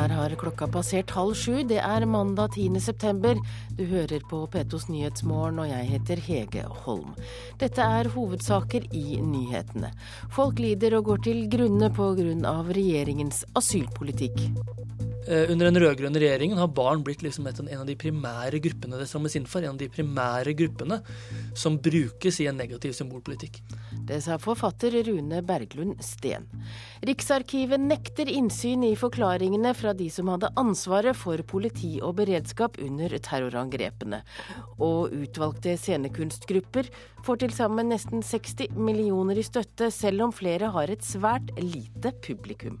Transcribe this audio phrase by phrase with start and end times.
[0.00, 1.58] Der har klokka passert halv sju.
[1.68, 2.78] Det er mandag 10.
[2.80, 3.36] september.
[3.76, 7.10] Du hører på P2s Nyhetsmorgen, og jeg heter Hege Holm.
[7.60, 9.90] Dette er hovedsaker i nyhetene.
[10.32, 12.54] Folk lider og går til grunne pga.
[12.70, 14.40] regjeringens asylpolitikk.
[15.28, 19.06] Eh, under den rød-grønne regjeringen har barn blitt liksom en av de primære gruppene det
[19.06, 19.60] strammes inn for.
[19.60, 21.02] En av de primære gruppene
[21.54, 23.60] som brukes i en negativ symbolpolitikk.
[24.10, 26.48] Det sa forfatter Rune Berglund Steen.
[27.06, 33.14] Riksarkivet nekter innsyn i forklaringene fra de som hadde ansvaret for politi og beredskap under
[33.22, 34.24] terrorangrepene.
[34.82, 36.90] Og utvalgte scenekunstgrupper
[37.22, 42.10] får til sammen nesten 60 millioner i støtte, selv om flere har et svært lite
[42.26, 42.80] publikum.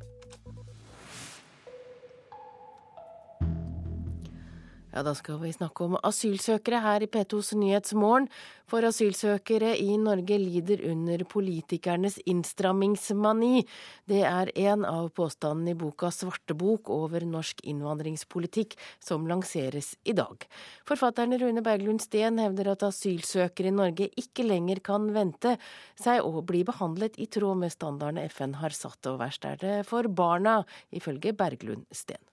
[4.90, 8.26] Ja, Da skal vi snakke om asylsøkere her i P2s Nyhetsmorgen.
[8.66, 13.62] For asylsøkere i Norge lider under politikernes innstrammingsmani.
[14.10, 20.46] Det er en av påstandene i boka 'Svartebok over norsk innvandringspolitikk', som lanseres i dag.
[20.84, 25.56] Forfatteren Rune Berglund Steen hevder at asylsøkere i Norge ikke lenger kan vente
[25.94, 29.86] seg å bli behandlet i tråd med standardene FN har satt, og verst er det
[29.86, 32.29] for barna, ifølge Berglund Steen.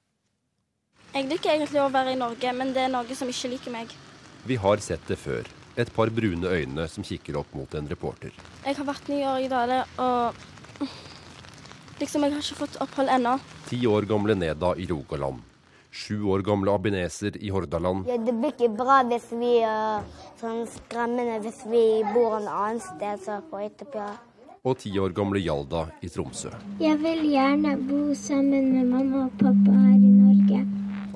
[1.17, 3.93] Jeg liker egentlig å være i Norge, men det er Norge som ikke liker meg.
[4.45, 5.47] Vi har sett det før.
[5.73, 8.35] Et par brune øyne som kikker opp mot en reporter.
[8.61, 10.37] Jeg har vært ni år i Dale, og
[11.97, 13.33] liksom, jeg har ikke fått opphold ennå.
[13.65, 15.41] Ti år gamle Neda i Rogaland.
[15.89, 18.05] Sju år gamle abineser i Hordaland.
[18.05, 20.05] Ja, det blir ikke bra hvis vi er
[20.37, 24.11] sånn skremmende hvis vi bor en annen sted så på Etiopia.
[24.65, 26.51] Og ti år gamle Hjalda i Tromsø.
[26.81, 30.63] Jeg vil gjerne bo sammen med mamma og pappa her i Norge.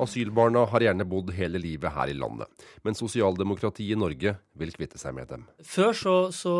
[0.01, 2.47] Asylbarna har gjerne bodd hele livet her i landet,
[2.85, 5.45] men sosialdemokratiet i Norge vil kvitte seg med dem.
[5.61, 6.55] Før så, så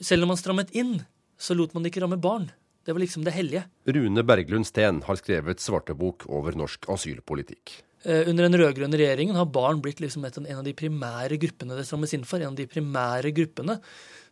[0.00, 1.02] Selv om man strammet inn,
[1.36, 2.46] så lot man det ikke ramme barn.
[2.84, 3.66] Det var liksom det hellige.
[3.84, 7.82] Rune Berglund Steen har skrevet svartebok over norsk asylpolitikk.
[8.02, 11.86] Eh, under den rød-grønne regjeringen har barn blitt liksom en av de primære gruppene det
[11.86, 12.42] strammes inn for.
[12.42, 13.78] En av de primære gruppene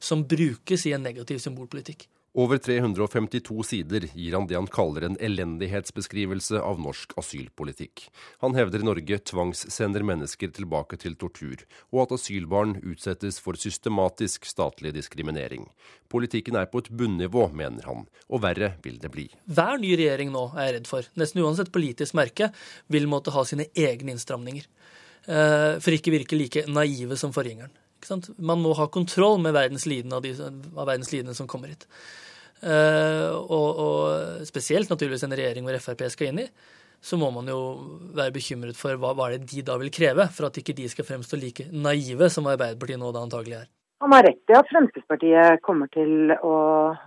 [0.01, 2.09] som brukes i en negativ symbolpolitikk.
[2.33, 8.05] Over 352 sider gir han det han kaller en elendighetsbeskrivelse av norsk asylpolitikk.
[8.39, 14.95] Han hevder Norge tvangssender mennesker tilbake til tortur, og at asylbarn utsettes for systematisk statlig
[14.95, 15.67] diskriminering.
[16.07, 19.27] Politikken er på et bunnivå, mener han, og verre vil det bli.
[19.51, 22.53] Hver ny regjering nå, er jeg redd for, nesten uansett politisk merke,
[22.87, 24.71] vil måtte ha sine egne innstramninger.
[25.27, 27.75] Eh, for ikke virke like naive som forgjengeren.
[28.39, 30.35] Man må ha kontroll med verdens lidende av, de,
[30.77, 31.87] av verdens lidende som kommer hit.
[32.61, 36.49] Uh, og, og, spesielt naturligvis en regjering hvor Frp skal inn i,
[37.01, 37.59] så må man jo
[38.17, 40.89] være bekymret for hva, hva er det de da vil kreve, for at ikke de
[40.93, 43.71] skal fremstå like naive som Arbeiderpartiet nå da antagelig er.
[44.01, 46.55] Han har rett i at Fremskrittspartiet kommer til å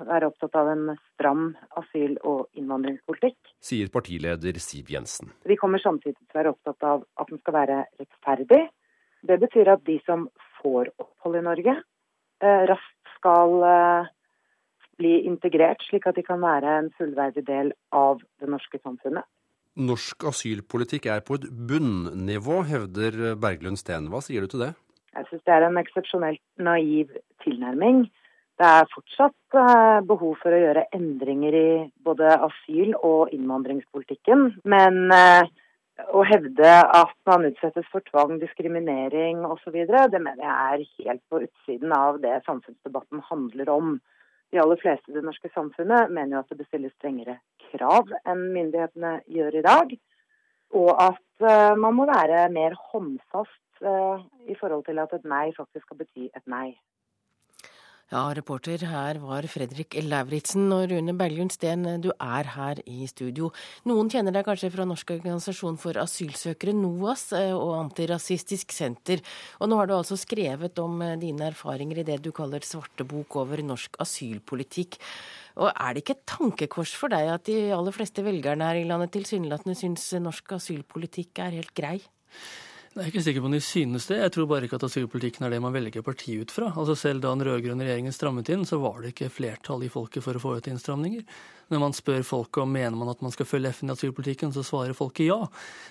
[0.06, 0.84] være opptatt av en
[1.16, 1.48] stram
[1.82, 3.38] asyl- og innvandringspolitikk.
[3.66, 5.32] Sier partileder Siv Jensen.
[5.50, 8.62] Vi kommer samtidig til å være opptatt av at den skal være rettferdig.
[9.26, 10.28] Det betyr at de som
[10.64, 11.76] får opphold i Norge,
[12.44, 14.12] eh, raskt skal eh,
[15.02, 19.26] bli integrert, slik at de kan være en fullverdig del av det norske samfunnet.
[19.74, 24.12] Norsk asylpolitikk er på et bunnivå, hevder Berglund Steen.
[24.14, 24.74] Hva sier du til det?
[25.14, 27.10] Jeg syns det er en eksepsjonelt naiv
[27.46, 28.06] tilnærming.
[28.62, 31.68] Det er fortsatt eh, behov for å gjøre endringer i
[32.06, 34.52] både asyl- og innvandringspolitikken.
[34.70, 35.10] Men
[36.14, 41.44] å hevde at man utsettes for tvang, diskriminering osv., det mener jeg er helt på
[41.46, 43.94] utsiden av det samfunnsdebatten handler om
[44.54, 47.40] de aller fleste i det norske samfunnet mener jo at det bestilles strengere
[47.72, 49.96] krav enn myndighetene gjør i dag.
[50.78, 55.48] Og at uh, man må være mer håndfast uh, i forhold til at et nei
[55.58, 56.76] faktisk skal bety et nei.
[58.14, 60.68] Ja, reporter her var Fredrik Lauritzen.
[60.70, 63.48] Og Rune Berglund Steen, du er her i studio.
[63.90, 69.24] Noen kjenner deg kanskje fra Norsk organisasjon for asylsøkere, NOAS, eh, og Antirasistisk Senter.
[69.58, 73.40] Og nå har du altså skrevet om eh, dine erfaringer i det du kaller svartebok
[73.42, 75.00] over norsk asylpolitikk.
[75.58, 78.86] Og er det ikke et tankekors for deg at de aller fleste velgerne her i
[78.92, 81.98] landet tilsynelatende syns norsk asylpolitikk er helt grei?
[82.94, 84.20] Jeg er ikke sikker på om de synes det.
[84.20, 86.68] Jeg tror bare ikke at asylpolitikken er det man velger parti ut fra.
[86.78, 90.22] Altså Selv da den rød-grønne regjeringen strammet inn, så var det ikke flertall i folket
[90.22, 91.24] for å få ut innstramninger.
[91.74, 94.62] Når man spør folket om mener man at man skal følge FN i asylpolitikken, så
[94.68, 95.40] svarer folket ja.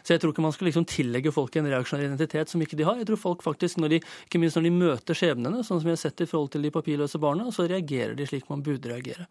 [0.07, 2.87] Så jeg tror ikke man skal liksom tillegge folket en reaksjonær identitet som ikke de
[2.87, 3.01] har.
[3.03, 6.03] Jeg tror folk faktisk, de, ikke minst når de møter skjebnene, sånn som vi har
[6.05, 9.27] sett i forhold til de papirløse barna, så reagerer de slik man burde reagere.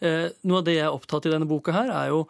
[0.00, 2.24] Eh, noe av det jeg er opptatt i denne boka her, er jo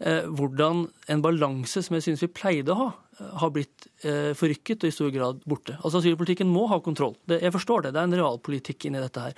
[0.00, 2.88] hvordan en balanse som jeg synes vi pleide å ha,
[3.20, 5.76] eh, har blitt eh, forrykket og i stor grad borte.
[5.78, 7.14] Altså Asylpolitikken må ha kontroll.
[7.30, 9.36] Jeg forstår det, det er en realpolitikk inni dette her.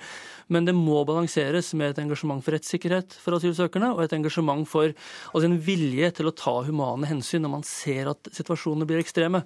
[0.49, 4.89] Men det må balanseres med et engasjement for rettssikkerhet for asylsøkerne, og et engasjement for
[4.89, 9.45] altså en vilje til å ta humane hensyn når man ser at situasjonene blir ekstreme.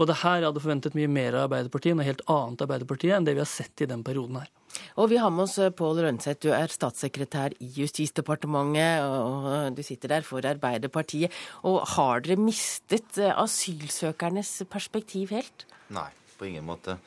[0.00, 3.28] Og det her jeg hadde forventet mye mer av Arbeiderpartiet, noe helt annet Arbeiderpartiet enn
[3.28, 4.50] det vi har sett i den perioden her.
[4.94, 9.82] Og vi har med oss eh, Pål Rønseth, du er statssekretær i Justisdepartementet, og du
[9.86, 11.34] sitter der for Arbeiderpartiet.
[11.66, 15.66] Og har dere mistet eh, asylsøkernes perspektiv helt?
[15.94, 16.98] Nei, på ingen måte.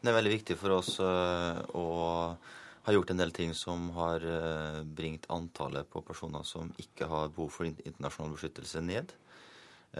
[0.00, 1.86] Det er veldig viktig for oss eh, å
[2.84, 4.24] ha gjort en del ting som har
[4.96, 9.12] bringt antallet på personer som ikke har behov for internasjonal beskyttelse, ned.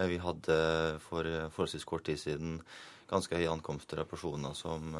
[0.09, 0.57] Vi hadde
[1.05, 2.57] for forholdsvis kort tid siden
[3.11, 4.97] ganske høye ankomster av personer som,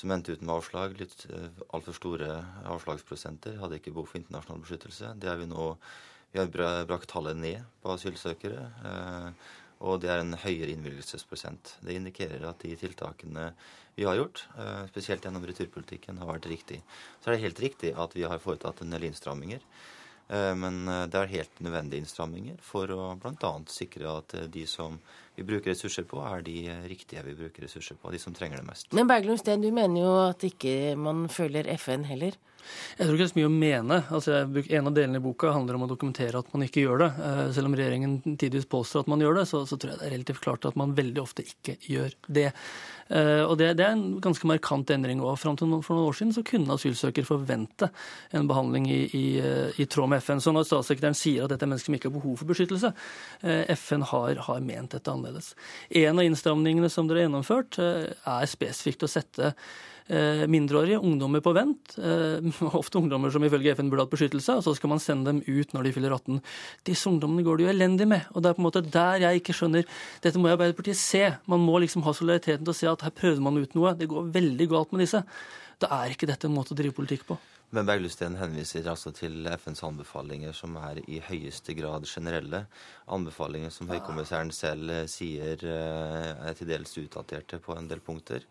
[0.00, 0.96] som endte uten avslag.
[1.00, 2.30] Litt eh, altfor store
[2.72, 3.58] avslagsprosenter.
[3.60, 5.14] Hadde ikke behov for internasjonal beskyttelse.
[5.20, 5.74] Det er vi nå
[6.30, 6.50] vi har
[6.86, 8.68] brakt tallet ned på asylsøkere.
[9.82, 11.72] Og det er en høyere innvilgelsesprosent.
[11.82, 13.48] Det indikerer at de tiltakene
[13.96, 14.44] vi har gjort,
[14.92, 16.78] spesielt gjennom returpolitikken, har vært riktig.
[17.18, 19.66] Så er det helt riktig at vi har foretatt en del innstramminger.
[20.30, 23.52] Eh, men eh, det er helt nødvendige innstramminger for å bl.a.
[23.70, 25.00] sikre at eh, de som
[25.40, 26.56] vi bruker ressurser på, er de
[26.90, 28.92] riktige vi bruker ressurser på, de som trenger det mest.
[28.96, 32.36] Men Berglund Steen, du mener jo at ikke man følger FN heller?
[32.98, 34.00] Jeg tror ikke det er så mye å mene.
[34.10, 37.10] Altså, en av delene i boka handler om å dokumentere at man ikke gjør det.
[37.56, 40.16] Selv om regjeringen tidvis påstår at man gjør det, så, så tror jeg det er
[40.16, 42.50] relativt klart at man veldig ofte ikke gjør det.
[43.10, 45.34] Eh, og det, det, er en ganske markant endring òg.
[45.40, 47.90] Fram til for noen år siden så kunne asylsøker forvente
[48.36, 49.24] en behandling i, i,
[49.82, 50.42] i, tråd med FN.
[50.42, 52.92] Så når statssekretæren sier at dette er mennesker som ikke har behov for beskyttelse,
[53.42, 55.54] eh, FN har, har ment dette annerledes.
[56.02, 59.99] En av innstramningene som dere har gjennomført, eh, er spesifikt å sette Eh,
[60.50, 61.94] mindreårige, ungdommer på vent.
[61.98, 62.48] Eh,
[62.80, 65.74] ofte ungdommer som ifølge FN burde hatt beskyttelse, og så skal man sende dem ut
[65.76, 66.40] når de fyller 18.
[66.88, 68.26] Disse ungdommene går det jo elendig med.
[68.34, 69.86] Og det er på en måte der jeg ikke skjønner
[70.24, 71.24] Dette må Arbeiderpartiet se.
[71.50, 73.94] Man må liksom ha solidariteten til å se at her prøvde man ut noe.
[73.98, 75.22] Det går veldig galt med disse.
[75.80, 77.38] Da er ikke dette en måte å drive politikk på.
[77.70, 82.64] Men Berglusten henviser altså til FNs anbefalinger, som er i høyeste grad generelle.
[83.14, 88.42] Anbefalinger som høykommissæren selv sier eh, er til dels utdaterte på en del punkter.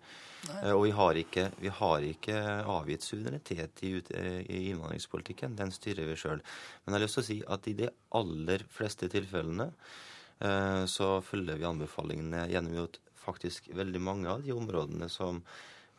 [0.47, 0.71] Nei.
[0.71, 5.57] Og vi har, ikke, vi har ikke avgitt suverenitet i, i, innvandringspolitikken.
[5.59, 6.39] Den styrer vi sjøl.
[6.83, 7.89] Men jeg har lyst til å si at i de
[8.19, 14.55] aller fleste tilfellene eh, så følger vi anbefalingene gjennom at faktisk veldig mange av de
[14.55, 15.43] områdene som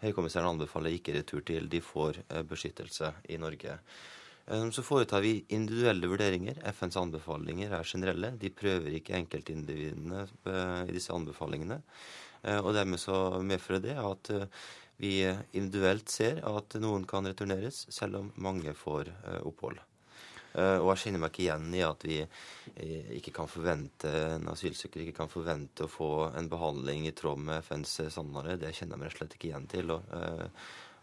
[0.01, 1.69] Høykommissæren anbefaler ikke retur til.
[1.69, 3.77] De får eh, beskyttelse i Norge.
[4.49, 6.63] Eh, så foretar vi individuelle vurderinger.
[6.73, 8.33] FNs anbefalinger er generelle.
[8.41, 10.25] De prøver ikke enkeltindividene
[10.89, 11.83] i disse anbefalingene.
[12.43, 14.49] Eh, og dermed så medfører det at eh,
[15.01, 15.15] vi
[15.57, 19.81] individuelt ser at noen kan returneres, selv om mange får eh, opphold.
[20.51, 22.17] Og jeg kjenner meg ikke igjen i at vi
[23.15, 27.63] ikke kan forvente en asylsøker ikke kan forvente å få en behandling i tråd med
[27.63, 28.59] FNs standarder.
[28.59, 29.93] Det kjenner jeg meg slett ikke igjen til.
[29.95, 30.11] Og,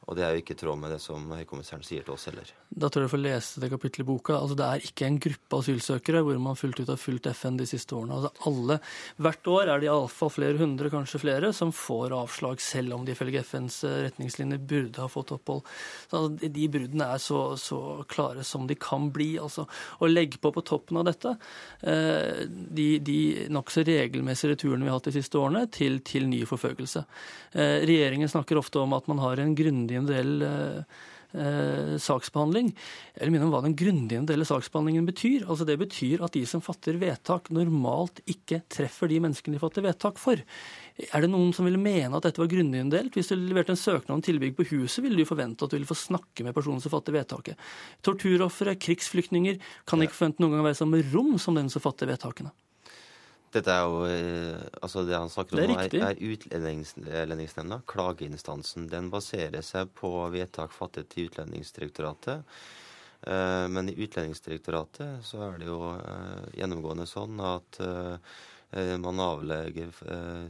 [0.07, 2.47] og det er jo ikke i tråd med det som høykommissæren sier til oss heller.
[2.71, 4.37] Da tror jeg du får lese det kapittelet i boka.
[4.37, 7.67] Altså, det er ikke en gruppe asylsøkere hvor man fullt ut har fulgt FN de
[7.67, 8.15] siste årene.
[8.15, 8.77] Altså, alle,
[9.19, 13.11] Hvert år er det iallfall flere hundre, kanskje flere, som får avslag, selv om de
[13.17, 15.67] ifølge FNs eh, retningslinjer burde ha fått opphold.
[16.07, 19.33] Så, altså, de bruddene er så, så, klare som de kan bli.
[19.43, 19.67] altså.
[19.99, 21.35] Å legge på på toppen av dette
[21.83, 23.19] eh, de, de
[23.51, 27.03] nokså regelmessige returene vi har hatt de siste årene, til, til ny forfølgelse.
[27.59, 30.97] Eh, regjeringen snakker ofte om at man har en grundig individuell eh,
[31.37, 32.71] eh, saksbehandling.
[33.15, 35.45] Jeg vil minne om hva den grundige individuelle saksbehandlingen betyr.
[35.47, 39.85] Altså Det betyr at de som fatter vedtak, normalt ikke treffer de menneskene de fatter
[39.85, 40.43] vedtak for.
[41.07, 43.17] Er det noen som ville mene at dette var grundig individuelt?
[43.17, 45.89] Hvis du leverte en søknad om tilbygg på huset, ville du forvente at du ville
[45.89, 47.67] få snakke med personen som fatter vedtaket.
[48.05, 52.09] Torturofre, krigsflyktninger kan ikke forvente noen gang å være samme rom som den som fatter
[52.09, 52.53] vedtakene.
[53.55, 58.89] Dette er jo eh, Altså, det han snakker om, er, er Utlendingsnemnda, klageinstansen.
[58.91, 62.59] Den baserer seg på vedtak fattet i Utlendingsdirektoratet.
[63.27, 67.81] Eh, men i Utlendingsdirektoratet så er det jo eh, gjennomgående sånn at
[68.99, 69.93] man avlegger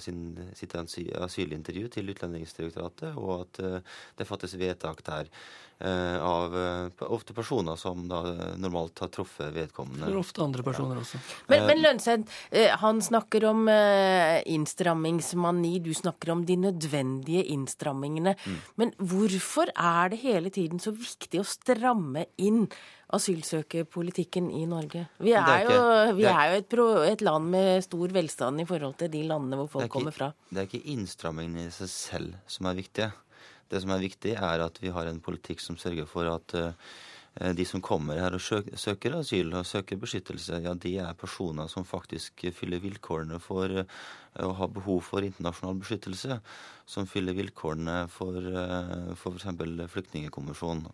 [0.01, 3.59] sin, sitt asylintervju til Utlendingsdirektoratet, og at
[4.17, 5.29] det fattes vedtak der.
[5.79, 8.23] Eh, av eh, ofte personer som da
[8.57, 10.07] normalt har truffet vedkommende.
[10.07, 11.19] For ofte andre personer også.
[11.51, 18.33] Men, men Lønseth, eh, han snakker om innstrammingsmani, du snakker om de nødvendige innstrammingene.
[18.41, 18.55] Mm.
[18.81, 22.65] Men hvorfor er det hele tiden så viktig å stramme inn
[23.13, 25.05] asylsøkerpolitikken i Norge?
[25.21, 25.77] Vi er, er jo,
[26.17, 26.77] vi er jo et,
[27.11, 30.33] et, land med stor velstand i forhold til de landene hvor folk ikke, kommer fra.
[30.49, 33.13] Det er ikke innstrammingen i seg selv som er viktige.
[33.67, 36.55] Det som er viktig, er at vi har en politikk som sørger for at
[37.41, 41.69] Eh, de som kommer her og søker asyl og søker beskyttelse, ja, de er personer
[41.69, 43.85] som faktisk fyller vilkårene for eh,
[44.41, 46.39] å ha behov for internasjonal beskyttelse.
[46.87, 48.37] Som fyller vilkårene for
[49.17, 49.49] f.eks.
[49.93, 50.87] Flyktningkonvensjonen.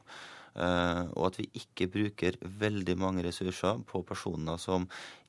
[0.53, 4.87] Eh, og at vi ikke bruker veldig mange ressurser på personer som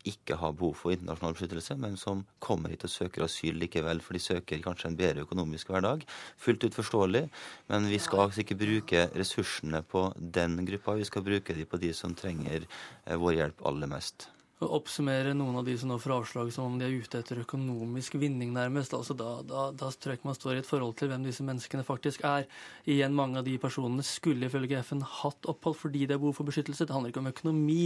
[0.08, 4.16] ikke har behov for internasjonal beskyttelse, men som kommer hit og søker asyl likevel, for
[4.16, 6.04] de søker kanskje en bedre økonomisk hverdag.
[6.40, 7.24] Fullt ut forståelig,
[7.72, 11.80] men vi skal altså ikke bruke ressursene på den gruppa, vi skal bruke dem på
[11.82, 14.28] de som trenger eh, vår hjelp aller mest
[14.62, 18.14] oppsummere noen av de som nå får avslag som om de er ute etter økonomisk
[18.20, 18.94] vinning, nærmest.
[18.94, 21.44] Altså da, da, da, tror jeg ikke man står i et forhold til hvem disse
[21.46, 22.46] menneskene faktisk er.
[22.86, 26.48] Igjen, mange av de personene skulle ifølge FN hatt opphold fordi det er behov for
[26.48, 26.86] beskyttelse.
[26.86, 27.80] Det handler ikke om økonomi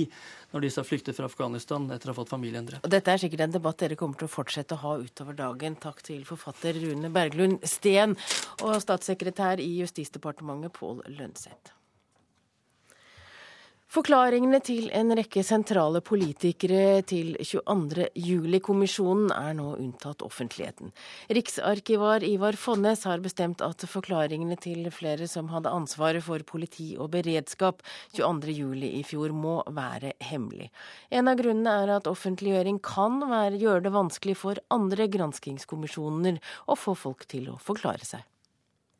[0.53, 2.91] når disse har flyktet fra Afghanistan etter å ha fått familien drept.
[2.93, 5.81] Dette er sikkert en debatt dere kommer til å fortsette å ha utover dagen.
[5.81, 8.19] Takk til forfatter Rune Berglund Steen
[8.61, 11.78] og statssekretær i Justisdepartementet Pål Lønseth.
[13.89, 18.11] Forklaringene til en rekke sentrale politikere til 22.
[18.21, 20.91] juli-kommisjonen er nå unntatt offentligheten.
[21.33, 27.15] Riksarkivar Ivar Fonnes har bestemt at forklaringene til flere som hadde ansvaret for politi og
[27.17, 27.81] beredskap
[28.13, 28.53] 22.
[28.61, 30.69] juli i fjor må være hemmelig.
[31.09, 36.77] En av grunnene er at offentliggjøring kan være, gjøre det vanskelig for andre granskingskommisjoner å
[36.77, 38.21] få folk til å forklare seg.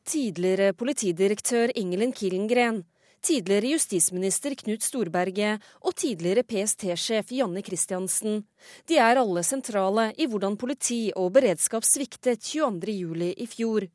[0.09, 2.87] Tidligere politidirektør Ingelin Killengren
[3.25, 8.43] tidligere justisminister Knut Storberget og tidligere PST-sjef Janne Christiansen.
[8.89, 13.35] De er alle sentrale i hvordan politi og beredskap sviktet 22.07.
[13.37, 13.89] i fjor.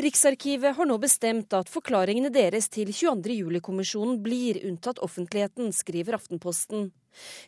[0.00, 6.90] Riksarkivet har nå bestemt at forklaringene deres til 22.07-kommisjonen blir unntatt offentligheten, skriver Aftenposten.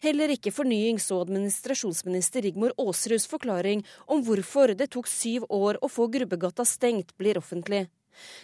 [0.02, 5.91] Heller ikke fornyings- og administrasjonsminister Rigmor Aasruds forklaring om hvorfor det tok syv år å
[5.91, 7.87] få Grubbegata stengt, blir offentlig.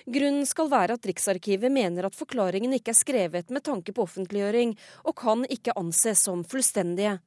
[0.07, 4.75] Grunnen skal være at Riksarkivet mener at forklaringene ikke er skrevet med tanke på offentliggjøring,
[5.05, 7.19] og kan ikke anses som fullstendige.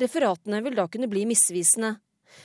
[0.00, 1.96] Referatene vil da kunne bli misvisende.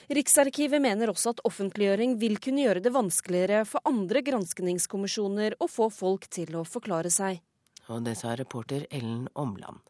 [0.10, 5.90] Riksarkivet mener også at offentliggjøring vil kunne gjøre det vanskeligere for andre granskningskommisjoner å få
[5.94, 7.42] folk til å forklare seg.
[7.92, 9.84] Og det sa reporter Ellen Omland.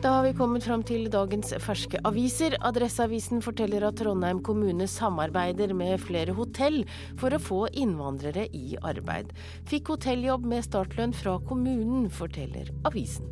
[0.00, 2.54] Da har vi kommet fram til dagens ferske aviser.
[2.64, 6.78] Adresseavisen forteller at Trondheim kommune samarbeider med flere hotell
[7.20, 9.34] for å få innvandrere i arbeid.
[9.68, 13.28] Fikk hotelljobb med startlønn fra kommunen, forteller avisen.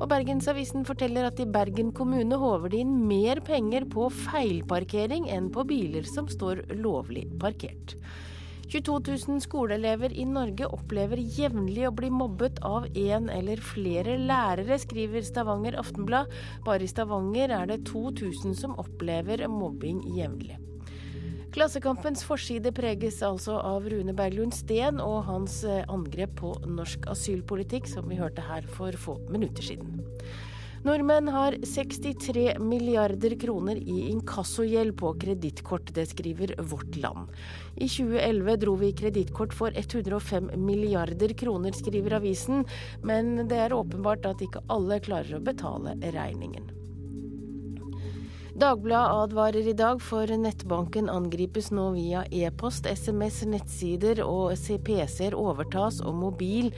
[0.00, 5.46] Og Bergensavisen forteller at i Bergen kommune håver de inn mer penger på feilparkering enn
[5.54, 7.94] på biler som står lovlig parkert.
[8.70, 14.76] 22 000 skoleelever i Norge opplever jevnlig å bli mobbet av en eller flere lærere,
[14.78, 16.30] skriver Stavanger Aftenblad.
[16.62, 20.60] Bare i Stavanger er det 2000 som opplever mobbing jevnlig.
[21.50, 27.90] Klassekampens forside preges altså av Rune Berglund Steen og hans eh, angrep på norsk asylpolitikk,
[27.90, 29.98] som vi hørte her for få minutter siden.
[30.80, 37.28] Nordmenn har 63 milliarder kroner i inkassogjeld på kredittkort, det skriver Vårt Land.
[37.76, 42.64] I 2011 dro vi kredittkort for 105 milliarder kroner, skriver avisen,
[43.04, 46.79] men det er åpenbart at ikke alle klarer å betale regningen.
[48.60, 54.52] Dagbladet advarer i dag, for nettbanken angripes nå via e-post, SMS, nettsider og
[54.84, 56.68] PC-er overtas og mobil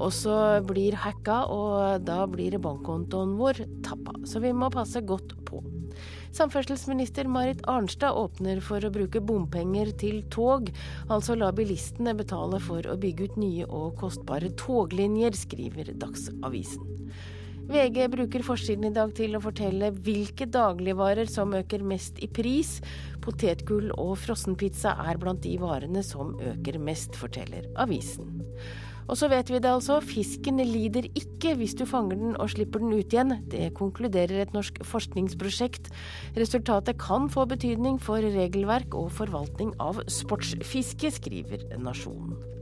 [0.00, 4.16] også blir hacka, og da blir bankkontoen vår tappa.
[4.24, 5.60] Så vi må passe godt på.
[6.32, 10.72] Samferdselsminister Marit Arnstad åpner for å bruke bompenger til tog,
[11.12, 16.96] altså la bilistene betale for å bygge ut nye og kostbare toglinjer, skriver Dagsavisen.
[17.66, 22.76] VG bruker forsiden i dag til å fortelle hvilke dagligvarer som øker mest i pris.
[23.24, 28.44] Potetgull og frossenpizza er blant de varene som øker mest, forteller avisen.
[29.06, 32.82] Og så vet vi det altså, fisken lider ikke hvis du fanger den og slipper
[32.82, 33.36] den ut igjen.
[33.50, 35.90] Det konkluderer et norsk forskningsprosjekt.
[36.38, 42.55] Resultatet kan få betydning for regelverk og forvaltning av sportsfiske, skriver Nasjonen.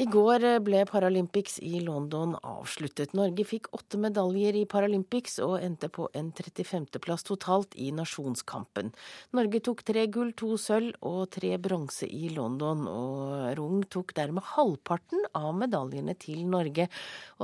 [0.00, 3.10] I går ble Paralympics i London avsluttet.
[3.12, 8.94] Norge fikk åtte medaljer i Paralympics og endte på en 35.-plass totalt i nasjonskampen.
[9.36, 14.46] Norge tok tre gull, to sølv og tre bronse i London, og Rung tok dermed
[14.54, 16.88] halvparten av medaljene til Norge.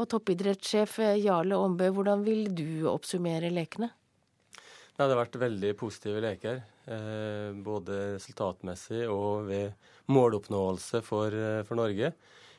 [0.00, 0.96] Og toppidrettssjef
[1.26, 3.90] Jarle Ombø, hvordan vil du oppsummere lekene?
[4.96, 11.76] Det har vært veldig positive leker, eh, både resultatmessig og ved måloppnåelse for, eh, for
[11.76, 12.14] Norge.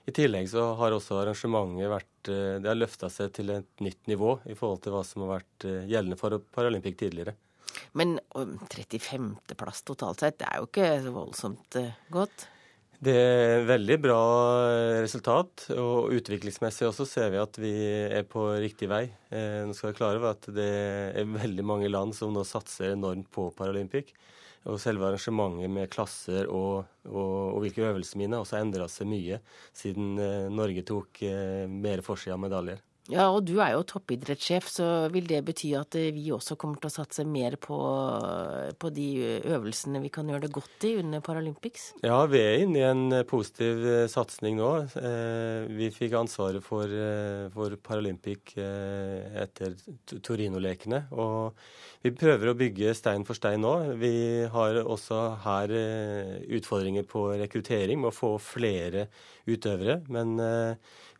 [0.07, 4.07] I tillegg så har også arrangementet vært eh, Det har løfta seg til et nytt
[4.07, 7.35] nivå i forhold til hva som har vært eh, gjeldende for Paralympic tidligere.
[7.97, 12.47] Men 35.-plass totalt sett, det er jo ikke så voldsomt eh, godt?
[13.03, 14.21] Det er veldig bra
[15.03, 15.67] resultat.
[15.75, 17.73] Og utviklingsmessig også ser vi at vi
[18.07, 19.03] er på riktig vei.
[19.29, 20.71] Nå skal vi klare over at det
[21.21, 24.15] er veldig mange land som nå satser enormt på Paralympic.
[24.65, 29.07] Og selve arrangementet med klasser og, og, og hvilke øvelser mine har også endra seg
[29.11, 29.39] mye
[29.75, 32.81] siden eh, Norge tok eh, mer for seg av medaljer.
[33.07, 36.81] Ja, og du er jo toppidrettssjef, så vil det bety at eh, vi også kommer
[36.81, 37.77] til å satse mer på,
[38.79, 39.07] på de
[39.47, 41.85] øvelsene vi kan gjøre det godt i under Paralympics?
[42.03, 44.71] Ja, vi er inne i en eh, positiv eh, satsing nå.
[45.77, 46.91] Vi fikk ansvaret for,
[47.53, 49.75] for Paralympic etter
[50.25, 51.05] Torino-lekene.
[51.15, 51.55] Og
[52.03, 53.73] vi prøver å bygge stein for stein nå.
[54.01, 54.13] Vi
[54.51, 55.73] har også her
[56.57, 59.07] utfordringer på rekruttering med å få flere
[59.47, 60.01] utøvere.
[60.11, 60.35] men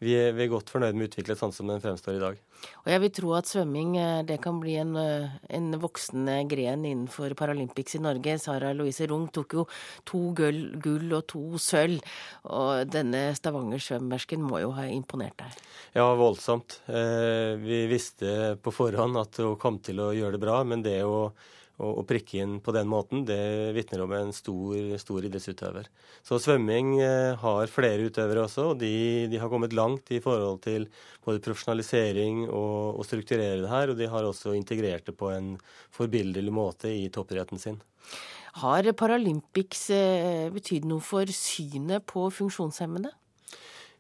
[0.04, 2.40] vi er, vi er, godt fornøyd med å utvikle sånn som den fremstår i dag.
[2.84, 6.86] Og jeg vil tro at svømming eh, det kan bli en, eh, en voksende gren
[6.86, 8.38] innenfor Paralympics i Norge.
[8.42, 9.66] Sara Louise Rung tok jo
[10.08, 12.06] to gull, gull og to sølv.
[12.54, 15.62] Og denne Stavanger-svømmersken må jo ha imponert deg?
[15.98, 16.82] Ja, voldsomt.
[16.86, 21.00] Eh, vi visste på forhånd at hun kom til å gjøre det bra, men det
[21.06, 21.32] å
[21.78, 25.90] å, prikke inn på den måten, det vitner om en stor, stor idrettsutøver.
[26.26, 30.64] Så svømming eh, har flere utøvere også, og de, de, har kommet langt i forhold
[30.66, 30.88] til
[31.26, 33.94] både profesjonalisering og, å strukturere det her.
[33.94, 35.54] Og de har også integrert det på en
[35.94, 37.80] forbilledlig måte i toppidretten sin.
[38.58, 43.14] Har Paralympics eh, betydd noe for synet på funksjonshemmede?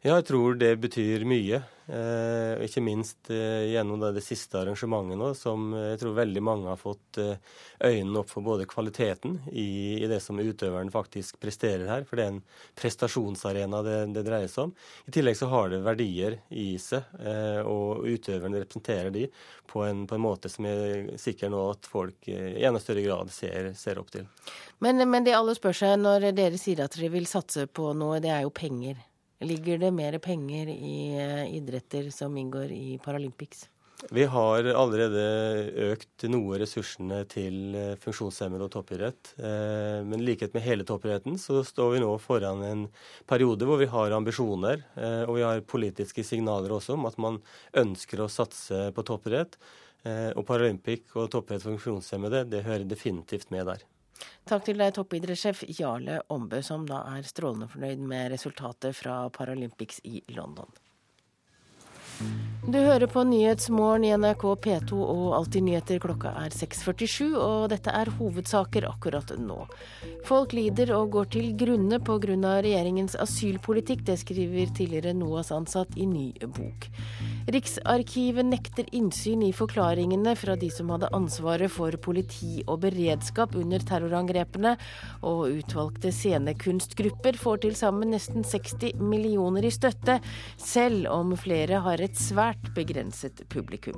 [0.07, 1.57] Ja, jeg tror det betyr mye.
[1.91, 6.69] Eh, ikke minst eh, gjennom det, det, siste arrangementet nå, som jeg tror veldig mange
[6.69, 7.39] har fått eh,
[7.83, 12.23] øynene opp for både kvaliteten i, i, det som utøveren faktisk presterer her, for det
[12.23, 12.39] er en
[12.79, 14.73] prestasjonsarena det, det dreier seg om.
[15.11, 19.25] I tillegg så har det verdier i seg, eh, og utøveren representerer de
[19.67, 23.03] på en, på en, måte som er sikker nå at folk eh, i enda større
[23.03, 24.29] grad ser, ser opp til.
[24.79, 28.23] Men, men det alle spør seg når dere sier at dere vil satse på noe,
[28.23, 29.03] det er jo penger.
[29.39, 33.67] Ligger det mer penger i eh, idretter som inngår i Paralympics?
[34.13, 35.21] Vi har allerede
[35.91, 39.35] økt noe ressursene til eh, funksjonshemmede og toppidrett.
[39.37, 42.85] Eh, men i likhet med hele toppidretten så står vi nå foran en
[43.29, 44.81] periode hvor vi har ambisjoner,
[45.27, 47.37] og vi har politiske signaler også om at man
[47.77, 49.59] ønsker å satse på toppidrett.
[50.07, 53.85] Og Paralympic og toppidrett for funksjonshemmede det hører definitivt med der.
[54.47, 60.01] Takk til deg, toppidrettssjef Jarle Ombø, som da er strålende fornøyd med resultatet fra Paralympics
[60.07, 60.71] i London.
[62.67, 66.01] Du hører på Nyhetsmorgen i NRK P2 og Alltid nyheter.
[66.03, 69.61] Klokka er 6.47, og dette er hovedsaker akkurat nå.
[70.27, 72.35] Folk lider og går til grunne pga.
[72.65, 74.03] regjeringens asylpolitikk.
[74.09, 76.89] Det skriver tidligere NOAS ansatt i ny bok.
[77.47, 83.79] Riksarkivet nekter innsyn i forklaringene fra de som hadde ansvaret for politi og beredskap under
[83.79, 84.75] terrorangrepene,
[85.23, 90.19] og utvalgte scenekunstgrupper får til sammen nesten 60 millioner i støtte,
[90.59, 93.97] selv om flere har et svært begrenset publikum.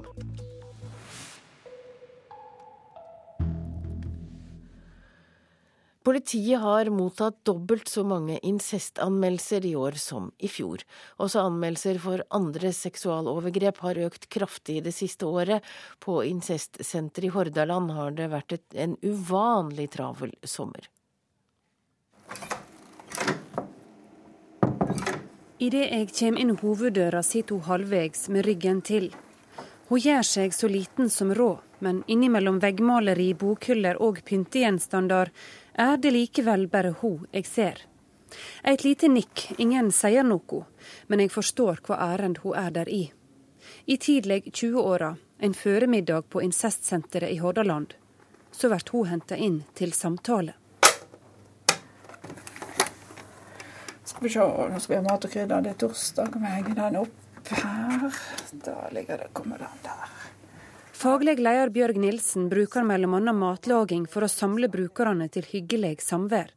[6.10, 10.82] Politiet har mottatt dobbelt så mange incestanmeldelser i år som i fjor.
[11.22, 15.68] Også anmeldelser for andre seksualovergrep har økt kraftig det siste året.
[16.02, 20.90] På incestsenteret i Hordaland har det vært et, en uvanlig travel sommer.
[25.60, 29.10] Idet jeg kommer inn hoveddøra, sitter hun halvvegs med ryggen til.
[29.90, 35.32] Hun gjør seg så liten som råd, men innimellom veggmaleri, bokhyller og pyntegjenstander
[35.76, 37.82] er det likevel bare hun jeg ser.
[38.64, 40.64] Et lite nikk, ingen sier noe,
[41.08, 43.04] men jeg forstår hva ærend hun er der i.
[43.86, 47.98] I tidlig 20-åra, en føremiddag på incestsenteret i Hordaland,
[48.52, 50.56] så blir hun henta inn til samtale.
[54.20, 55.62] Skal vi se, nå skal vi ha mat og krydder.
[55.64, 56.26] Det er torsdag.
[56.34, 58.18] Kan vi henge den opp her?
[58.66, 60.10] Da ligger det, kommer den der.
[60.92, 63.22] Faglig leder Bjørg Nilsen bruker bl.a.
[63.32, 66.52] matlaging for å samle brukerne til hyggelig samvær.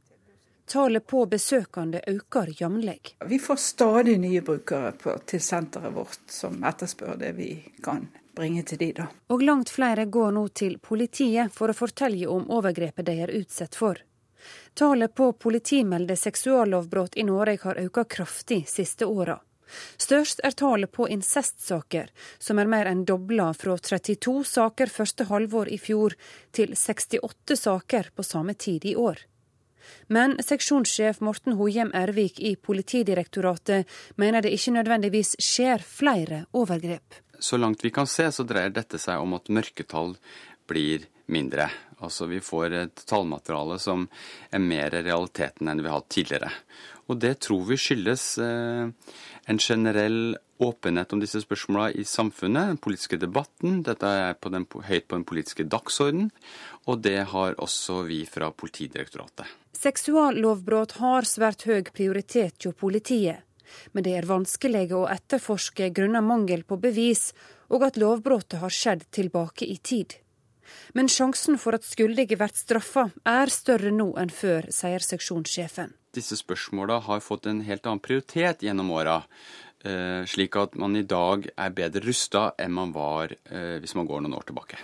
[0.67, 3.15] Tallet på besøkende øker jevnlig.
[3.31, 8.67] Vi får stadig nye brukere på, til senteret vårt som etterspør det vi kan bringe
[8.67, 9.13] til de da.
[9.31, 13.79] Og langt flere går nå til politiet for å fortelle om overgrepet de er utsatt
[13.79, 14.03] for.
[14.75, 19.41] Tallet på politimelde seksuallovbrudd i Norge har økt kraftig siste åra.
[19.97, 22.09] Størst er tallet på incestsaker,
[22.39, 26.17] som er mer enn dobla fra 32 saker første halvår i fjor
[26.57, 29.21] til 68 saker på samme tid i år.
[30.07, 37.21] Men seksjonssjef Morten Hohjem Ervik i Politidirektoratet mener det ikke nødvendigvis skjer flere overgrep.
[37.43, 40.15] Så langt vi kan se, så dreier dette seg om at mørketall
[40.71, 41.71] blir mindre.
[42.03, 44.09] Altså Vi får et tallmateriale som
[44.51, 46.51] er mer realiteten enn vi har hatt tidligere.
[47.11, 53.19] Og det tror vi skyldes en generell åpenhet om disse spørsmålene i samfunnet, den politiske
[53.21, 53.81] debatten.
[53.87, 56.31] Dette er på den, høyt på den politiske dagsorden,
[56.87, 59.47] og det har også vi fra Politidirektoratet.
[59.83, 63.43] Seksuallovbrudd har svært høy prioritet hos politiet,
[63.93, 67.31] men det er vanskelig å etterforske grunnet mangel på bevis
[67.73, 70.22] og at lovbruddet har skjedd tilbake i tid.
[70.95, 75.93] Men sjansen for at skyldige blir straffa er større nå enn før, sier seksjonssjefen.
[76.13, 79.23] Disse spørsmåla har fått en helt annen prioritet gjennom åra.
[79.85, 84.07] Eh, slik at man i dag er bedre rusta enn man var eh, hvis man
[84.07, 84.79] går noen år tilbake.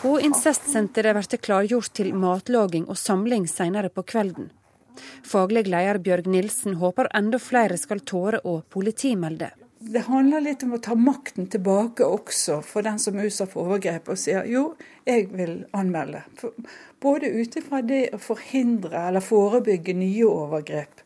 [0.00, 4.50] På incestsenteret blir det klargjort til matlaging og samling senere på kvelden.
[5.26, 10.74] Faglig leder Bjørg Nilsen håper enda flere skal tåre å politimelde det handler litt om
[10.74, 14.70] å ta makten tilbake også for den som er utsatt for overgrep, og sier jo,
[15.06, 16.24] jeg vil anmelde.
[17.02, 21.04] Både ut ifra det å forhindre eller forebygge nye overgrep.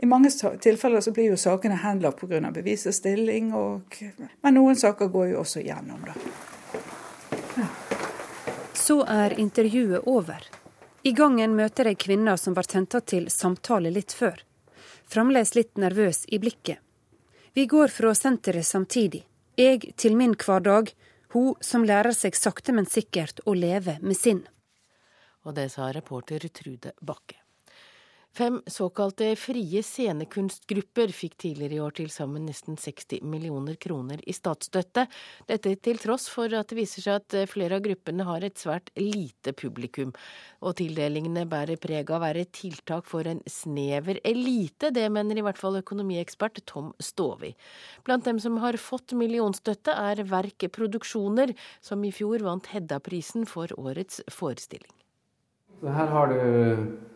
[0.00, 0.30] I mange
[0.62, 2.50] tilfeller så blir jo sakene henlagt pga.
[2.52, 3.96] bevisets stilling, og,
[4.42, 6.04] men noen saker går jo også gjennom.
[6.06, 7.66] da.
[8.74, 10.46] Så er intervjuet over.
[11.06, 14.40] I gangen møter jeg kvinner som var henta til samtale litt før.
[15.06, 16.80] Fremdeles litt nervøs i blikket.
[17.54, 19.22] Vi går fra senteret samtidig.
[19.54, 20.90] Jeg til min hverdag,
[21.30, 24.42] hun som lærer seg sakte, men sikkert å leve med sinn.
[25.46, 27.38] Og det sa reporter Trude Bakke.
[28.36, 34.34] Fem såkalte frie scenekunstgrupper fikk tidligere i år til sammen nesten 60 millioner kroner i
[34.36, 35.06] statsstøtte.
[35.48, 38.92] Dette til tross for at det viser seg at flere av gruppene har et svært
[39.00, 40.12] lite publikum.
[40.60, 44.92] Og tildelingene bærer preg av å være tiltak for en snever elite.
[44.92, 47.54] Det mener i hvert fall økonomiekspert Tom Stovi.
[48.04, 53.72] Blant dem som har fått millionstøtte er Verk Produksjoner, som i fjor vant Hedda-prisen for
[53.80, 54.92] årets forestilling.
[55.80, 57.15] Så her har du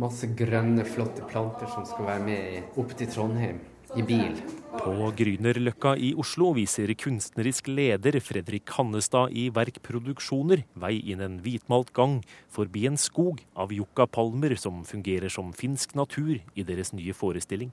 [0.00, 3.60] masse grønne, flotte planter som skal være med opp til Trondheim
[3.98, 4.38] i bil.
[4.70, 11.40] På Grünerløkka i Oslo viser kunstnerisk leder Fredrik Hannestad i Verk Produksjoner vei inn en
[11.42, 12.20] hvitmalt gang
[12.52, 17.72] forbi en skog av yuccapalmer som fungerer som finsk natur i deres nye forestilling.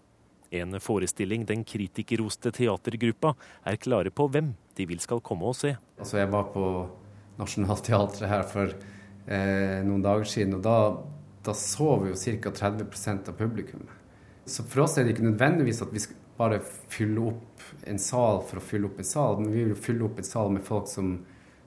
[0.51, 3.35] En forestilling den kritikerroste teatergruppa
[3.67, 5.75] er klare på hvem de vil skal komme og se.
[5.99, 6.65] Altså jeg var på
[7.37, 10.77] Nationaltheatret her for eh, noen dager siden, og da
[11.47, 12.51] da sover jo ca.
[12.51, 14.03] 30% av publikummet.
[14.47, 16.59] Så for oss er det ikke nødvendigvis at vi skal bare
[16.91, 20.21] fylle opp en sal for å fylle opp en sal, men vi vil fylle opp
[20.21, 21.17] en sal med folk som,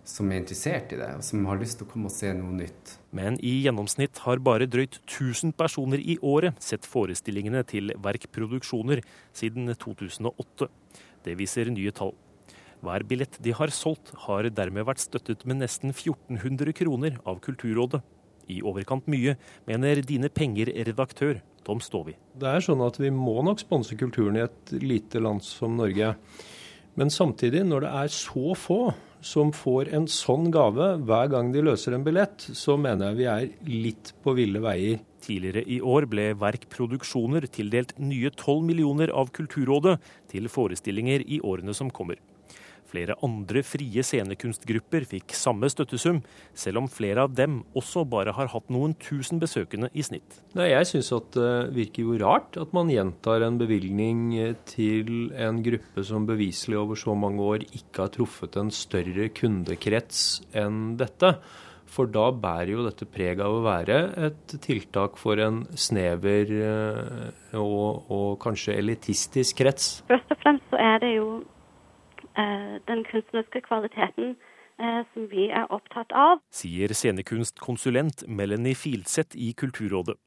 [0.07, 2.55] som er interessert i det, og som har lyst til å komme og se noe
[2.57, 2.95] nytt.
[3.17, 9.03] Men i gjennomsnitt har bare drøyt 1000 personer i året sett forestillingene til Verk Produksjoner
[9.37, 10.71] siden 2008.
[11.27, 12.15] Det viser nye tall.
[12.81, 18.01] Hver billett de har solgt, har dermed vært støttet med nesten 1400 kroner av Kulturrådet
[18.51, 19.37] i overkant mye,
[19.71, 22.17] mener Dine Penger-redaktør Tom Stovi.
[22.35, 26.15] Det er sånn at vi må nok sponse kulturen i et lite land som Norge.
[26.99, 28.81] Men samtidig, når det er så få
[29.25, 33.29] som får en sånn gave hver gang de løser en billett, så mener jeg vi
[33.31, 35.05] er litt på ville veier.
[35.21, 39.99] Tidligere i år ble Verk Produksjoner tildelt nye 12 millioner av Kulturrådet
[40.33, 42.17] til forestillinger i årene som kommer.
[42.91, 46.21] Flere andre frie scenekunstgrupper fikk samme støttesum,
[46.59, 50.41] selv om flere av dem også bare har hatt noen tusen besøkende i snitt.
[50.59, 54.27] Nei, jeg syns at det virker jo rart at man gjentar en bevilgning
[54.69, 60.41] til en gruppe som beviselig over så mange år ikke har truffet en større kundekrets
[60.57, 61.37] enn dette.
[61.91, 63.97] For da bærer jo dette preg av å være
[64.29, 69.97] et tiltak for en snever eh, og, og kanskje elitistisk krets.
[70.11, 71.60] Først og fremst så er det jo Eh,
[72.37, 74.35] den kunstneriske kvaliteten
[74.81, 76.41] eh, som vi er opptatt av.
[76.55, 80.19] Sier scenekunstkonsulent Melanie Filseth i Kulturrådet.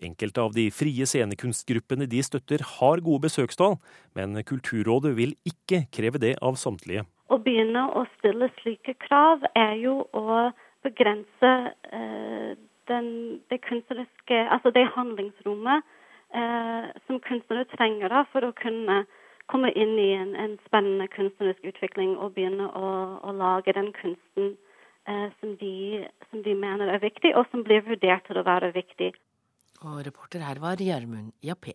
[0.00, 3.76] Enkelte av de frie scenekunstgruppene de støtter har gode besøkstall,
[4.16, 7.04] men Kulturrådet vil ikke kreve det av samtlige.
[7.28, 10.50] Å begynne å stille slike krav er jo å
[10.86, 11.52] begrense
[11.92, 12.56] eh,
[12.88, 13.08] den,
[13.52, 15.84] det kunstneriske Altså det handlingsrommet
[16.34, 19.04] eh, som kunstnere trenger da, for å kunne
[19.50, 22.92] komme inn i en, en, spennende kunstnerisk utvikling og begynne å,
[23.26, 24.54] å lage den kunsten
[25.10, 28.72] eh, som, de, som, de, mener er viktig, og som blir vurdert til å være
[28.76, 29.12] viktig.
[29.80, 31.74] Og reporter her var Gjermund Jappé.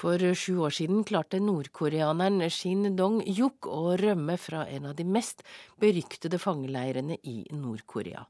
[0.00, 5.42] For sju år siden klarte nordkoreaneren Shin Dong-yuk å rømme fra en av de mest
[5.82, 8.22] beryktede fangeleirene i Nord-Korea.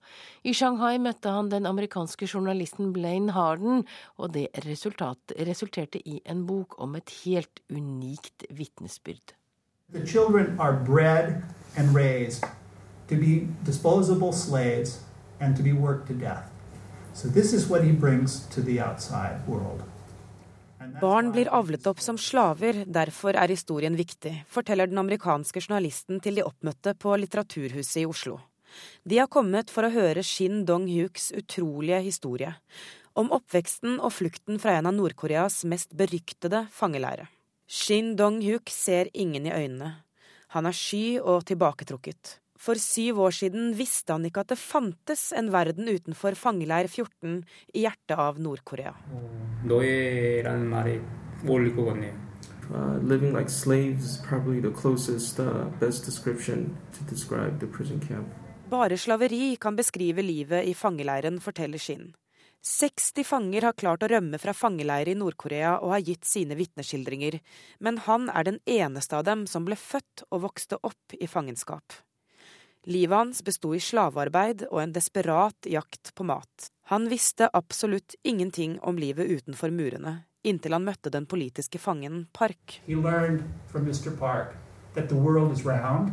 [0.43, 3.85] I Shanghai møtte han den amerikanske journalisten Blaine Harden,
[4.19, 9.37] og det resulterte i en bok om et helt unikt vitnesbyrd.
[9.93, 11.45] The children are bred
[11.77, 12.43] and raised
[13.07, 15.05] to be disposable slaves
[15.39, 16.51] and to be worked to death.
[17.15, 19.85] So this is what he brings to the outside world.
[20.99, 26.41] Barn blir avlet opp som slaver, derfor er historien viktig, forteller den amerikanske journalisten til
[26.41, 28.41] de oppmøtte på Litteraturhuset i Oslo.
[29.07, 32.53] De har kommet for å høre Shin Dong-hyuks utrolige historie.
[33.15, 37.29] Om oppveksten og flukten fra en av Nord-Koreas mest beryktede fangeleire.
[37.71, 39.93] Shin Dong-hyuk ser ingen i øynene.
[40.57, 42.41] Han er sky og tilbaketrukket.
[42.61, 47.39] For syv år siden visste han ikke at det fantes en verden utenfor fangeleir 14
[47.73, 48.93] i hjertet av Nord-Korea.
[52.71, 58.29] Uh, living like slaves probably the closest, uh, best description to describe the prison camp.
[58.71, 62.13] Bare slaveri kan beskrive livet i fangeleiren, forteller Shin.
[62.63, 67.41] 60 fanger har klart å rømme fra fangeleir i Nord-Korea og har gitt sine vitneskildringer,
[67.81, 71.97] men han er den eneste av dem som ble født og vokste opp i fangenskap.
[72.89, 76.71] Livet hans besto i slavearbeid og en desperat jakt på mat.
[76.89, 82.81] Han visste absolutt ingenting om livet utenfor murene, inntil han møtte den politiske fangen Park.
[82.87, 84.17] He learned from Mr.
[84.17, 84.57] Park
[84.95, 86.13] that the world is round,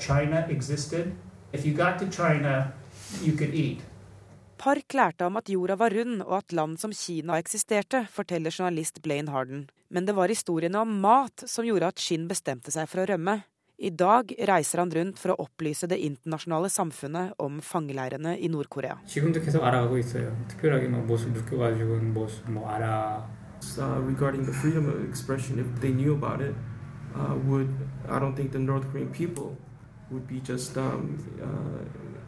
[0.00, 1.12] China existed.
[1.52, 2.72] If you got to China,
[3.22, 3.78] you could eat.
[4.56, 9.02] Park lærte om at jorda var rund og at land som Kina eksisterte, forteller journalist
[9.02, 9.66] Blaine Harden.
[9.90, 13.42] Men det var historiene om mat som gjorde at Shin bestemte seg for å rømme.
[13.76, 18.98] I dag reiser han rundt for å opplyse det internasjonale samfunnet om fangeleirene i Nord-Korea.
[23.78, 26.54] Uh, regarding the freedom of expression, if they knew about it,
[27.16, 27.70] uh, would
[28.06, 29.56] I don't think the North Korean people
[30.10, 31.80] would be just um, uh,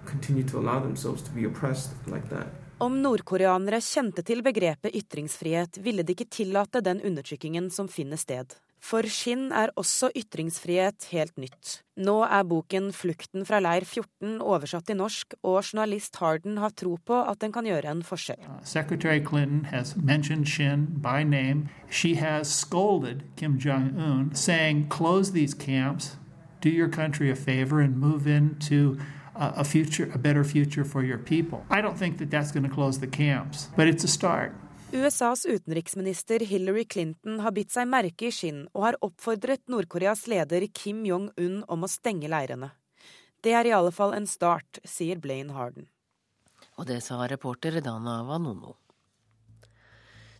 [0.07, 2.47] continue to allow themselves to be oppressed like that.
[2.79, 8.57] Om nordkoreanere kjente til begrepet ytringsfrihet, ville de ikke tillate den undertrykkingen som finner sted.
[8.81, 11.83] For Shin er også ytringsfrihet helt nytt.
[11.97, 16.99] Nå er boken 'Flukten fra leir 14' oversatt til norsk, og journalist Harden har tro
[17.05, 18.43] på at den kan gjøre en forskjell.
[18.47, 21.69] Uh, Secretary Clinton has mentioned Shin by name.
[21.91, 26.17] She has scolded Kim Jong un, saying, close these camps,
[26.61, 28.99] do your country a favor, and move into
[29.39, 31.65] a future, a better future for your people.
[31.71, 34.55] I don't think that that's going to close the camps, but it's a start.
[34.93, 40.63] USAs utenriksminister Hillary Clinton har bitt seg merke i skinn og har oppfordret Nord-Koreas leder
[40.71, 42.71] Kim Jong-un om å stenge leirene.
[43.43, 45.89] Det er i alle fall en start, sier Blaine Harden.
[46.79, 48.77] Og det sa reporter Dana Vanono.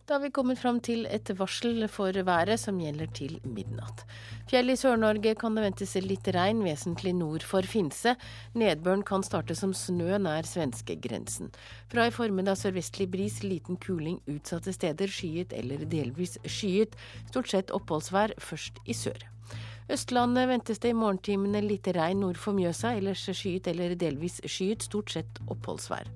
[0.07, 4.05] Da har vi kommet fram til et varsel for været som gjelder til midnatt.
[4.47, 8.13] Fjell i Sør-Norge kan det ventes litt regn, vesentlig nord for Finse.
[8.55, 11.51] Nedbøren kan starte som snø nær svenskegrensen.
[11.91, 16.95] Fra i formiddag sørvestlig bris, liten kuling utsatte steder, skyet eller delvis skyet.
[17.27, 19.27] Stort sett oppholdsvær, først i sør.
[19.91, 24.87] Østlandet ventes det i morgentimene litt regn nord for Mjøsa, ellers skyet eller delvis skyet,
[24.87, 26.07] stort sett oppholdsvær.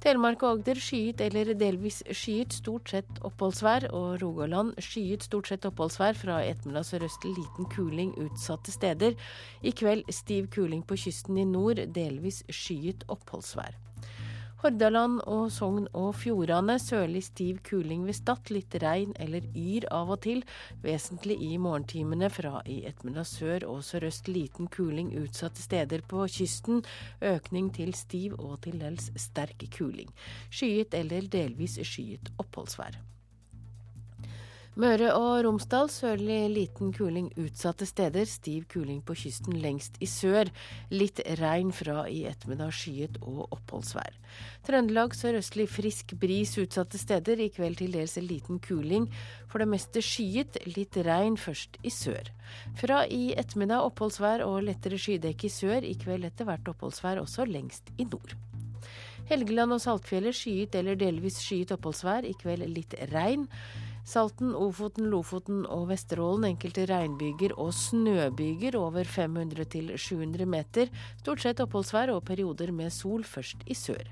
[0.00, 3.90] Telemark og Agder skyet eller delvis skyet, stort sett oppholdsvær.
[3.92, 6.16] Og Rogaland skyet, stort sett oppholdsvær.
[6.16, 9.12] Fra ettermiddag sørøst liten kuling utsatte steder.
[9.60, 13.76] I kveld stiv kuling på kysten i nord, delvis skyet oppholdsvær.
[14.60, 20.12] Hordaland og Sogn og Fjordane sørlig stiv kuling ved Stad, litt regn eller yr av
[20.12, 20.42] og til.
[20.84, 26.84] Vesentlig i morgentimene fra i ettermiddag sør og sørøst liten kuling utsatte steder på kysten.
[27.24, 30.12] Økning til stiv og til dels sterk kuling.
[30.52, 33.00] Skyet eller delvis skyet oppholdsvær.
[34.78, 38.22] Møre og Romsdal sørlig liten kuling utsatte steder.
[38.30, 40.46] Stiv kuling på kysten lengst i sør.
[40.94, 44.14] Litt regn fra i ettermiddag skyet og oppholdsvær.
[44.68, 47.42] Trøndelag sørøstlig frisk bris utsatte steder.
[47.42, 49.10] I kveld til dels liten kuling.
[49.50, 50.60] For det meste skyet.
[50.70, 52.30] Litt regn først i sør.
[52.78, 55.82] Fra i ettermiddag oppholdsvær og lettere skydekke i sør.
[55.82, 58.38] I kveld etter hvert oppholdsvær også lengst i nord.
[59.26, 62.22] Helgeland og Saltfjellet skyet eller delvis skyet oppholdsvær.
[62.22, 63.50] I kveld litt regn.
[64.06, 70.88] Salten, Ofoten, Lofoten og Vesterålen enkelte regnbyger og snøbyger over 500 til 700 meter.
[71.20, 74.08] Stort sett oppholdsvær og perioder med sol først i sør.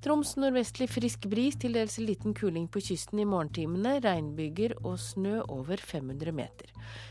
[0.00, 3.98] Troms nordvestlig frisk bris, til dels liten kuling på kysten i morgentimene.
[4.00, 6.70] Regnbyger og snø over 500 meter.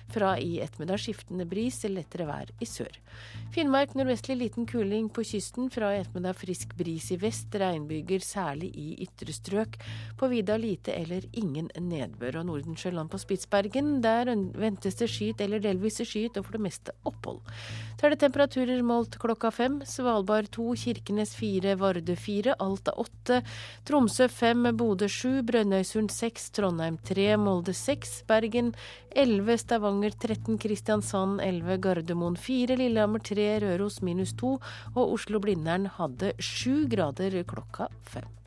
[0.09, 2.95] Fra i ettermiddag skiftende bris, lettere vær i sør.
[3.53, 5.67] Finnmark nordvestlig liten kuling på kysten.
[5.69, 7.53] Fra i ettermiddag frisk bris i vest.
[7.61, 9.77] Regnbyger særlig i ytre strøk.
[10.17, 12.39] På vidda lite eller ingen nedbør.
[12.41, 16.97] Og Nordensjøland på Spitsbergen, der ventes det skyet eller delvis skyet, og for det meste
[17.05, 17.43] opphold.
[17.99, 19.77] Så er det temperaturer målt klokka fem.
[19.85, 23.41] Svalbard to, Kirkenes fire, Vardø fire, Alta åtte,
[23.83, 28.71] Tromsø fem, Bodø sju, Brønnøysund seks, Trondheim tre, Molde seks, Bergen
[29.11, 34.55] elleve, Stavanger 13, Kristiansand 11, Gardermoen 4, Lillehammer 3, Røros minus 2
[34.95, 38.38] og Oslo-Blindern hadde 7 grader klokka 5.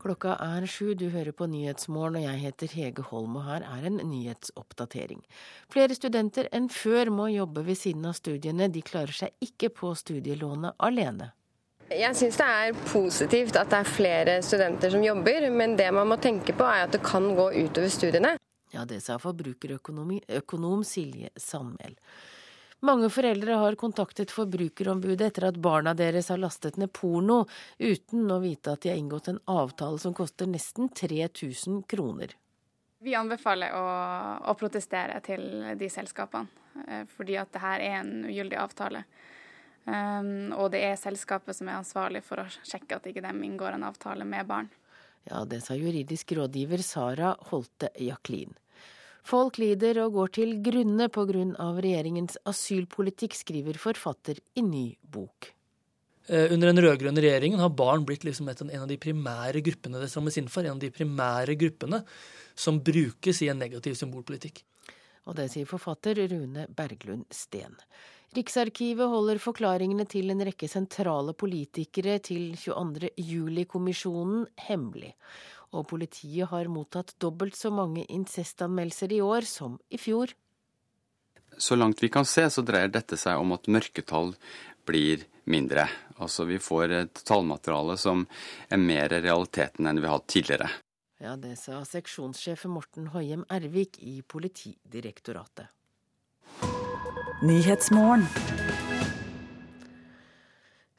[0.00, 3.82] Klokka er sju, du hører på Nyhetsmorgen og jeg heter Hege Holm og her er
[3.84, 5.20] en nyhetsoppdatering.
[5.72, 9.92] Flere studenter enn før må jobbe ved siden av studiene, de klarer seg ikke på
[10.00, 11.34] studielånet alene.
[11.90, 16.08] Jeg syns det er positivt at det er flere studenter som jobber, men det man
[16.08, 18.36] må tenke på er at det kan gå utover studiene.
[18.72, 21.96] Ja, det sa forbrukerøkonom Silje Sandmæl.
[22.80, 27.42] Mange foreldre har kontaktet Forbrukerombudet etter at barna deres har lastet ned porno,
[27.76, 32.32] uten å vite at de har inngått en avtale som koster nesten 3000 kroner.
[33.00, 33.84] Vi anbefaler å,
[34.48, 35.44] å protestere til
[35.76, 36.48] de selskapene,
[36.86, 39.04] eh, fordi at dette er en ugyldig avtale.
[39.84, 43.76] Um, og det er selskapet som er ansvarlig for å sjekke at ikke de inngår
[43.76, 44.68] en avtale med barn.
[45.28, 48.52] Ja, det sa juridisk rådgiver Sara Holte Jaklin.
[49.26, 54.86] Folk lider og går til grunne på grunn av regjeringens asylpolitikk, skriver forfatter i ny
[55.02, 55.52] bok.
[56.30, 60.10] Eh, under den rød-grønne regjeringen har barn blitt liksom en av de primære gruppene det
[60.12, 60.62] strammes inn for.
[60.62, 62.04] En av de primære gruppene
[62.54, 64.62] som brukes i en negativ symbolpolitikk.
[65.28, 67.76] Og det sier forfatter Rune Berglund Steen.
[68.30, 73.10] Riksarkivet holder forklaringene til en rekke sentrale politikere til 22.
[73.18, 75.16] juli-kommisjonen hemmelig
[75.72, 80.34] og politiet har mottatt dobbelt så mange incestanmeldelser i år som i fjor.
[81.58, 84.34] Så langt vi kan se, så dreier dette seg om at mørketall
[84.88, 85.88] blir mindre.
[86.20, 88.26] Altså vi får et tallmateriale som
[88.68, 90.70] er mer realiteten enn vi har hatt tidligere.
[91.20, 95.68] Ja, det sa seksjonssjef Morten Hoiem Ervik i Politidirektoratet.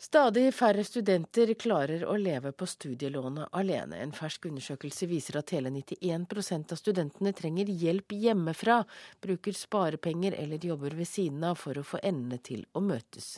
[0.01, 3.99] Stadig færre studenter klarer å leve på studielånet alene.
[4.01, 8.79] En fersk undersøkelse viser at hele 91% av studentene trenger hjelp hjemmefra,
[9.21, 13.35] bruker sparepenger eller jobber ved siden av for å få endene til å møtes.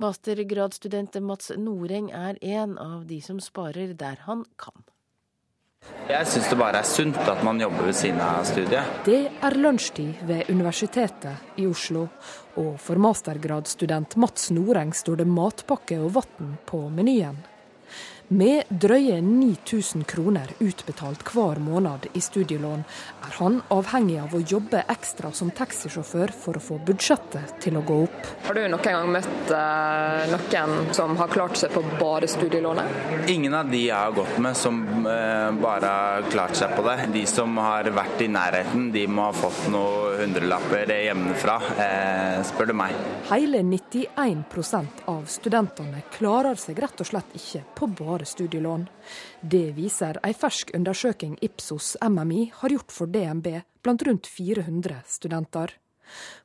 [0.00, 4.88] Mastergradsstudent Mats Noreng er en av de som sparer der han kan.
[6.12, 8.98] Jeg syns det bare er sunt at man jobber ved siden av studiet.
[9.06, 12.08] Det er lunsjtid ved Universitetet i Oslo,
[12.60, 17.38] og for mastergradsstudent Mats Noreng står det matpakke og vann på menyen.
[18.32, 22.84] Med drøye 9000 kroner utbetalt hver måned i studielån,
[23.26, 27.82] er han avhengig av å jobbe ekstra som taxisjåfør for å få budsjettet til å
[27.84, 28.30] gå opp.
[28.46, 33.28] Har du noen gang møtt eh, noen som har klart seg på bare studielånet?
[33.34, 36.96] Ingen av de jeg har gått med som eh, bare har klart seg på det.
[37.12, 42.72] De som har vært i nærheten, de må ha fått noen hundrelapper hjemmefra, eh, spør
[42.72, 42.96] du meg.
[43.28, 48.86] Hele 91% av studentene klarer seg rett og slett ikke på bare bare studielån.
[49.40, 55.72] Det viser ei fersk undersøking Ipsos MMI har gjort for DNB blant rundt 400 studenter.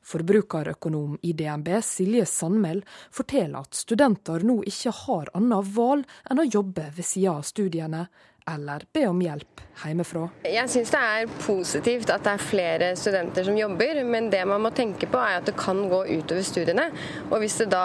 [0.02, 6.48] Forbrukerøkonom i DNB Silje Sandmæl forteller at studenter nå ikke har annet valg enn å
[6.48, 8.06] jobbe ved sida av studiene,
[8.54, 10.24] eller be om hjelp hjemmefra.
[10.48, 14.62] Jeg syns det er positivt at det er flere studenter som jobber, men det man
[14.64, 16.88] må tenke på er at det kan gå utover studiene.
[17.28, 17.84] Og hvis det da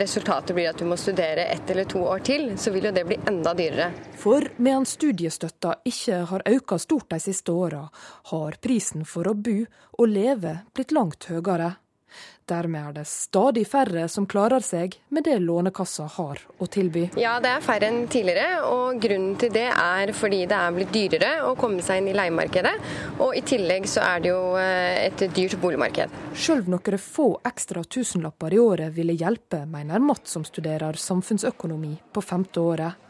[0.00, 3.06] resultatet blir at du må studere ett eller to år til, så vil jo det
[3.08, 3.90] bli enda dyrere.
[4.22, 7.84] For mens studiestøtta ikke har økt stort de siste åra,
[8.32, 9.60] har prisen for å bo
[9.98, 11.74] og leve blitt langt høyere.
[12.50, 17.04] Dermed er det stadig færre som klarer seg med det Lånekassa har å tilby.
[17.20, 20.90] Ja, det er færre enn tidligere, og grunnen til det er fordi det er blitt
[20.94, 22.74] dyrere å komme seg inn i leiemarkedet.
[23.22, 26.18] Og i tillegg så er det jo eh, et dyrt boligmarked.
[26.34, 32.24] Sjøl noen få ekstra tusenlapper i året ville hjelpe, mener Matt som studerer samfunnsøkonomi på
[32.26, 33.08] femte året.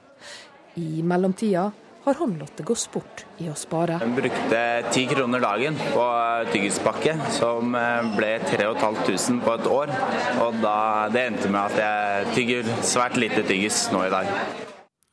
[0.77, 1.71] I mellomtida
[2.05, 4.01] har han latt det gå sport i å spare.
[4.03, 4.63] Jeg brukte
[4.95, 6.07] ti kroner dagen på
[6.51, 9.95] tyggispakke, som eh, ble 3500 på et år.
[10.43, 10.77] Og da,
[11.15, 14.31] det endte med at jeg tygger svært lite tyggis nå i dag.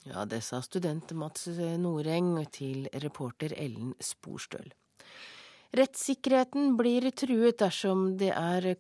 [0.10, 1.46] Ja, det sa student Mats
[1.78, 4.72] Noreng til reporter Ellen Sporstøl.
[5.70, 8.32] Rettssikkerheten blir truet dersom det,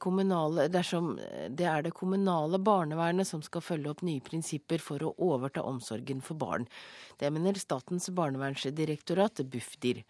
[0.01, 1.11] kommunale, dersom
[1.53, 6.23] det er det kommunale barnevernet som skal følge opp nye prinsipper for å overta omsorgen
[6.25, 6.65] for barn.
[7.21, 10.01] Det mener Statens barnevernsdirektorat, Bufdir.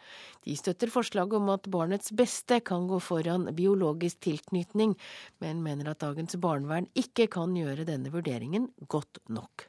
[0.48, 4.96] De støtter forslaget om at barnets beste kan gå foran biologisk tilknytning,
[5.44, 9.68] men mener at dagens barnevern ikke kan gjøre denne vurderingen godt nok.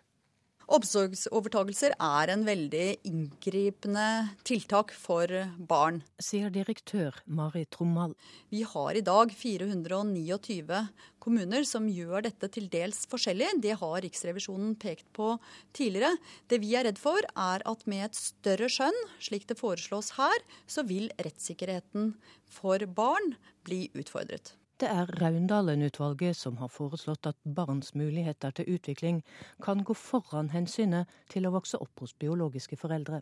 [0.71, 4.05] Omsorgsovertagelser er en veldig inngripende
[4.47, 5.27] tiltak for
[5.67, 5.99] barn.
[6.23, 8.15] Sier direktør Mari Trommal.
[8.55, 10.79] Vi har i dag 429
[11.19, 13.51] kommuner som gjør dette til dels forskjellig.
[13.67, 15.33] Det har Riksrevisjonen pekt på
[15.75, 16.15] tidligere.
[16.47, 20.47] Det vi er redd for, er at med et større skjønn, slik det foreslås her,
[20.71, 22.15] så vil rettssikkerheten
[22.47, 23.35] for barn
[23.67, 24.55] bli utfordret.
[24.81, 29.19] Det er Raundalen-utvalget som har foreslått at barns muligheter til utvikling
[29.61, 33.19] kan gå foran hensynet til å vokse opp hos biologiske foreldre.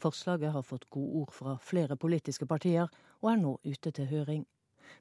[0.00, 2.88] Forslaget har fått godord fra flere politiske partier,
[3.20, 4.46] og er nå ute til høring.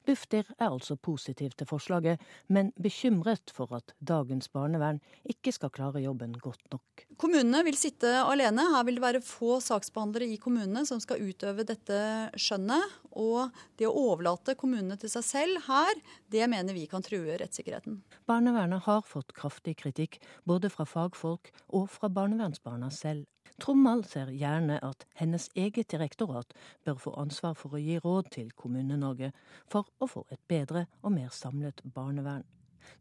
[0.07, 6.01] Bufdir er altså positiv til forslaget, men bekymret for at dagens barnevern ikke skal klare
[6.03, 7.05] jobben godt nok.
[7.21, 8.65] Kommunene vil sitte alene.
[8.73, 11.99] Her vil det være få saksbehandlere i kommunene som skal utøve dette
[12.39, 12.97] skjønnet.
[13.11, 18.01] Og det å overlate kommunene til seg selv her, det mener vi kan true rettssikkerheten.
[18.29, 23.27] Barnevernet har fått kraftig kritikk, både fra fagfolk og fra barnevernsbarna selv.
[23.61, 26.53] Trommal ser gjerne at hennes eget direktorat
[26.85, 29.29] bør få ansvar for å gi råd til Kommune-Norge
[29.69, 32.47] for å få et bedre og mer samlet barnevern.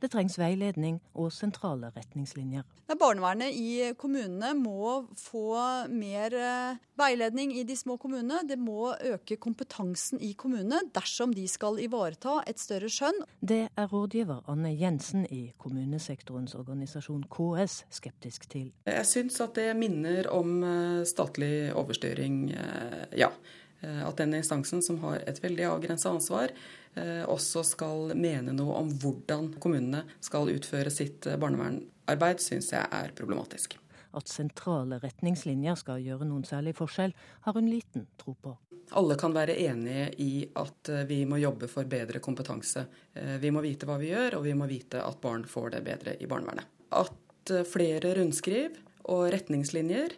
[0.01, 2.66] Det trengs veiledning og sentrale retningslinjer.
[3.01, 5.55] Barnevernet i kommunene må få
[5.93, 8.43] mer eh, veiledning i de små kommunene.
[8.49, 13.22] Det må øke kompetansen i kommunene dersom de skal ivareta et større skjønn.
[13.41, 18.68] Det er rådgiver Anne Jensen i kommunesektorens organisasjon KS skeptisk til.
[18.91, 23.33] Jeg syns at det minner om eh, statlig overstyring, eh, ja.
[23.81, 26.51] At den instansen som har et veldig avgrensa ansvar,
[27.30, 33.14] også skal mene noe om hvordan kommunene skal utføre sitt eh, barnevernarbeid, syns jeg er
[33.16, 33.76] problematisk.
[34.16, 37.14] At sentrale retningslinjer skal gjøre noen særlig forskjell,
[37.47, 38.57] har hun liten tro på.
[38.99, 42.86] Alle kan være enige i at eh, vi må jobbe for bedre kompetanse.
[43.14, 46.16] Vi må vite hva vi gjør, og vi må vite at barn får det bedre
[46.18, 46.66] i barnevernet.
[46.91, 48.74] At flere rundskriv
[49.11, 50.12] og retningslinjer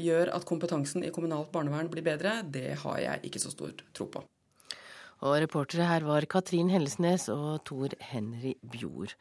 [0.00, 4.08] gjør at kompetansen i kommunalt barnevern blir bedre, det har jeg ikke så stor tro
[4.12, 4.24] på.
[5.26, 9.16] Og reportere her var Katrin Hellesnes og Tor Henry Bjord.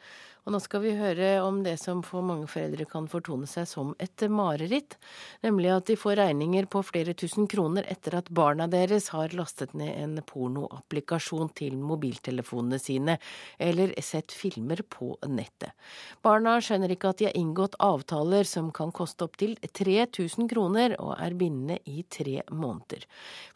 [0.47, 3.89] Og nå skal vi høre om det som for mange foreldre kan fortone seg som
[3.99, 4.95] et mareritt.
[5.43, 9.73] Nemlig at de får regninger på flere tusen kroner etter at barna deres har lastet
[9.75, 13.17] ned en pornoapplikasjon til mobiltelefonene sine,
[13.59, 15.75] eller sett filmer på nettet.
[16.23, 21.17] Barna skjønner ikke at de har inngått avtaler som kan koste opptil 3000 kroner, og
[21.19, 23.03] er bindende i tre måneder.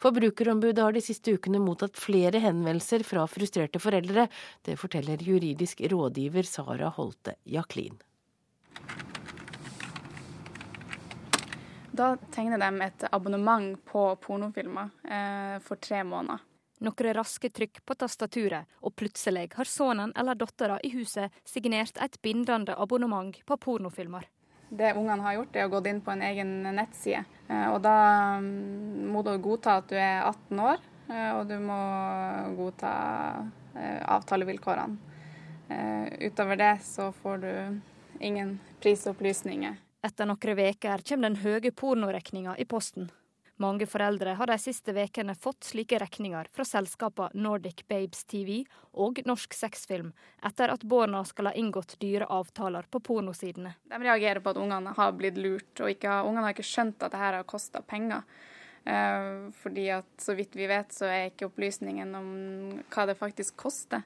[0.04, 4.28] Forbrukerombudet har de siste ukene mottatt flere henvendelser fra frustrerte foreldre.
[4.62, 7.98] Det forteller juridisk rådgiver Sara Holte Jaklin.
[11.92, 16.40] Da tegner de et abonnement på pornofilmer eh, for tre måneder.
[16.82, 22.16] Noen raske trykk på tastaturet, og plutselig har sønnen eller dattera i huset signert et
[22.24, 24.24] bindende abonnement på pornofilmer.
[24.72, 27.26] Det ungene har gjort, er å gå inn på en egen nettside.
[27.46, 27.94] Eh, og da
[28.40, 30.80] mm, må du godta at du er 18 år,
[31.36, 31.78] og du må
[32.56, 32.92] godta
[33.76, 34.96] eh, avtalevilkårene.
[35.72, 37.80] Eh, utover det så får du
[38.20, 39.76] ingen prisopplysninger.
[40.02, 43.10] Etter noen uker kommer den høye pornoregninga i posten.
[43.62, 48.64] Mange foreldre har de siste ukene fått slike regninger fra selskapene Nordic Babes TV
[48.98, 50.08] og Norsk Sexfilm,
[50.42, 53.76] etter at barna skal ha inngått dyre avtaler på pornosidene.
[53.86, 57.12] De reagerer på at ungene har blitt lurt, og ikke, ungene har ikke skjønt at
[57.12, 58.24] dette har kosta penger.
[58.84, 62.32] Eh, fordi at så vidt vi vet, så er ikke opplysningen om
[62.90, 64.02] hva det faktisk koster,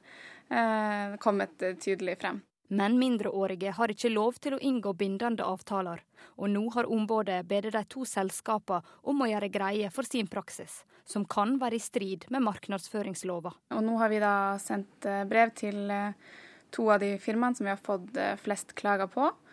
[0.50, 2.42] eh, kommet tydelig frem.
[2.68, 6.02] Men mindreårige har ikke lov til å inngå bindende avtaler,
[6.36, 10.82] og nå har ombudet bedt de to selskapene om å gjøre greie for sin praksis,
[11.04, 13.54] som kan være i strid med markedsføringslova.
[13.70, 15.94] Og nå har vi da sendt eh, brev til
[16.74, 19.45] to av de firmaene som vi har fått flest klager på, Eh,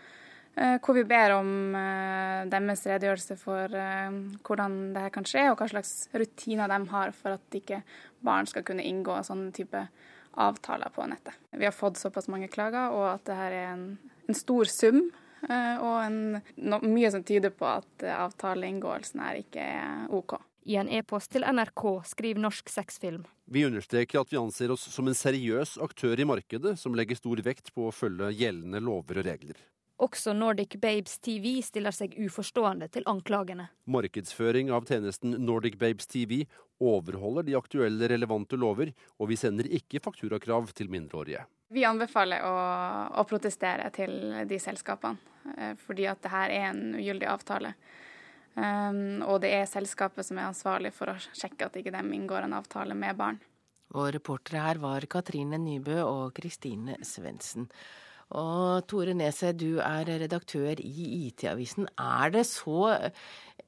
[0.54, 5.58] hvor vi ber om eh, deres redegjørelse for eh, hvordan det her kan skje, og
[5.58, 7.82] hva slags rutiner de har for at ikke
[8.24, 9.82] barn skal kunne inngå sånne type
[10.34, 11.36] avtaler på nettet.
[11.52, 13.86] Vi har fått såpass mange klager, og at det her er en,
[14.30, 15.06] en stor sum.
[15.44, 20.38] Og en, no, mye som tyder på at avtaleinngåelsen her ikke er OK.
[20.64, 23.26] I en e-post til NRK skriver Norsk Sexfilm.
[23.52, 27.44] Vi understreker at vi anser oss som en seriøs aktør i markedet som legger stor
[27.44, 29.60] vekt på å følge gjeldende lover og regler.
[30.04, 33.70] Også Nordic Babes TV stiller seg uforstående til anklagene.
[33.88, 36.42] Markedsføring av tjenesten Nordic Babes TV
[36.84, 38.92] overholder de aktuelle relevante lover,
[39.22, 41.46] og vi sender ikke fakturakrav til mindreårige.
[41.74, 42.56] Vi anbefaler å,
[43.16, 44.18] å protestere til
[44.50, 47.74] de selskapene, eh, fordi at det her er en ugyldig avtale.
[48.54, 52.46] Um, og det er selskapet som er ansvarlig for å sjekke at ikke de inngår
[52.46, 53.40] en avtale med barn.
[53.94, 57.70] Og reportere her var Katrine Nybø og Kristine Svendsen.
[58.32, 61.90] Og Tore Neset, du er redaktør i IT-avisen.
[62.00, 62.96] Er det så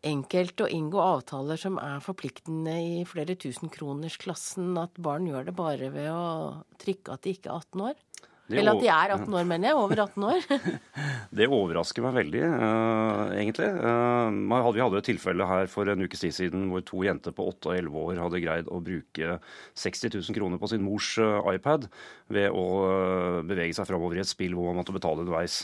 [0.06, 5.50] enkelt å inngå avtaler som er forpliktende i flere tusen kroners klassen, at barn gjør
[5.50, 8.02] det bare ved å trykke at de ikke er 18 år?
[8.46, 9.78] Det Eller at de er 18 år, mener jeg.
[9.82, 10.44] Over 18 år.
[11.40, 13.70] det overrasker meg veldig, uh, egentlig.
[13.74, 17.48] Uh, vi hadde et tilfelle her for en ukes tid siden hvor to jenter på
[17.50, 19.40] 8 og 11 år hadde greid å bruke
[19.82, 21.88] 60 000 kroner på sin mors uh, iPad
[22.36, 22.66] ved å
[23.50, 25.64] bevege seg framover i et spill hvor man måtte betale underveis.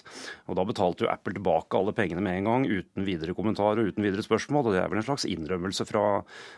[0.49, 3.93] Og Da betalte jo Apple tilbake alle pengene med en gang, uten videre kommentar og
[3.93, 4.71] uten videre spørsmål.
[4.71, 6.03] og Det er vel en slags innrømmelse fra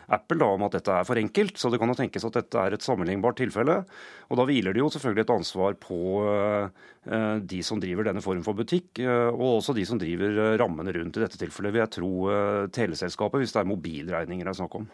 [0.08, 1.60] Apple da, om at dette er for enkelt.
[1.60, 3.82] Så det kan jo tenkes at dette er et sammenlignbart tilfelle.
[4.32, 6.00] Og da hviler det jo selvfølgelig et ansvar på
[7.04, 10.94] de som driver denne form for butikk, eh, og også de som driver eh, rammene
[10.96, 11.18] rundt.
[11.18, 12.12] I dette tilfellet vil jeg tro
[12.74, 14.88] teleselskapet, hvis det er mobilregninger det er snakk om.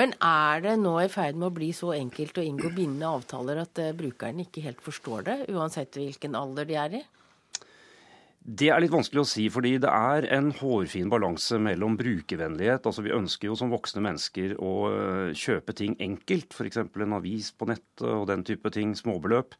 [0.00, 3.62] Men er det nå i ferd med å bli så enkelt å inngå bindende avtaler
[3.62, 7.04] at brukerne ikke helt forstår det, uansett hvilken alder de er i?
[8.44, 12.84] Det er litt vanskelig å si, fordi det er en hårfin balanse mellom brukervennlighet.
[12.84, 14.74] Altså Vi ønsker jo som voksne mennesker å
[15.32, 16.82] kjøpe ting enkelt, f.eks.
[16.82, 19.56] en avis på nettet og den type ting, småbeløp.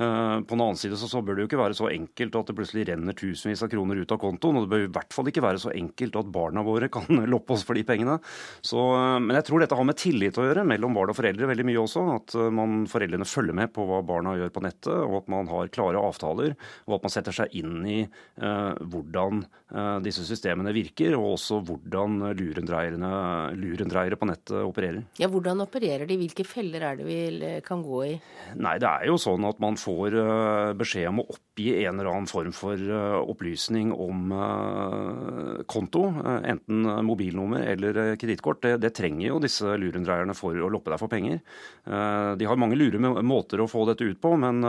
[0.00, 2.48] Eh, på den annen side så, så, bør det jo ikke være så enkelt at
[2.48, 4.56] det plutselig renner tusenvis av kroner ut av kontoen.
[4.56, 7.52] Og det bør i hvert fall ikke være så enkelt at barna våre kan loppe
[7.56, 8.16] oss for de pengene.
[8.64, 11.50] Så, eh, men jeg tror dette har med tillit å gjøre mellom barn og foreldre
[11.50, 12.06] veldig mye også.
[12.14, 15.50] At eh, man, foreldrene følger med på hva barna gjør på nettet, og at man
[15.52, 16.56] har klare avtaler.
[16.88, 19.42] Og at man setter seg inn i uh, hvordan
[19.74, 25.04] uh, disse systemene virker, og også hvordan lurendreiere på nettet opererer.
[25.20, 26.16] Ja, Hvordan opererer de?
[26.20, 28.12] Hvilke feller er det vi kan gå i?
[28.60, 31.98] Nei, Det er jo sånn at man får får eh, beskjed om å oppgi en
[31.98, 38.92] eller annen form for eh, opplysning om eh, konto, enten mobilnummer eller kredittkort, det, det,
[38.96, 41.38] trenger jo disse lurendreierne for å loppe deg for penger.
[41.86, 44.60] De har mange lure måter å få dette ut på, men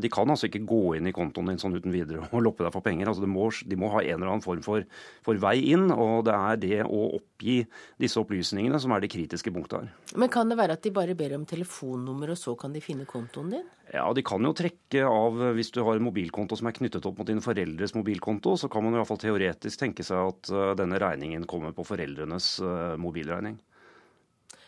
[0.00, 2.72] de kan altså ikke gå inn i kontoen din sånn uten videre og loppe deg
[2.74, 3.10] for penger.
[3.10, 4.86] Altså de, må, de må ha en eller annen form for,
[5.26, 7.60] for, vei inn, og det er det å oppgi
[8.00, 9.92] disse opplysningene som er det kritiske punktet her.
[10.20, 13.08] Men kan det være at de bare ber om telefonnummer, og så kan de finne
[13.08, 13.66] kontoen din?
[13.94, 17.20] Ja, De kan jo trekke av Hvis du har en mobilkonto som er knyttet opp
[17.20, 20.72] mot dine foreldres mobilkonto, så kan man i hvert fall teoretisk tenke seg at eh,
[20.80, 23.60] denne regningen kommer på foreldrenes eh, mobilregning.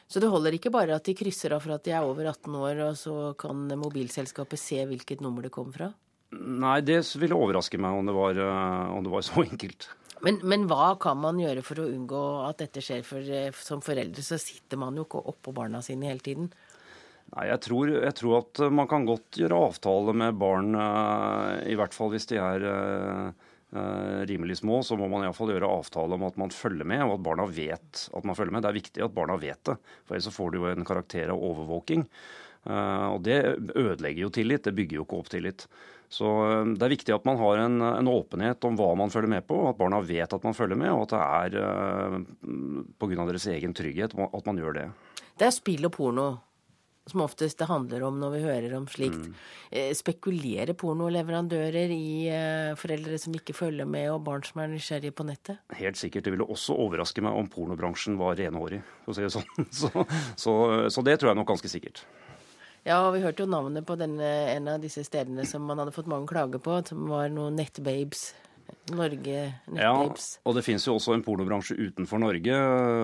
[0.07, 2.55] Så det holder ikke bare at de krysser av for at de er over 18
[2.55, 5.91] år, og så kan mobilselskapet se hvilket nummer det kom fra?
[6.37, 9.89] Nei, det ville overraske meg om det var, eh, om det var så enkelt.
[10.23, 13.03] Men, men, hva kan man gjøre for å unngå at dette skjer?
[13.05, 13.27] For
[13.59, 16.49] som foreldre så sitter man jo ikke oppå barna sine hele tiden.
[17.35, 21.77] Nei, jeg tror, jeg tror, at man kan godt gjøre avtale med barn, eh, i
[21.79, 26.15] hvert fall hvis de er eh, eh, rimelig små, så må man iallfall gjøre avtale
[26.17, 28.63] om at man følger med, og at barna vet at man følger med.
[28.63, 31.35] Det er viktig at barna vet det, for ellers så får du jo en karakter
[31.35, 32.07] av overvåking.
[32.67, 33.37] Og det
[33.79, 35.69] ødelegger jo tillit, det bygger jo ikke opp tillit.
[36.11, 36.27] Så
[36.73, 39.61] det er viktig at man har en, en åpenhet om hva man følger med på,
[39.69, 42.25] at barna vet at man følger med, og at det er
[42.99, 43.29] pga.
[43.29, 44.89] deres egen trygghet at man gjør det.
[45.39, 46.27] Det er spill og porno
[47.07, 49.29] som oftest det handler om når vi hører om slikt.
[49.29, 49.35] Mm.
[49.71, 55.15] Eh, spekulerer pornoleverandører i eh, foreldre som ikke følger med, og barn som er nysgjerrige
[55.15, 55.63] på nettet?
[55.79, 56.27] Helt sikkert.
[56.27, 59.67] Det ville også overraske meg om pornobransjen var renhårig, for å si det sånn.
[59.77, 59.91] Så,
[60.41, 60.53] så,
[60.91, 62.01] så, det tror jeg nok ganske sikkert.
[62.87, 65.95] Ja, og vi hørte jo navnet på denne, en av disse stedene som man hadde
[65.95, 68.29] fått mange klager på, som var noen nettbabes
[68.95, 70.27] Norge nettapes.
[70.37, 72.59] Ja, og det finnes jo også en pornobransje utenfor Norge,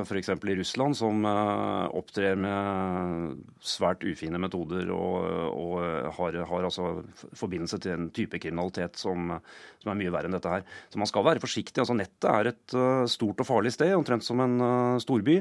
[0.06, 0.30] f.eks.
[0.30, 5.16] i Russland, som uh, opptrer med svært ufine metoder og,
[5.58, 5.74] og
[6.18, 6.92] har, har, altså
[7.38, 9.34] forbindelse til en type kriminalitet som,
[9.82, 10.66] som, er mye verre enn dette her.
[10.92, 11.80] Så man skal være forsiktig.
[11.82, 14.58] altså Nettet er et uh, stort og farlig sted, omtrent som en
[15.02, 15.40] storby.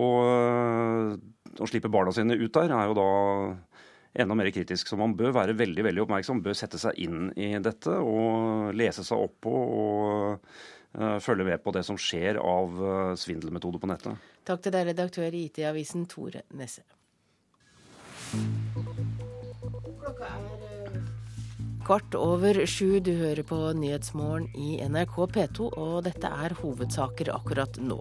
[0.00, 1.20] Og
[1.60, 3.10] å slippe barna sine ut der er jo da
[4.14, 4.88] enda mer kritisk.
[4.88, 9.04] Så man bør være veldig veldig oppmerksom, bør sette seg inn i dette og lese
[9.06, 10.48] seg opp på og
[10.98, 14.30] uh, følge med på det som skjer av uh, svindelmetoder på nettet.
[14.44, 16.84] Takk til deg, redaktør i IT-avisen Tore Nesse.
[20.04, 20.96] Klokka er eh,
[21.86, 22.98] kvart over sju.
[23.04, 28.00] Du hører på Nyhetsmorgen i NRK P2, og dette er hovedsaker akkurat nå.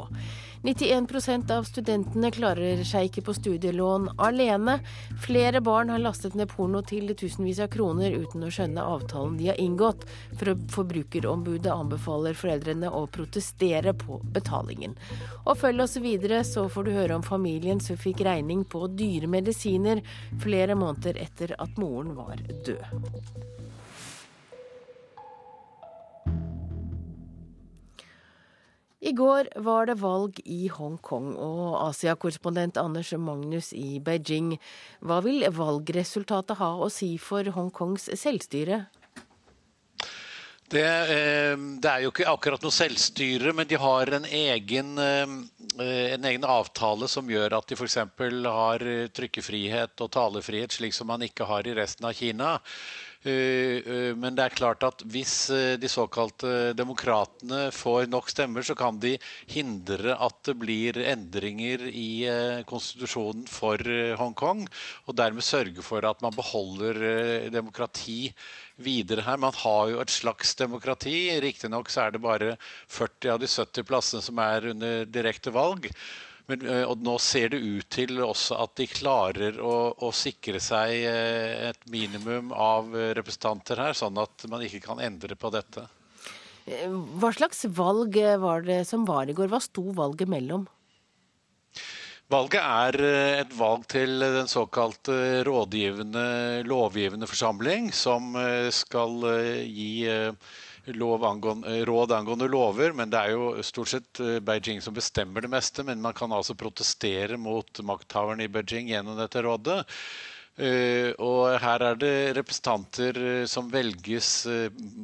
[0.63, 4.77] 91% av studentene klarer seg ikke på studielån alene.
[5.25, 9.49] Flere barn har lastet ned porno til tusenvis av kroner uten å skjønne avtalen de
[9.51, 10.05] har inngått.
[10.39, 14.95] For Forbrukerombudet anbefaler foreldrene å protestere på betalingen.
[15.43, 19.27] Og følg oss videre, så får du høre om familien som fikk regning på dyre
[19.27, 19.99] medisiner
[20.39, 22.87] flere måneder etter at moren var død.
[29.03, 34.53] I går var det valg i Hongkong, og Asia-korrespondent Anders Magnus i Beijing.
[35.03, 38.85] Hva vil valgresultatet ha å si for Hongkongs selvstyre?
[40.71, 41.51] Det, eh,
[41.83, 45.35] det, er jo ikke akkurat noe selvstyre, men de har en egen, eh,
[46.15, 47.99] en egen avtale som gjør at de f.eks.
[48.47, 48.87] har
[49.19, 52.55] trykkefrihet og talefrihet, slik som man ikke har i resten av Kina.
[53.23, 55.33] Men det er klart at hvis
[55.79, 59.13] de såkalte demokratene får nok stemmer, så kan de
[59.51, 62.25] hindre at det blir endringer i
[62.67, 63.79] konstitusjonen for
[64.19, 64.65] Hongkong,
[65.07, 66.99] og dermed sørge for at man beholder
[67.53, 68.33] demokrati
[68.83, 69.39] videre her.
[69.39, 71.15] Man har jo et slags demokrati.
[71.43, 72.55] Riktignok er det bare
[72.91, 75.89] 40 av de 70 plassene som er under direkte valg.
[76.51, 81.05] Men, og nå ser det ut til også at de klarer å, å, sikre seg
[81.07, 85.85] et minimum av representanter her, sånn at man ikke kan endre på dette.
[86.67, 89.47] Hva slags valg var det som var i går?
[89.51, 90.67] Hva sto valget mellom?
[92.31, 99.65] Valget er eh, et valg til den såkalte rådgivende lovgivende forsamling, som eh, skal eh,
[99.67, 100.07] gi
[100.87, 102.93] angående, råd angående lover.
[102.93, 105.83] Men det er jo stort sett Beijing som bestemmer det meste.
[105.83, 109.83] Men man kan altså protestere mot makthaveren i Beijing gjennom dette rådet.
[111.17, 114.45] og her er det representanter som velges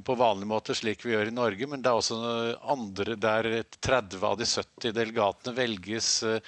[0.06, 1.68] på vanlig måte, slik vi gjør i Norge.
[1.68, 2.20] Men det er også
[2.62, 6.40] andre der 30 av de 70 delegatene velges Eh,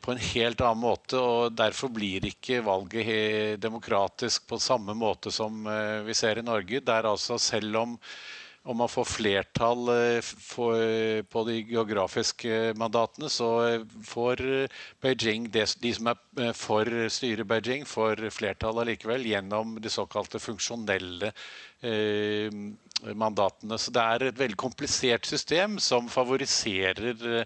[0.00, 1.18] på en helt annen måte.
[1.18, 6.80] og Derfor blir ikke valget demokratisk på samme måte som eh, vi ser i Norge.
[6.84, 7.96] Der altså selv om,
[8.66, 10.32] om man får flertall eh,
[11.30, 13.52] på de geografiske mandatene, så
[14.04, 14.42] får
[15.02, 21.32] Beijing, de som er for styret Beijing, får flertall allikevel gjennom de såkalte funksjonelle
[23.18, 23.78] mandatene.
[23.82, 27.42] Så det er et veldig komplisert system som favoriserer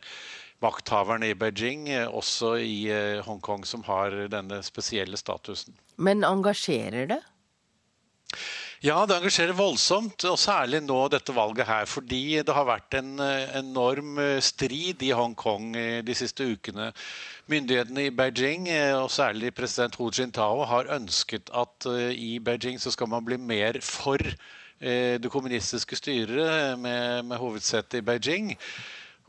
[0.64, 5.76] makthaverne i Beijing, eh, også i eh, Hongkong, som har denne spesielle statusen.
[5.96, 7.22] Men engasjerer det?
[8.84, 11.86] Ja, det engasjerer voldsomt, og særlig nå dette valget her.
[11.88, 15.72] Fordi det har vært en eh, enorm strid i Hongkong
[16.06, 16.90] de siste ukene.
[17.52, 18.66] Myndighetene i Beijing,
[18.98, 23.78] og særlig president Hu Jintao, har ønsket at i Beijing så skal man bli mer
[23.86, 24.18] for
[24.76, 28.50] det kommunistiske styret med, med hovedsete i Beijing.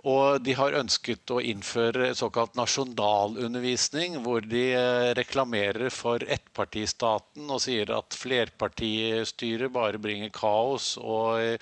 [0.06, 7.64] Og de har ønsket å innføre såkalt nasjonalundervisning, hvor de eh, reklamerer for ettpartistaten og
[7.64, 11.58] sier at flerpartistyret bare bringer kaos og eh,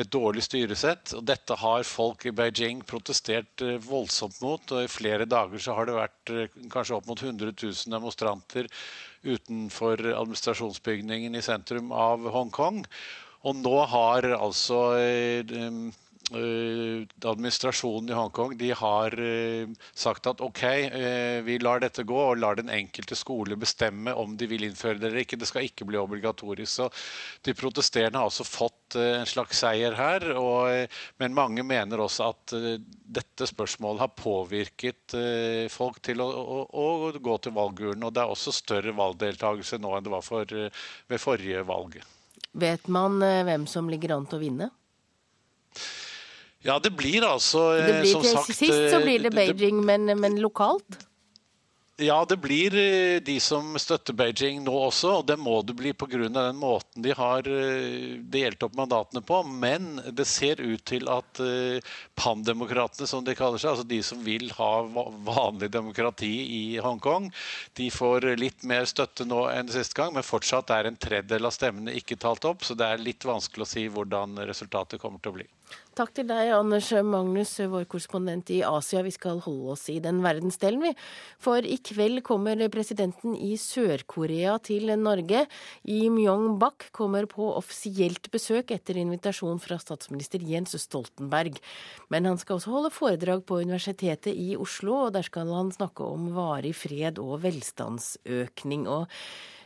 [0.00, 1.12] et dårlig styresett.
[1.18, 4.64] Og dette har folk i Beijing protestert eh, voldsomt mot.
[4.72, 6.34] og I flere dager så har det vært
[6.72, 8.70] kanskje opp mot 100 000 demonstranter
[9.24, 12.80] utenfor administrasjonsbygningen i sentrum av Hongkong.
[13.44, 14.80] Og nå har altså
[16.32, 22.38] administrasjonen i Hongkong de har eh, sagt at OK, eh, vi lar dette gå og
[22.40, 25.36] lar den enkelte skole bestemme om de vil innføre det eller ikke.
[25.40, 26.72] Det skal ikke bli obligatorisk.
[26.72, 26.88] Så
[27.44, 30.24] De protesterende har også fått en slags seier her.
[30.38, 30.88] Og,
[31.20, 35.16] men mange mener også at dette spørsmålet har påvirket
[35.72, 36.86] folk til å, å, å
[37.18, 38.06] gå til valgurnen.
[38.06, 41.98] Og det er også større valgdeltakelse nå enn det var for, ved forrige valg.
[42.54, 44.70] Vet man hvem som ligger an til å vinne?
[46.64, 50.40] Ja, det blir altså det blir, som sagt Sist så blir det Beijing, men, men
[50.40, 51.04] lokalt?
[51.96, 55.92] Ja, det blir eh, de som støtter Beijing nå også, og det må det bli
[55.94, 56.26] pga.
[56.26, 59.44] den måten de har eh, delt opp mandatene på.
[59.46, 61.78] Men det ser ut til at eh,
[62.18, 67.30] pandemokratene, som de kaller seg, altså de som vil ha vanlig demokrati i Hongkong,
[67.78, 71.54] de får litt mer støtte nå enn sist gang, men fortsatt er en tredjedel av
[71.54, 75.30] stemmene ikke talt opp, så det er litt vanskelig å si hvordan resultatet kommer til
[75.30, 75.46] å bli.
[75.94, 78.98] Takk til deg, Anders Magnus, vår korrespondent i Asia.
[79.06, 80.90] Vi skal holde oss i den verdensdelen, vi.
[81.38, 85.44] For i kveld kommer presidenten i Sør-Korea til Norge.
[85.86, 91.62] Im Myung-bak kommer på offisielt besøk etter invitasjon fra statsminister Jens Stoltenberg.
[92.10, 96.10] Men han skal også holde foredrag på Universitetet i Oslo, og der skal han snakke
[96.10, 98.88] om varig fred og velstandsøkning.
[98.90, 99.06] og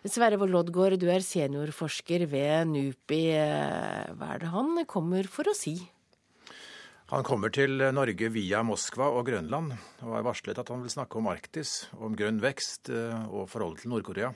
[0.05, 3.23] Sverre Vollodgaard, du er seniorforsker ved NUPI.
[4.13, 5.81] Hva er det han kommer for å si?
[7.09, 9.71] Han kommer til Norge via Moskva og Grønland,
[10.05, 13.87] og har varslet at han vil snakke om Arktis, om grønn vekst eh, og forholdet
[13.87, 14.35] til Nord-Korea.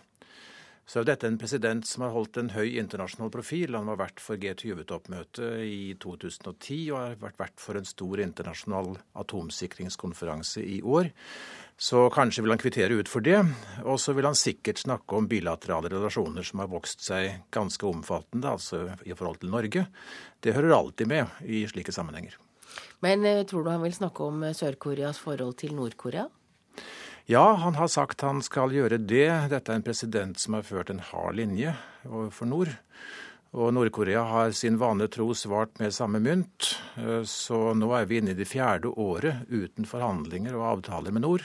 [0.89, 3.77] Så er dette en president som har holdt en høy internasjonal profil.
[3.77, 8.97] Han var vert for G20-toppmøtet i 2010 og har vært vert for en stor internasjonal
[9.21, 11.11] atomsikringskonferanse i år.
[11.77, 13.37] Så kanskje vil han kvittere ut for det.
[13.85, 18.57] Og så vil han sikkert snakke om bilaterale relasjoner som har vokst seg ganske omfattende,
[18.57, 19.85] altså i forhold til Norge.
[20.41, 22.41] Det hører alltid med i slike sammenhenger.
[23.05, 26.29] Men eh, tror du han vil snakke om eh, Sør-Koreas forhold til Nord-Korea?
[27.31, 29.29] Ja, han har sagt han skal gjøre det.
[29.53, 31.75] Dette er en president som har ført en hard linje
[32.09, 32.73] overfor nord.
[33.53, 36.73] Og Nord-Korea har sin vane tro svart med samme mynt.
[37.29, 41.45] Så nå er vi inne i det fjerde året uten forhandlinger og avtaler med nord.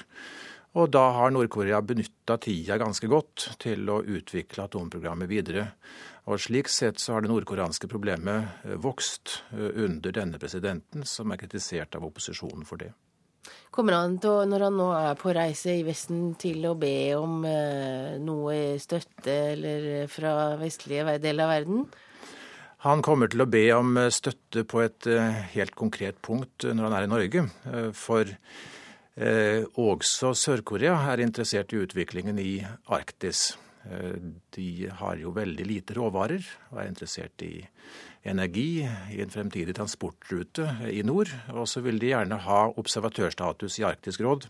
[0.78, 5.72] Og da har Nord-Korea benytta tida ganske godt til å utvikle atomprogrammet videre.
[6.30, 11.34] Og Slik sett så har det nordkoreanske problemet eh, vokst eh, under denne presidenten, som
[11.34, 12.92] er kritisert av opposisjonen for det.
[13.74, 17.42] Kommer han til, når han nå er på reise i Vesten, til å be om
[17.48, 21.86] eh, noe støtte eller fra vestlige deler av verden?
[22.86, 25.08] Han kommer til å be om støtte på et
[25.56, 27.42] helt konkret punkt når han er i Norge.
[27.98, 28.30] For
[29.18, 32.60] også Sør-Korea er interessert i utviklingen i
[32.94, 33.56] Arktis.
[33.92, 34.18] Eh,
[34.56, 37.62] de har jo veldig lite råvarer og er interessert i
[38.28, 41.32] energi i en fremtidig transportrute i nord.
[41.54, 44.48] Og så vil de gjerne ha observatørstatus i Arktisk råd.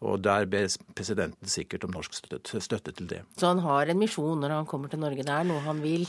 [0.00, 3.24] Og der ber presidenten sikkert om norsk støtte til det.
[3.36, 5.26] Så han har en misjon når han kommer til Norge?
[5.26, 6.06] Det er noe han vil?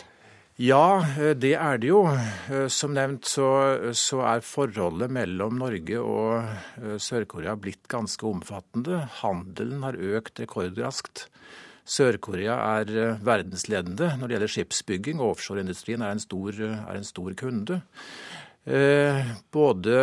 [0.59, 2.03] Ja, eh, det er det jo.
[2.11, 3.47] Eh, som nevnt så,
[3.95, 9.05] så er forholdet mellom Norge og Sør-Korea blitt ganske omfattende.
[9.21, 11.29] Handelen har økt rekordraskt.
[11.91, 17.81] Sør-Korea er eh, verdensledende når det gjelder skipsbygging, offshoreindustrien er, eh, er en stor kunde.
[18.61, 19.97] Eh, både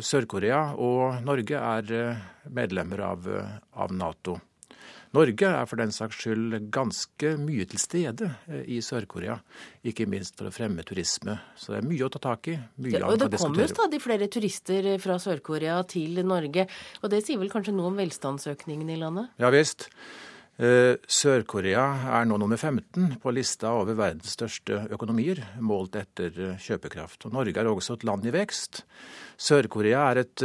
[0.00, 3.26] Sør-Korea og Norge er medlemmer av,
[3.76, 4.38] av, Nato.
[5.14, 8.30] Norge er for den saks skyld ganske mye til stede
[8.66, 9.38] i Sør-Korea,
[9.86, 11.38] ikke minst for å fremme turisme.
[11.56, 12.56] Så det er mye å ta tak i.
[12.82, 16.66] mye ja, og Det kommer jo stadig flere turister fra Sør-Korea til Norge,
[17.02, 19.30] og det sier vel kanskje noe om velstandsøkningen i landet?
[19.42, 19.88] Ja visst.
[20.56, 21.84] Eh, Sør-Korea
[22.16, 27.28] er nå nummer 15 på lista over verdens største økonomier, målt etter eh, kjøpekraft.
[27.28, 28.82] Og Norge er også et land i vekst.
[29.36, 30.44] Sør-Korea er et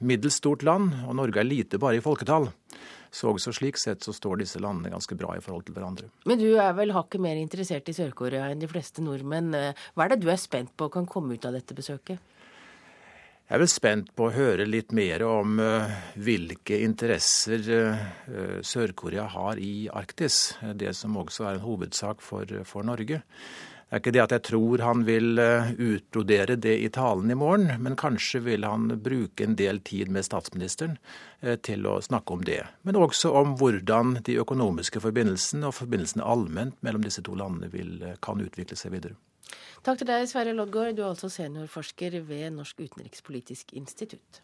[0.00, 2.48] middels stort land, og Norge er lite bare i folketall.
[3.14, 6.10] Så også slik sett så står disse landene ganske bra i forhold til hverandre.
[6.26, 9.54] Men du er vel hakket mer interessert i Sør-Korea enn de fleste nordmenn.
[9.94, 12.18] Hva er det du er spent på kan komme ut av dette besøket?
[13.44, 18.06] Jeg er vel spent på å høre litt mer om uh, hvilke interesser uh,
[18.64, 20.54] Sør-Korea har i Arktis.
[20.72, 23.20] Det som også er en hovedsak for, for, Norge.
[23.94, 27.36] Det er ikke det at jeg tror han vil uh, utbrodere det i talen i
[27.38, 30.96] morgen, men kanskje vil han bruke en del tid med statsministeren
[31.62, 32.64] til å snakke om det.
[32.82, 38.00] Men også om hvordan de økonomiske forbindelsene og forbindelsene allment mellom disse to landene vil,
[38.24, 39.14] kan utvikle seg videre.
[39.84, 40.96] Takk til deg, Sverre Loddgaard.
[40.96, 44.42] Du er altså seniorforsker ved Norsk utenrikspolitisk institutt.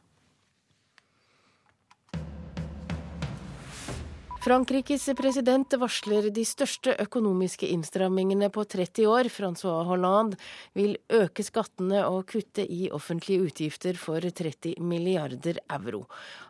[4.40, 9.28] Frankrikes president varsler de største økonomiske innstrammingene på 30 år.
[9.28, 10.38] Francois Hollande
[10.72, 16.06] vil øke skattene og kutte i offentlige utgifter for 30 milliarder euro.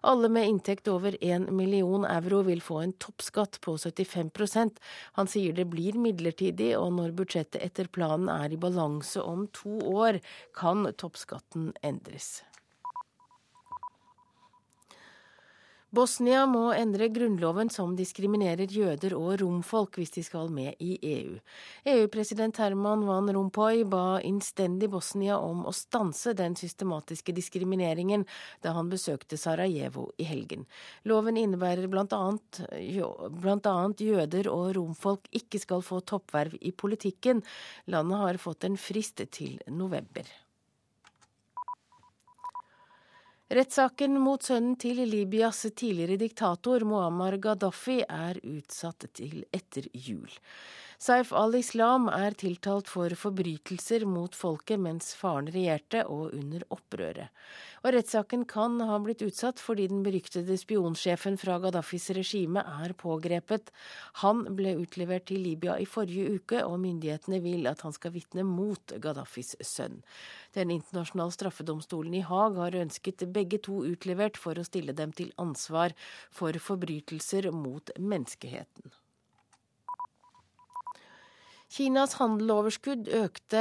[0.07, 4.79] Alle med inntekt over 1 million euro vil få en toppskatt på 75%
[5.19, 9.83] Han sier det blir midlertidig, og når budsjettet etter planen er i balanse om to
[9.97, 10.23] år,
[10.55, 12.37] kan toppskatten endres.
[15.91, 21.33] Bosnia må endre grunnloven som diskriminerer jøder og romfolk hvis de skal med i EU.
[21.91, 28.23] EU-president Herman Van Rompuy ba innstendig Bosnia om å stanse den systematiske diskrimineringen
[28.63, 30.63] da han besøkte Sarajevo i helgen.
[31.11, 32.23] Loven innebærer bl.a.
[33.99, 37.43] jøder og romfolk ikke skal få toppverv i politikken.
[37.91, 40.31] Landet har fått en frist til november.
[43.51, 50.31] Rettssaken mot sønnen til Libyas tidligere diktator Muammar Gaddafi er utsatt til etter jul.
[51.01, 57.31] Saif al-Islam er tiltalt for forbrytelser mot folket mens faren regjerte og under opprøret.
[57.81, 63.73] Og rettssaken kan ha blitt utsatt fordi den beryktede spionsjefen fra Gaddafis regime er pågrepet.
[64.21, 68.45] Han ble utlevert til Libya i forrige uke, og myndighetene vil at han skal vitne
[68.45, 70.03] mot Gaddafis sønn.
[70.53, 75.33] Den internasjonale straffedomstolen i Haag har ønsket begge to utlevert for å stille dem til
[75.41, 75.97] ansvar
[76.29, 78.93] for forbrytelser mot menneskeheten.
[81.71, 83.61] Kinas handeloverskudd økte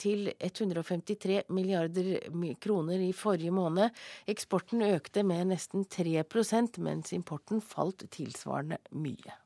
[0.00, 2.14] til 153 milliarder
[2.56, 3.92] kroner i forrige måned.
[4.32, 9.36] Eksporten økte med nesten 3% mens importen falt tilsvarende mye.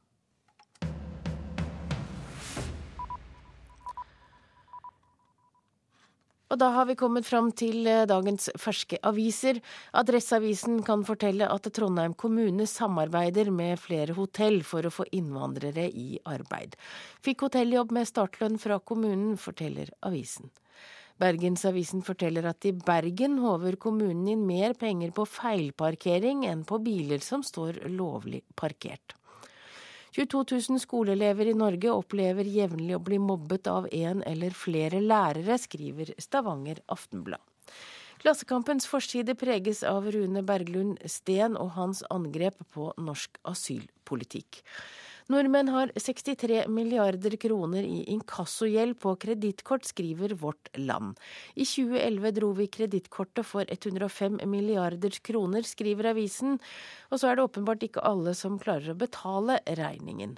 [6.54, 9.56] Og da har vi kommet fram til eh, dagens ferske aviser.
[9.98, 16.20] Adresseavisen kan fortelle at Trondheim kommune samarbeider med flere hotell for å få innvandrere i
[16.30, 16.76] arbeid.
[17.26, 20.52] Fikk hotelljobb med startlønn fra kommunen, forteller avisen.
[21.18, 27.18] Bergensavisen forteller at i Bergen håver kommunen inn mer penger på feilparkering enn på biler
[27.18, 29.18] som står lovlig parkert.
[30.14, 35.56] 22 000 skoleelever i Norge opplever jevnlig å bli mobbet av en eller flere lærere,
[35.58, 37.42] skriver Stavanger Aftenblad.
[38.22, 44.62] Klassekampens forside preges av Rune Berglund Steen og hans angrep på norsk asylpolitikk.
[45.32, 51.16] Nordmenn har 63 milliarder kroner i inkassogjeld på kredittkort, skriver Vårt Land.
[51.56, 56.58] I 2011 dro vi kredittkortet for 105 milliarder kroner, skriver avisen.
[57.08, 60.36] Og så er det åpenbart ikke alle som klarer å betale regningen.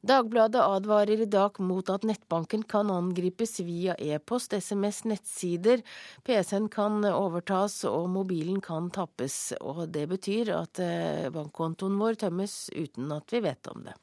[0.00, 5.82] Dagbladet advarer i dag mot at nettbanken kan angripes via e-post, SMS, nettsider.
[6.22, 9.56] PC-en kan overtas og mobilen kan tappes.
[9.58, 13.96] Og det betyr at eh, bankkontoen vår tømmes uten at vi vet om det.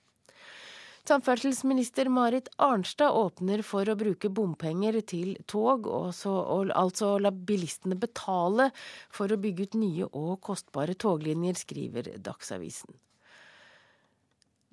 [1.08, 5.88] Samferdselsminister Marit Arnstad åpner for å bruke bompenger til tog,
[6.18, 8.72] så, og altså la bilistene betale
[9.14, 12.98] for å bygge ut nye og kostbare toglinjer, skriver Dagsavisen.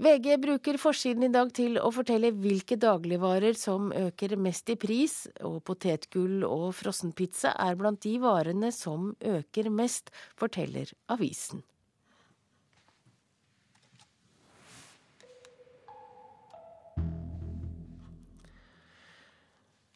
[0.02, 5.28] VG bruker forsiden i dag til å fortelle hvilke dagligvarer som øker mest i pris,
[5.46, 11.62] og potetgull og frossenpizza er blant de varene som øker mest, forteller avisen.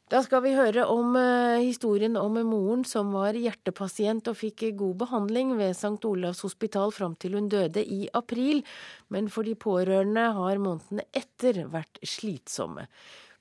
[0.07, 5.01] Da skal vi høre om uh, historien om moren som var hjertepasient og fikk god
[5.01, 5.99] behandling ved St.
[6.07, 8.63] Olavs hospital fram til hun døde i april,
[9.11, 12.87] men for de pårørende har månedene etter vært slitsomme.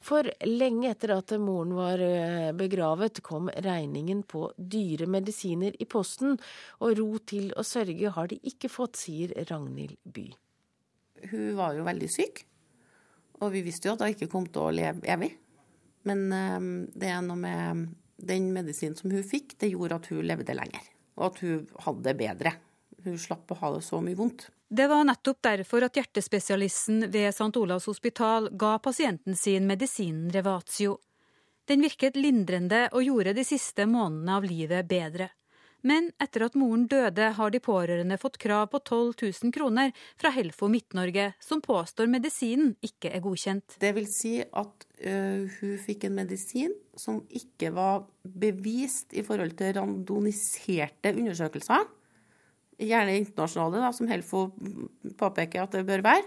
[0.06, 6.34] For lenge etter at moren var eh, begravet, kom regningen på dyre medisiner i posten,
[6.82, 10.28] og ro til å sørge har de ikke fått, sier Ragnhild By.
[11.30, 12.46] Hun var jo veldig syk,
[13.38, 15.36] og vi visste jo at hun ikke kom til å leve evig.
[16.06, 20.26] Men ehm, det er noe med den medisinen som hun fikk, det gjorde at hun
[20.26, 20.92] levde lenger.
[21.18, 22.54] Og at hun hadde det bedre.
[23.06, 24.48] Hun slapp å ha det så mye vondt.
[24.76, 27.52] Det var nettopp derfor at hjertespesialisten ved St.
[27.62, 30.98] Olavs hospital ga pasienten sin medisinen Revatio.
[31.70, 35.30] Den virket lindrende og gjorde de siste månedene av livet bedre.
[35.86, 40.32] Men etter at moren døde, har de pårørende fått krav på 12 000 kroner fra
[40.34, 43.78] Helfo Midt-Norge, som påstår medisinen ikke er godkjent.
[43.82, 49.54] Det vil si at uh, hun fikk en medisin som ikke var bevist i forhold
[49.60, 51.86] til randoniserte undersøkelser,
[52.82, 54.48] gjerne internasjonale, da, som Helfo
[55.20, 56.26] påpeker at det bør være,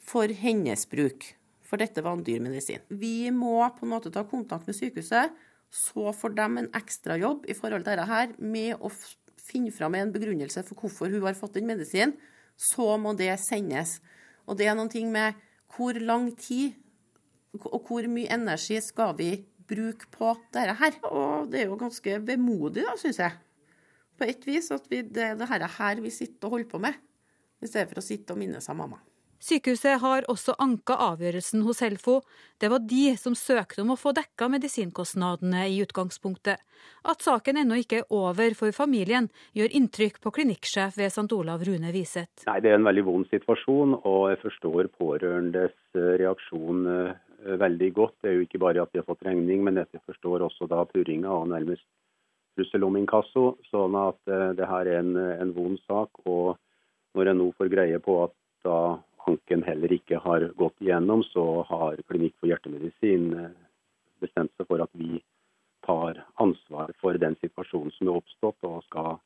[0.00, 1.28] for hennes bruk.
[1.68, 2.80] For dette var en dyr medisin.
[2.88, 5.36] Vi må på en måte ta kontakt med sykehuset
[5.70, 8.90] så får de en ekstrajobb i forhold til dette med å
[9.40, 12.16] finne fram en begrunnelse for hvorfor hun har fått den medisinen.
[12.58, 14.00] Så må det sendes.
[14.44, 15.38] Og det er noen ting med
[15.74, 16.74] hvor lang tid
[17.56, 19.30] og hvor mye energi skal vi
[19.70, 20.98] bruke på dette her.
[21.10, 23.38] Og det er jo ganske vemodig, da, syns jeg.
[24.18, 26.98] På et vis at vi, det er dette her vi sitter og holder på med,
[27.60, 29.00] i stedet for å sitte og minnes av mamma.
[29.40, 32.18] Sykehuset har også anka avgjørelsen hos Helfo.
[32.60, 36.60] Det var de som søkte om å få dekka medisinkostnadene i utgangspunktet.
[37.08, 41.24] At saken ennå ikke er over for familien, gjør inntrykk på klinikksjef ved St.
[41.32, 42.44] Olav Rune Wiseth.
[42.50, 47.92] Nei, Det er en veldig vond situasjon, og jeg forstår pårørendes eh, reaksjon eh, veldig
[47.96, 48.16] godt.
[48.20, 50.84] Det er jo ikke bare at de har fått regning, men jeg forstår også da
[50.84, 51.88] purringa og nærmest
[52.58, 53.54] trussel om inkasso.
[53.72, 56.26] Sånn at eh, det her er en, en vond sak.
[56.28, 56.58] og
[57.16, 58.76] når jeg nå får greie på at da
[59.28, 63.50] anken heller ikke har gått igjennom, så har Klinikk for hjertemedisin eh,
[64.22, 65.20] bestemt seg for at vi
[65.86, 69.18] tar ansvar for den situasjonen som er oppstått, og skal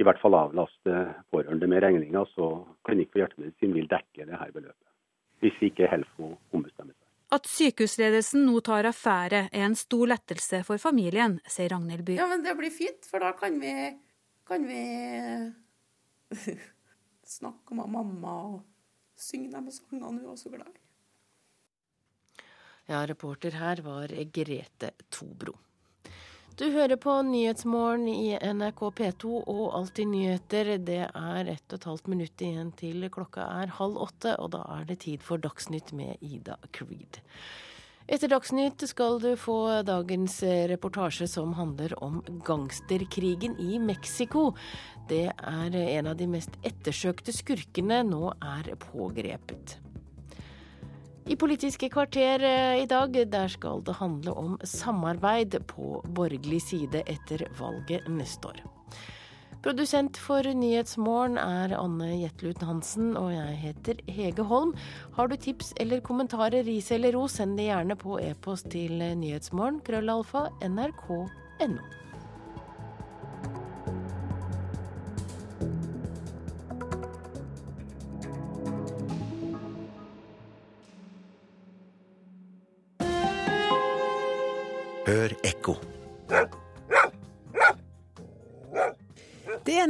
[0.00, 2.24] i hvert fall avlaste pårørende med regninga.
[2.34, 2.50] Så
[2.86, 4.92] Klinikk for hjertemedisin vil dekke det her beløpet,
[5.44, 7.00] hvis ikke Helfo ombestemmer seg.
[7.34, 12.18] At sykehusledelsen nå tar affære er en stor lettelse for familien, sier Ragnhild By.
[12.20, 13.72] Ja, men det blir fint, for da kan vi,
[14.46, 14.84] kan vi
[17.38, 18.60] snakke om mamma og
[19.24, 20.80] synge de sangene hun var så glad i.
[22.90, 25.56] Ja, reporter her var Grete Tobro.
[26.54, 30.68] Du hører på Nyhetsmorgen i NRK P2 og Alltid nyheter.
[30.78, 34.60] Det er ett og et halvt minutt igjen til klokka er halv åtte, og da
[34.76, 37.18] er det tid for Dagsnytt med Ida Creed.
[38.04, 44.50] Etter Dagsnytt skal du få dagens reportasje som handler om gangsterkrigen i Mexico.
[45.08, 49.78] Det er en av de mest ettersøkte skurkene nå er pågrepet.
[51.24, 57.00] I Politiske kvarter eh, i dag, der skal det handle om samarbeid på borgerlig side
[57.08, 58.60] etter valget neste år.
[59.64, 64.74] Produsent for Nyhetsmorgen er Anne Jetlut Hansen, og jeg heter Hege Holm.
[65.16, 69.80] Har du tips eller kommentarer, ris eller ros, send det gjerne på e-post til nyhetsmorgen,
[69.86, 72.03] krøllalfa, nrk.no.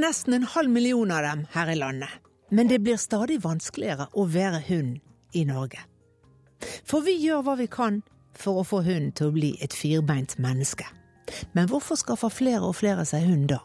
[0.05, 2.11] nesten en halv million av dem her i landet.
[2.49, 5.01] Men det blir stadig vanskeligere å være hund
[5.33, 5.81] i Norge.
[6.85, 8.03] For vi gjør hva vi kan
[8.37, 10.87] for å få hunden til å bli et firbeint menneske.
[11.57, 13.63] Men hvorfor skaffer flere og flere seg hund da?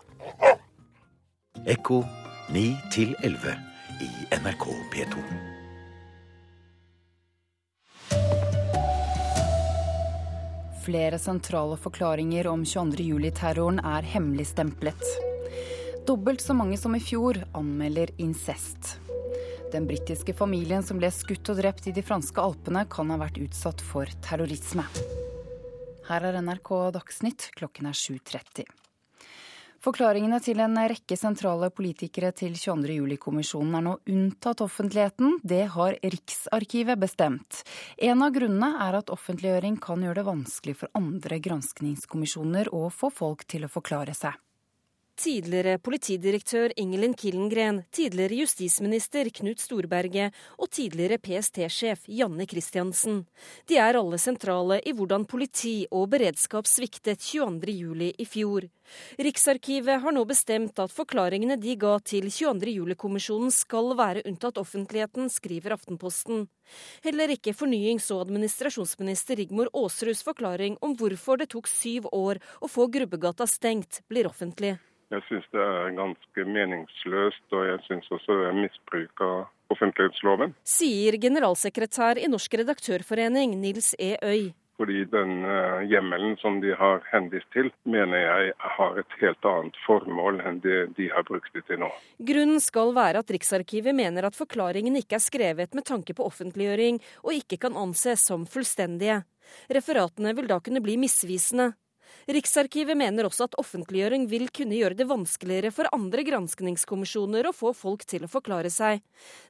[1.67, 2.01] Ekko
[2.55, 2.65] 9
[3.27, 3.55] 11
[4.05, 4.09] i
[4.39, 5.23] NRK P2.
[10.89, 15.28] Flere sentrale forklaringer om 22.07-terroren er hemmeligstemplet.
[16.07, 18.99] Dobbelt så mange som i fjor anmelder incest.
[19.71, 23.37] Den britiske familien som ble skutt og drept i de franske alpene, kan ha vært
[23.41, 24.85] utsatt for terrorisme.
[26.09, 28.65] Her er NRK Dagsnytt, klokken er 7.30.
[29.79, 32.97] Forklaringene til en rekke sentrale politikere til 22.
[32.97, 35.37] juli-kommisjonen er nå unntatt offentligheten.
[35.39, 37.61] Det har Riksarkivet bestemt.
[37.95, 43.13] En av grunnene er at offentliggjøring kan gjøre det vanskelig for andre granskningskommisjoner å få
[43.21, 44.35] folk til å forklare seg.
[45.19, 53.25] Tidligere politidirektør Ingelin Killengren, tidligere justisminister Knut Storberget og tidligere PST-sjef Janne Christiansen.
[53.67, 58.13] De er alle sentrale i hvordan politi og beredskap sviktet 22.07.
[58.15, 58.69] i fjor.
[59.19, 65.75] Riksarkivet har nå bestemt at forklaringene de ga til 22.07-kommisjonen skal være unntatt offentligheten, skriver
[65.75, 66.47] Aftenposten.
[67.03, 72.71] Heller ikke fornyings- og administrasjonsminister Rigmor Aasruds forklaring om hvorfor det tok syv år å
[72.71, 74.77] få Grubbegata stengt, blir offentlig.
[75.09, 80.53] Jeg syns det er ganske meningsløst, og jeg syns også det er misbruk av offentlighetsloven.
[80.69, 84.15] Sier generalsekretær i Norsk redaktørforening, Nils E.
[84.21, 84.51] Øy.
[84.79, 89.81] Fordi den eh, hjemmelen som de har henvist til, mener jeg har et helt annet
[89.83, 91.89] formål enn det de har brukt det til nå.
[92.29, 97.01] Grunnen skal være at Riksarkivet mener at forklaringen ikke er skrevet med tanke på offentliggjøring,
[97.25, 99.23] og ikke kan anses som fullstendige.
[99.73, 101.73] Referatene vil da kunne bli misvisende.
[102.29, 107.69] Riksarkivet mener også at offentliggjøring vil kunne gjøre det vanskeligere for andre granskningskommisjoner å få
[107.77, 108.93] folk til å forklare seg.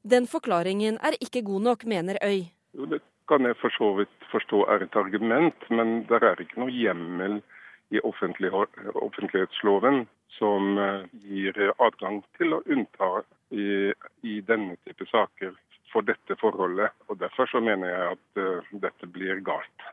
[0.04, 2.42] Den forklaringen er ikke god nok, mener Øy.
[2.78, 3.00] Jo, det
[3.30, 7.34] kan jeg for så vidt forstå er et argument, men det er ikke noe hjemmel
[7.94, 9.96] i offentlighetsloven
[10.38, 13.10] som eh, gir adgang til å unnta
[13.50, 13.92] i,
[14.24, 15.52] i denne type saker
[15.94, 16.94] for dette forholdet.
[17.10, 19.86] Og Derfor så mener jeg at uh, dette blir galt.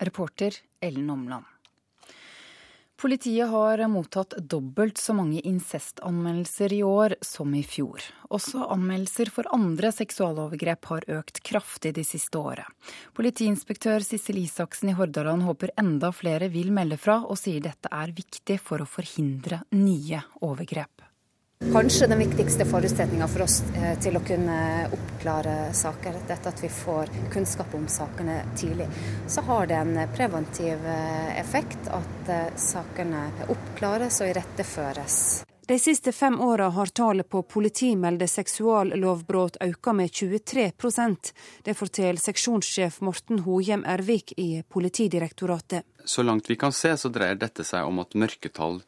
[0.00, 1.48] Reporter Ellen Omland.
[3.00, 8.04] Politiet har mottatt dobbelt så mange incestanmeldelser i år som i fjor.
[8.28, 12.68] Også anmeldelser for andre seksualovergrep har økt kraftig de siste året.
[13.16, 18.12] Politiinspektør Sissel Isaksen i Hordaland håper enda flere vil melde fra, og sier dette er
[18.12, 21.09] viktig for å forhindre nye overgrep.
[21.72, 26.70] Kanskje den viktigste forutsetninga for oss eh, til å kunne oppklare saker, dette at vi
[26.72, 28.88] får kunnskap om sakene tidlig.
[29.28, 35.18] Så har det en preventiv eh, effekt at eh, sakene oppklares og iretteføres.
[35.68, 41.32] De siste fem åra har tallet på politimeldte seksuallovbrudd økt med 23%
[41.62, 45.86] Det forteller seksjonssjef Morten Hohjem Ervik i Politidirektoratet.
[46.04, 48.80] Så langt vi kan se, så dreier dette seg om at mørketall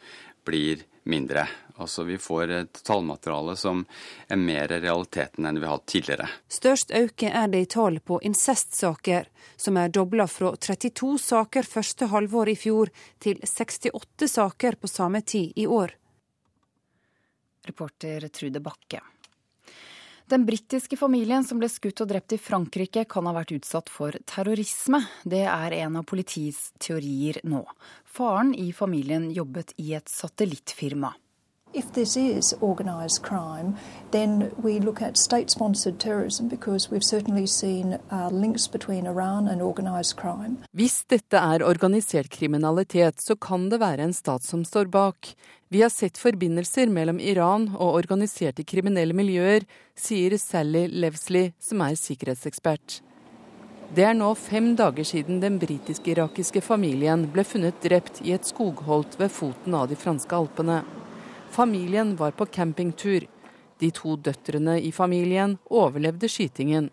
[0.43, 1.47] blir mindre.
[1.77, 3.85] Altså vi får et tallmateriale som
[4.29, 6.29] er mer realiteten enn vi har hatt tidligere.
[6.49, 12.11] Størst øke er det i tall på incestsaker, som er dobla fra 32 saker første
[12.13, 12.93] halvår i fjor
[13.23, 15.97] til 68 saker på samme tid i år.
[17.67, 19.01] Reporter Trude Bakke.
[20.33, 24.17] Den britiske familien som ble skutt og drept i Frankrike, kan ha vært utsatt for
[24.25, 25.03] terrorisme.
[25.29, 27.61] Det er en av politiets teorier nå.
[28.09, 31.13] Faren i familien jobbet i et satellittfirma.
[31.75, 33.77] If this is organised crime,
[34.11, 39.49] then we look at state sponsored terrorism because we've certainly seen uh, links between Iran
[39.49, 40.57] and organised crime.
[40.77, 45.33] Hvis dette er organisert kriminalitet, så kan det være en stat som står bak.
[45.69, 49.65] Vi har sett forbindelser mellom Iran og organiserte kriminelle miljøer,
[49.97, 53.01] sier Sally Levesley, som er sikkerhetsekspert.
[53.97, 59.17] Det er nå fem dager siden den britisk-irakiske familien ble funnet drept i et skogholt
[59.21, 60.83] ved foten av de franske alpene.
[61.53, 63.27] Familien var på campingtur.
[63.79, 66.87] De to døtrene i familien overlevde skytingen.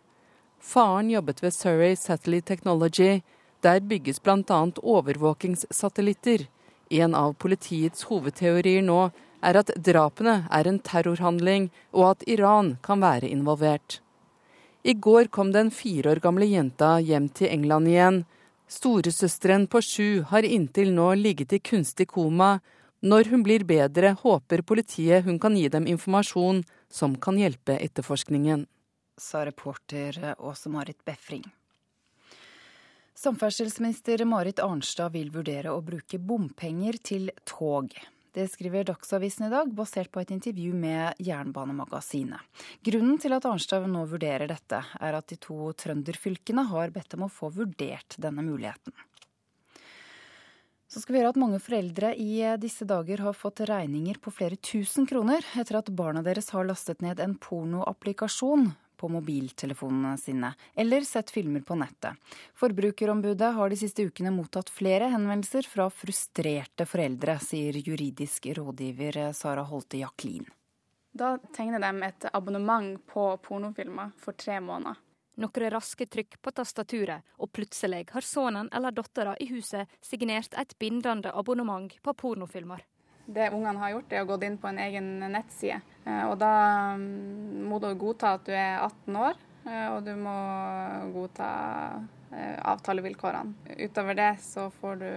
[0.59, 3.21] Faren jobbet ved Surrey Satellite Technology.
[3.63, 4.57] Der bygges bl.a.
[4.83, 6.47] overvåkingssatellitter.
[6.89, 8.97] En av politiets hovedteorier nå
[9.39, 14.01] er at drapene er en terrorhandling, og at Iran kan være involvert.
[14.83, 18.19] I går kom den fire år gamle jenta hjem til England igjen.
[18.67, 22.57] Storesøsteren på sju har inntil nå ligget i kunstig koma,
[23.01, 28.65] når hun blir bedre, håper politiet hun kan gi dem informasjon som kan hjelpe etterforskningen.
[29.19, 31.45] Sa reporter Åse Marit Befring.
[33.19, 37.91] Samferdselsminister Marit Arnstad vil vurdere å bruke bompenger til tog.
[38.31, 42.39] Det skriver Dagsavisen i dag, basert på et intervju med Jernbanemagasinet.
[42.85, 47.25] Grunnen til at Arnstad nå vurderer dette, er at de to trønderfylkene har bedt om
[47.25, 48.93] å få vurdert denne muligheten.
[50.89, 54.57] Så skal vi høre at mange foreldre i disse dager har fått regninger på flere
[54.57, 61.05] tusen kroner etter at barna deres har lastet ned en pornoapplikasjon på mobiltelefonene sine, eller
[61.07, 62.17] sett filmer på nettet.
[62.57, 69.63] Forbrukerombudet har de siste ukene mottatt flere henvendelser fra frustrerte foreldre, sier juridisk rådgiver Sara
[69.69, 70.49] Holte Jaklin.
[71.13, 74.97] Da tegner de et abonnement på pornofilmer for tre måneder.
[75.39, 80.73] Noen raske trykk på tastaturet, og plutselig har sønnen eller dattera i huset signert et
[80.79, 82.83] bindende abonnement på pornofilmer.
[83.29, 85.79] Det ungene har gjort, er å gå inn på en egen nettside.
[86.03, 86.51] Eh, og da
[86.97, 90.33] mm, må du godta at du er 18 år, eh, og du må
[91.13, 91.51] godta
[92.33, 93.77] eh, avtalevilkårene.
[93.85, 95.11] Utover det så får du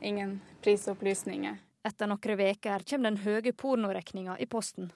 [0.00, 1.60] ingen prisopplysninger.
[1.86, 4.90] Etter noen uker kommer den høye pornoregninga i posten.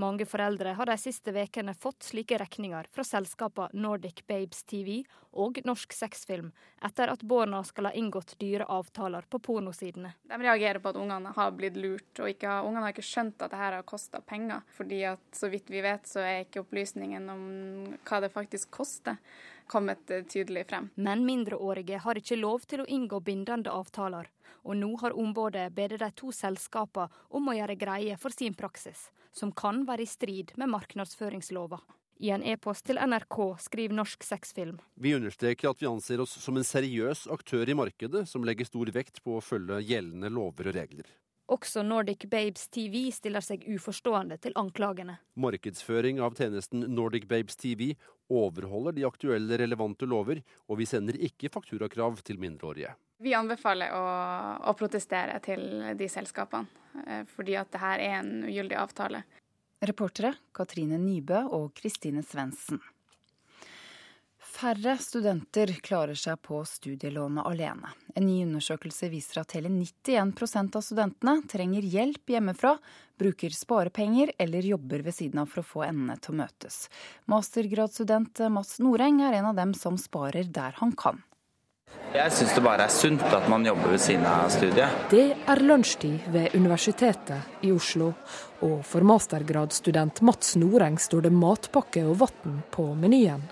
[0.00, 5.02] Mange foreldre har de siste ukene fått slike regninger fra selskapene Nordic Babes TV
[5.36, 6.46] og Norsk Sexfilm,
[6.86, 10.14] etter at barna skal ha inngått dyre avtaler på pornosidene.
[10.30, 13.50] De reagerer på at ungene har blitt lurt, og ikke, ungene har ikke skjønt at
[13.50, 14.64] dette har kosta penger.
[14.72, 17.44] fordi at så vidt vi vet, så er ikke opplysningen om
[18.00, 19.20] hva det faktisk koster,
[19.66, 20.90] kommet tydelig frem.
[20.94, 24.32] Men mindreårige har ikke lov til å inngå bindende avtaler,
[24.64, 29.10] og nå har ombudet bedt de to selskapene om å gjøre greie for sin praksis
[29.32, 31.80] som kan være i strid med markedsføringslova.
[32.20, 34.76] I en e-post til NRK skriver Norsk Sexfilm.
[35.00, 38.92] Vi understreker at vi anser oss som en seriøs aktør i markedet som legger stor
[38.92, 41.08] vekt på å følge gjeldende lover og regler.
[41.50, 45.16] Også Nordic Babes TV stiller seg uforstående til anklagene.
[45.34, 47.94] Markedsføring av tjenesten Nordic Babes TV
[48.30, 52.92] overholder de aktuelle relevante lover, og vi sender ikke fakturakrav til mindreårige.
[53.20, 54.04] Vi anbefaler å,
[54.64, 55.66] å protestere til
[55.96, 56.66] de selskapene,
[57.04, 59.24] eh, fordi at dette er en ugyldig avtale.
[59.84, 62.80] Reportere Katrine Nybø og Kristine Svendsen.
[64.50, 67.92] Færre studenter klarer seg på studielånet alene.
[68.16, 72.74] En ny undersøkelse viser at hele 91% av studentene trenger hjelp hjemmefra,
[73.20, 76.82] bruker sparepenger eller jobber ved siden av for å få endene til å møtes.
[77.28, 81.20] Mastergradsstudent Mats Noreng er en av dem som sparer der han kan.
[82.10, 84.96] Jeg syns det bare er sunt at man jobber ved siden av studiet.
[85.12, 88.08] Det er lunsjtid ved Universitetet i Oslo,
[88.66, 93.46] og for mastergradsstudent Mats Noreng står det matpakke og vann på menyen.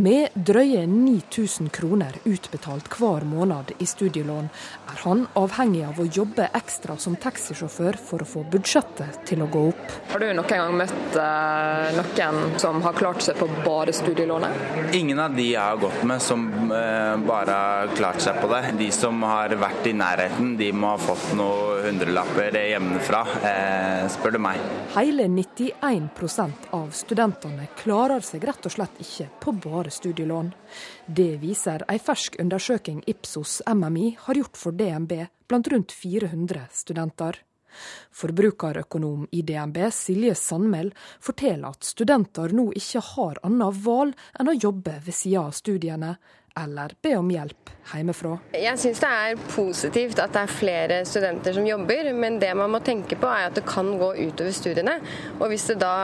[0.00, 4.46] Med drøye 9000 kroner utbetalt hver måned i studielån,
[4.88, 9.48] er han avhengig av å jobbe ekstra som taxisjåfør for å få budsjettet til å
[9.52, 9.82] gå opp.
[10.12, 14.94] Har du noen gang møtt eh, noen som har klart seg på bare studielånet?
[14.96, 18.62] Ingen av de jeg har gått med som eh, bare har klart seg på det.
[18.80, 23.20] De som har vært i nærheten, de må ha fått noen hundrelapper hjemmefra,
[23.50, 24.60] eh, spør du meg.
[24.94, 30.52] Hele 91 av studentene klarer seg rett og slett ikke på bare studielån.
[31.06, 37.40] Det viser ei fersk undersøking Ipsos MMI har gjort for DNB blant rundt 400 studenter.
[38.10, 40.90] Forbrukerøkonom i DNB Silje Sandmæl
[41.22, 46.16] forteller at studenter nå ikke har annet valg enn å jobbe ved sida av studiene,
[46.56, 48.36] eller be om hjelp hjemmefra.
[48.54, 52.72] Jeg syns det er positivt at det er flere studenter som jobber, men det man
[52.72, 54.96] må tenke på er at det kan gå utover studiene.
[55.38, 55.94] Og hvis det da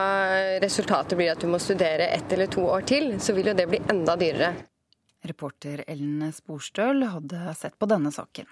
[0.63, 3.69] resultatet blir at du må studere ett eller to år til, så vil jo det
[3.71, 4.53] bli enda dyrere.
[5.27, 8.47] Reporter Ellen Sporstøl hadde sett på denne saken.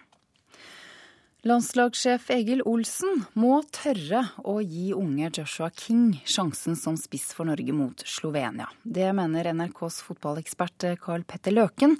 [1.45, 7.75] Landslagssjef Egil Olsen må tørre å gi unge Joshua King sjansen som spiss for Norge
[7.77, 8.65] mot Slovenia.
[8.81, 11.93] Det mener NRKs fotballekspert Carl Petter Løken.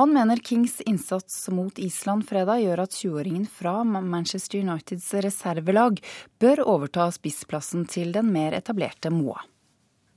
[0.00, 6.00] Han mener Kings innsats mot Island fredag gjør at 20-åringen fra Manchester Uniteds reservelag
[6.40, 9.44] bør overta spissplassen til den mer etablerte Moa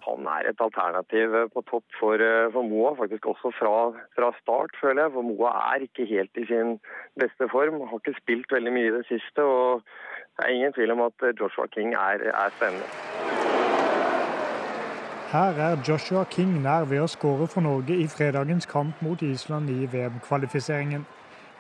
[0.07, 3.75] han er et alternativ på topp for, eh, for Moa, faktisk også fra,
[4.15, 5.11] fra, start, føler jeg.
[5.15, 6.79] For Moa er ikke helt i sin
[7.19, 7.81] beste form.
[7.87, 9.43] Har ikke spilt veldig mye i det siste.
[9.43, 9.81] og
[10.35, 12.87] Det er ingen tvil om at Joshua King er, er spennende.
[15.31, 19.69] Her er Joshua King nær ved å skåre for Norge i fredagens kamp mot Island
[19.69, 21.05] i VM-kvalifiseringen.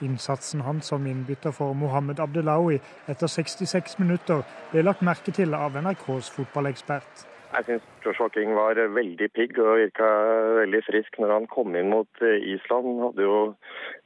[0.01, 4.41] Innsatsen hans som innbytter for Mohammed Abdelawi etter 66 minutter
[4.71, 7.28] ble lagt merke til av NRKs fotballekspert.
[7.49, 10.07] Jeg syns Joshua King var veldig pigg og virka
[10.59, 12.91] veldig frisk når han kom inn mot eh, Island.
[12.91, 13.39] Han hadde jo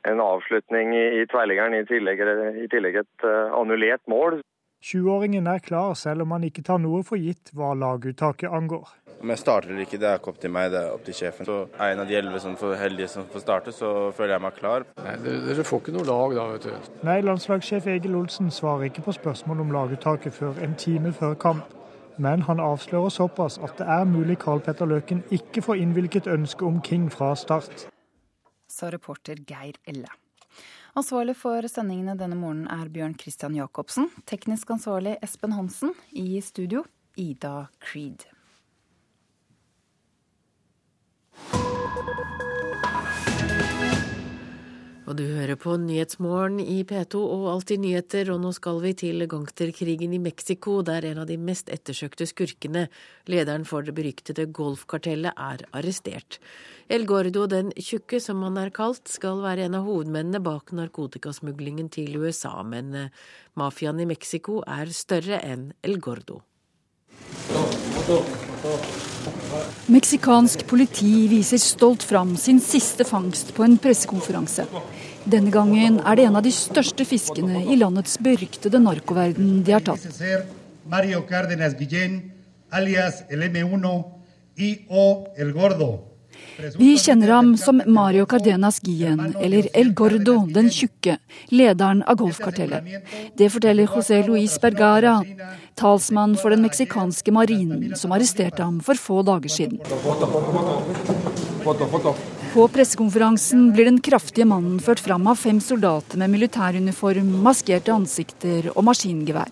[0.07, 2.23] en avslutning i tverrliggeren, i tillegg,
[2.63, 4.39] i tillegg et uh, annullert mål.
[4.83, 8.89] 20-åringen er klar, selv om han ikke tar noe for gitt hva laguttaket angår.
[9.23, 11.15] Om jeg starter eller ikke, det er ikke opp til meg, det er opp til
[11.15, 11.47] sjefen.
[11.47, 14.35] Så er jeg en av de elleve som får heldige som får starte, så føler
[14.35, 14.87] jeg meg klar.
[15.03, 16.91] Nei, Dere får ikke noe lag da, vet du.
[17.07, 21.79] Nei, landslagssjef Egil Olsen svarer ikke på spørsmål om laguttaket før en time før kamp.
[22.17, 26.65] Men han avslører såpass at det er mulig Karl Petter Løken ikke får innvilget ønske
[26.65, 27.87] om King fra start.
[28.69, 30.09] Sa reporter Geir Elle.
[30.93, 34.11] Ansvarlig for sendingene denne morgenen er Bjørn Christian Jacobsen.
[34.29, 35.95] Teknisk ansvarlig Espen Hansen.
[36.11, 36.83] I studio
[37.17, 38.27] Ida Creed.
[45.13, 49.21] Og du hører på Nyhetsmorgen i P2 og Alltid nyheter, og nå skal vi til
[49.29, 52.87] gangsterkrigen i Mexico, der en av de mest ettersøkte skurkene,
[53.29, 56.39] lederen for det beryktede golfkartellet, er arrestert.
[56.89, 61.93] El Gordo den tjukke, som han er kalt, skal være en av hovedmennene bak narkotikasmuglingen
[61.93, 63.13] til USA, men eh,
[63.53, 66.41] mafiaen i Mexico er større enn El Gordo.
[69.93, 74.65] Meksikansk politi viser stolt fram sin siste fangst på en pressekonferanse.
[75.25, 79.83] Denne gangen er det en av de største fiskene i landets beryktede narkoverden de har
[79.85, 80.07] tatt.
[80.89, 82.19] Mario Cárdenas Guillén,
[82.69, 84.03] alias el M1
[84.57, 86.13] y o El Gordo.
[86.77, 91.17] Vi kjenner ham som Mario Cardenas Guillen, eller El Gordo, den tjukke,
[91.49, 92.83] lederen av golfkartellet.
[93.37, 95.15] Det forteller José Luis Bergara,
[95.75, 99.79] talsmann for den meksikanske marinen, som arresterte ham for få dager siden.
[102.53, 108.67] På pressekonferansen blir den kraftige mannen ført fram av fem soldater med militæruniform, maskerte ansikter
[108.75, 109.49] og maskingevær,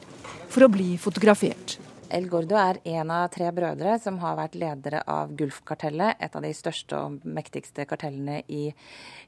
[0.53, 1.79] for å bli fotografert.
[2.13, 6.45] El Gordo er en av tre brødre som har vært ledere av Gulfkartellet, et av
[6.45, 8.67] de største og mektigste kartellene i,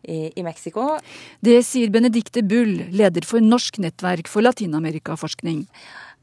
[0.06, 1.00] i, i Mexico.
[1.41, 5.66] Det sier Benedicte Bull, leder for Norsk nettverk for latinamerikaforskning.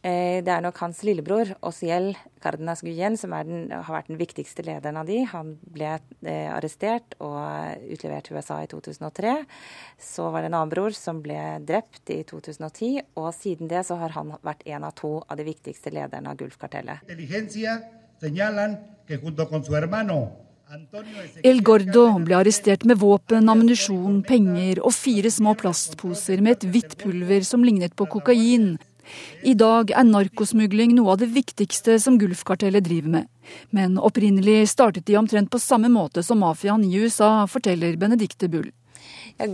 [0.01, 4.97] Det er nok hans lillebror, Osiel Cardenas Guyen, som den, har vært den viktigste lederen
[4.97, 5.19] av de.
[5.29, 7.37] Han ble eh, arrestert og
[7.93, 9.35] utlevert til USA i 2003.
[10.01, 11.37] Så var det en annen bror som ble
[11.69, 15.45] drept i 2010, og siden det så har han vært en av to av de
[15.51, 17.05] viktigste lederne av Gulfkartellet.
[21.43, 26.95] El Gordo ble arrestert med våpen, ammunisjon, penger og fire små plastposer med et hvitt
[27.01, 28.77] pulver som lignet på kokain.
[29.43, 33.31] I dag er narkosmugling noe av det viktigste som Gulfkartellet driver med.
[33.75, 38.71] Men opprinnelig startet de omtrent på samme måte som mafiaen i USA, forteller Benedicte Bull.
[39.41, 39.47] Ja,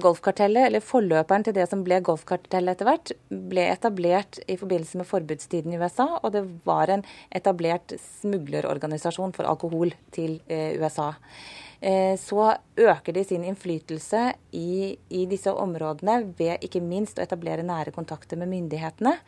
[0.00, 3.12] golfkartellet, eller Forløperen til det som ble golfkartellet etter hvert,
[3.50, 6.06] ble etablert i forbindelse med forbudstiden i USA.
[6.22, 7.04] Og det var en
[7.34, 11.12] etablert smuglerorganisasjon for alkohol til eh, USA.
[11.84, 14.22] Eh, så øker de sin innflytelse
[14.56, 19.18] i, i disse områdene ved ikke minst å etablere nære kontakter med myndighetene.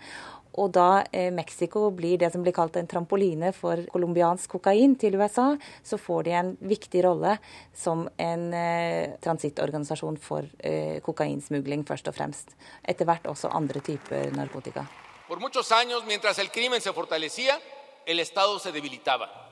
[0.57, 5.19] Og da eh, Mexico blir det som blir kalt en trampoline for colombiansk kokain til
[5.21, 5.51] USA,
[5.85, 7.37] så får de en viktig rolle
[7.77, 12.57] som en eh, transittorganisasjon for eh, kokainsmugling, først og fremst.
[12.83, 14.87] Etter hvert også andre typer narkotika.
[15.29, 17.61] For muchos años, mientras el crimen se fortalecía,
[18.07, 19.46] el Estado se debilitaba.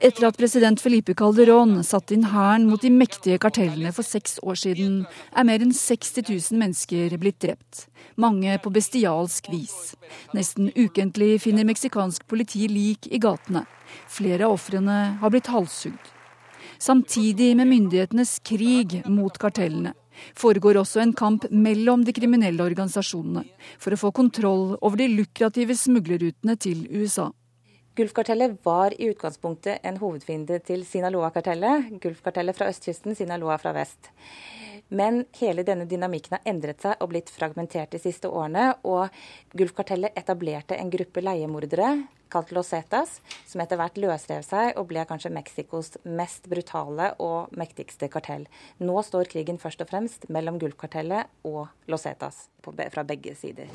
[0.00, 4.56] Etter at president Felipe Calderón satte inn hæren mot de mektige kartellene for seks år
[4.56, 4.94] siden,
[5.36, 7.82] er mer enn 60 000 mennesker blitt drept.
[8.16, 9.92] Mange på bestialsk vis.
[10.32, 13.66] Nesten ukentlig finner meksikansk politi lik i gatene.
[14.08, 16.00] Flere av ofrene har blitt halshugd.
[16.80, 19.92] Samtidig med myndighetenes krig mot kartellene
[20.38, 23.44] foregår også en kamp mellom de kriminelle organisasjonene
[23.76, 27.28] for å få kontroll over de lukrative smuglerrutene til USA.
[27.94, 31.90] Gulfkartellet var i utgangspunktet en hovedfiende til Sinaloa-kartellet.
[32.00, 34.08] Gulfkartellet fra østkysten, Sinaloa fra vest.
[34.92, 38.74] Men hele denne dynamikken har endret seg og blitt fragmentert de siste årene.
[38.84, 39.08] Og
[39.56, 41.94] Gulfkartellet etablerte en gruppe leiemordere
[42.32, 47.52] kalt Los Zetas, som etter hvert løsrev seg og ble kanskje Mexicos mest brutale og
[47.60, 48.46] mektigste kartell.
[48.80, 53.68] Nå står krigen først og fremst mellom Gulfkartellet og Los Zetas fra begge sider.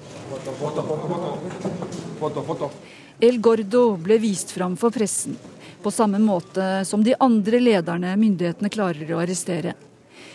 [3.22, 5.38] El Gordo ble vist fram for pressen,
[5.84, 9.78] på samme måte som de andre lederne myndighetene klarer å arrestere.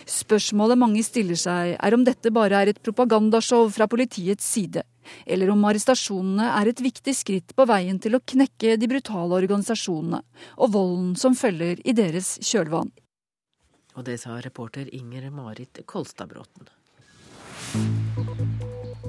[0.09, 4.83] Spørsmålet mange stiller seg, er om dette bare er et propagandashow fra politiets side,
[5.25, 10.21] eller om arrestasjonene er et viktig skritt på veien til å knekke de brutale organisasjonene
[10.57, 12.91] og volden som følger i deres kjølvann.
[13.93, 16.71] Og det sa reporter Inger Marit Kolstadbråten.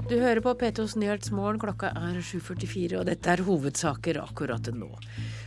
[0.05, 4.91] Du hører på P2s Nyhetsmorgen, klokka er 7.44, og dette er hovedsaker akkurat nå.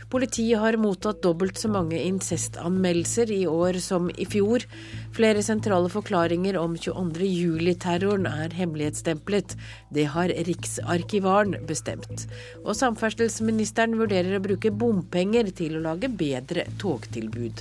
[0.08, 4.64] Politiet har mottatt dobbelt så mange incestanmeldelser i år som i fjor.
[5.12, 9.52] Flere sentrale forklaringer om 22.07-terroren er hemmelighetsstemplet.
[9.92, 12.24] Det har Riksarkivaren bestemt.
[12.64, 17.60] Og samferdselsministeren vurderer å bruke bompenger til å lage bedre togtilbud.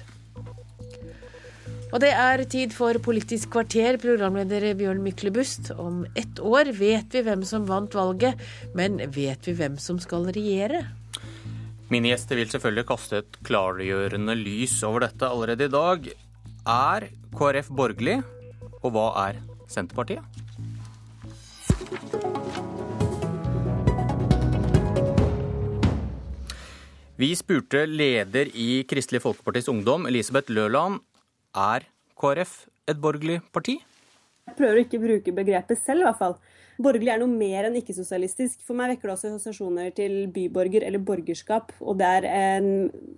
[1.87, 5.73] Og det er tid for Politisk kvarter, programleder Bjørn Myklebust.
[5.75, 8.39] Om ett år vet vi hvem som vant valget,
[8.75, 10.83] men vet vi hvem som skal regjere?
[11.87, 16.09] Mine gjester vil selvfølgelig kaste et klargjørende lys over dette allerede i dag.
[16.67, 18.17] Er KrF borgerlig,
[18.81, 19.39] og hva er
[19.71, 20.19] Senterpartiet?
[27.17, 30.99] Vi spurte leder i Kristelig Folkepartis Ungdom, Elisabeth Løland,
[31.55, 31.87] er
[32.19, 33.79] KrF et borgerlig parti?
[34.47, 36.35] Jeg prøver å ikke bruke begrepet selv, i hvert fall.
[36.77, 38.59] Borgerlig er noe mer enn ikke-sosialistisk.
[38.65, 41.73] For meg vekker det også assosiasjoner til byborger eller borgerskap.
[41.81, 42.67] Og er en,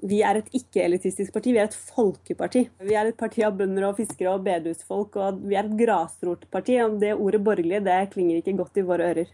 [0.07, 2.65] vi er et ikke-elitistisk parti, vi er et folkeparti.
[2.87, 6.79] Vi er et parti av bønder og fiskere og bedehusfolk, og vi er et grasrotparti.
[7.03, 9.33] Det ordet borgerlig det klinger ikke godt i våre ører.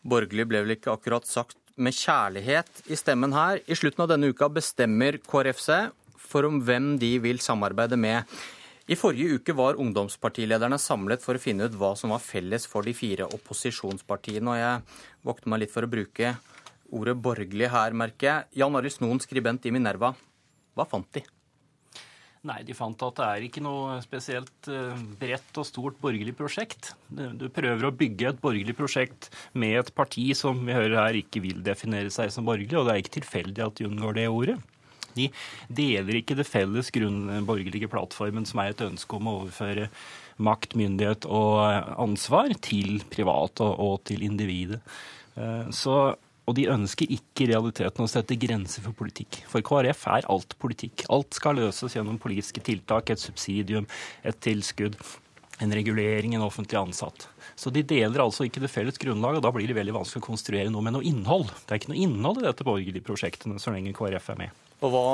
[0.00, 3.60] Borgerlig ble vel ikke akkurat sagt med kjærlighet i stemmen her.
[3.68, 5.92] I slutten av denne uka bestemmer KrF seg
[6.30, 8.24] for om hvem de vil samarbeide med.
[8.90, 12.82] I forrige uke var ungdomspartilederne samlet for å finne ut hva som var felles for
[12.82, 14.50] de fire opposisjonspartiene.
[14.50, 16.32] og Jeg vokter meg litt for å bruke
[16.90, 18.48] ordet borgerlig her, merker jeg.
[18.58, 20.10] Jan Arild Snoen, skribent i Minerva.
[20.74, 21.22] Hva fant de?
[22.50, 26.94] Nei, de fant at det er ikke noe spesielt eh, bredt og stort borgerlig prosjekt.
[27.12, 31.44] Du prøver å bygge et borgerlig prosjekt med et parti som vi hører her ikke
[31.44, 34.58] vil definere seg som borgerlig, og det er ikke tilfeldig at de unngår det ordet.
[35.16, 35.28] De
[35.68, 39.90] deler ikke det felles grunnborgerlige plattformen, som er et ønske om å overføre
[40.40, 41.60] makt, myndighet og
[42.00, 44.80] ansvar til private og til individet.
[45.36, 46.16] Eh, så
[46.50, 49.42] og de ønsker ikke i realiteten å sette grenser for politikk.
[49.46, 51.04] For KrF er alt politikk.
[51.14, 53.86] Alt skal løses gjennom politiske tiltak, et subsidium,
[54.26, 54.96] et tilskudd,
[55.62, 57.28] en regulering, en offentlig ansatt.
[57.54, 60.26] Så de deler altså ikke det felles grunnlaget, og da blir det veldig vanskelig å
[60.26, 61.52] konstruere noe med noe innhold.
[61.66, 64.66] Det er ikke noe innhold i dette borgerlige prosjektene så lenge KrF er med.
[64.80, 65.06] Og hva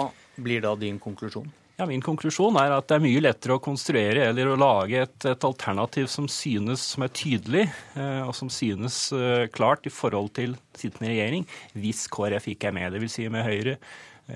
[0.42, 1.48] blir da din konklusjon?
[1.76, 5.16] Ja, Min konklusjon er at det er mye lettere å konstruere eller å lage et,
[5.28, 7.66] et alternativ som synes som er tydelig,
[8.00, 11.44] eh, og som synes eh, klart i forhold til sittende regjering,
[11.76, 12.96] hvis KrF ikke er med.
[12.96, 13.18] Dvs.
[13.18, 13.76] Si med Høyre,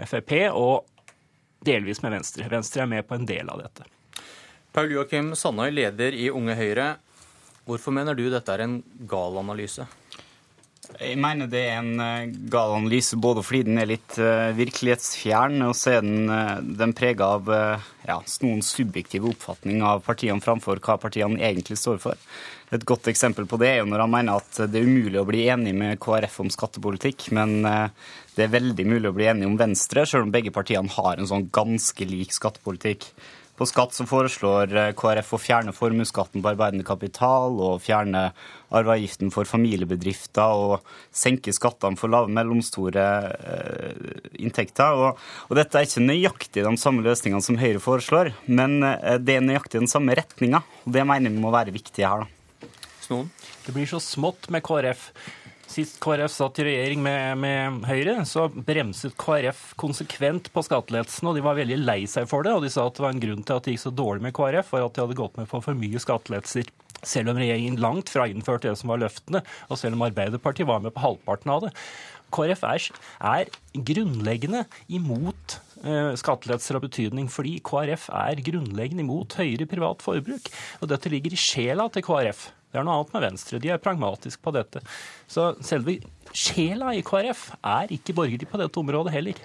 [0.05, 0.85] Frp og
[1.65, 2.48] delvis med Venstre.
[2.52, 3.89] Venstre er med på en del av dette.
[4.77, 6.90] Paul Joakim Sandøy, leder i Unge Høyre.
[7.65, 8.77] Hvorfor mener du dette er en
[9.09, 9.89] gal analyse?
[10.98, 15.60] Jeg mener det er en uh, gal analyse både fordi den er litt uh, virkelighetsfjern,
[15.68, 20.82] og så er den, uh, den prega av ja, noen subjektive oppfatning av partiene framfor
[20.82, 22.30] hva partiene egentlig står for.
[22.74, 25.26] Et godt eksempel på det er jo når han mener at det er umulig å
[25.28, 27.60] bli enig med KrF om skattepolitikk, men
[28.36, 31.28] det er veldig mulig å bli enig om Venstre, selv om begge partiene har en
[31.28, 33.08] sånn ganske lik skattepolitikk.
[33.61, 38.31] På skatt så foreslår eh, KrF å fjerne formuesskatten på arbeidende kapital og fjerne
[38.73, 43.05] arveavgiften for familiebedrifter og senke skattene for lave og mellomstore
[43.37, 44.97] eh, inntekter.
[44.97, 45.20] Og,
[45.51, 49.45] og, dette er ikke nøyaktig de samme løsningene som Høyre foreslår, men eh, det er
[49.45, 50.62] nøyaktig den samme retninga.
[50.87, 52.73] Og det mener vi må være viktig her, da.
[53.05, 53.28] Snoen?
[53.66, 55.11] Det blir så smått med KrF.
[55.70, 61.38] Sist KrF satt i regjering med, med, Høyre, så bremset KrF konsekvent på skattelettelsene, og
[61.38, 62.56] de var veldig lei seg for det.
[62.56, 64.34] Og de sa at det var en grunn til at det gikk så dårlig med
[64.34, 66.74] KrF, var at de hadde gått med på for mye skattelettelser.
[67.06, 70.82] Selv om regjeringen langt fra innførte det som var løftene, og selv om Arbeiderpartiet var
[70.82, 71.74] med på halvparten av det.
[72.34, 72.90] KrF er,
[73.30, 73.55] er
[73.90, 80.51] grunnleggende imot eh, skattelettelser av betydning, fordi KrF er grunnleggende imot høyere privat forbruk.
[80.82, 82.48] Og dette ligger i sjela til KrF.
[82.70, 83.59] Det er noe annet med Venstre.
[83.62, 84.82] De er pragmatiske på dette.
[85.30, 85.98] Så selve
[86.30, 89.40] sjela i KrF er ikke borgerlig på dette området heller.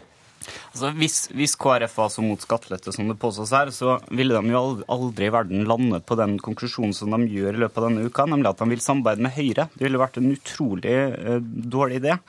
[0.45, 4.53] Altså, hvis, hvis, KrF var så mot skattelette som det påstås her, så ville de
[4.53, 4.61] jo
[4.91, 8.27] aldri i verden lande på den konklusjonen som de gjør i løpet av denne uka,
[8.30, 9.68] nemlig at de vil samarbeide med Høyre.
[9.73, 11.39] Det ville vært en utrolig uh,
[11.77, 12.19] dårlig idé.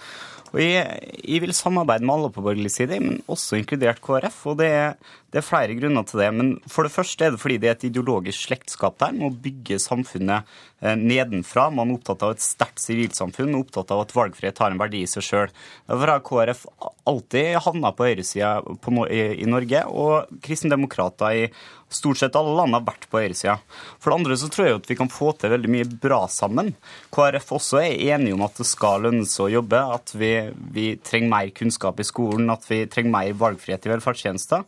[0.54, 4.38] Og jeg, jeg, vil samarbeide med alle på borgerlig side, men også inkludert KrF.
[4.52, 4.94] og det er,
[5.34, 6.28] det er, flere grunner til det.
[6.34, 9.38] Men for det første er det fordi det er et ideologisk slektskap der med å
[9.46, 10.46] bygge samfunnet
[10.80, 11.68] eh, nedenfra.
[11.74, 15.02] Man er opptatt av et sterkt sivilsamfunn og opptatt av at valgfrihet har en verdi
[15.04, 15.56] i seg sjøl.
[15.90, 16.62] Derfor har KrF
[17.06, 18.54] alltid havna på høyresida
[19.10, 21.48] i, Norge, og kristendemokrater i
[21.88, 23.56] stort sett alle land har vært på høyresida.
[24.02, 26.72] For det andre så tror jeg at vi kan få til veldig mye bra sammen.
[27.14, 30.32] KrF også er enige om at det skal lønne seg å jobbe, at vi,
[30.74, 34.66] vi, trenger mer kunnskap i skolen, at vi trenger mer valgfrihet i velferdstjenester.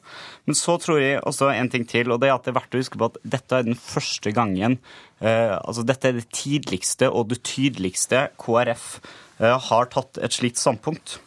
[0.48, 2.76] Men så tror jeg også en ting til, og det er at det er verdt
[2.76, 4.78] å huske på at dette er den første gangen
[5.20, 8.86] eh, Altså dette er det tidligste og det tydeligste KrF
[9.42, 11.18] eh, har tatt et slikt standpunkt.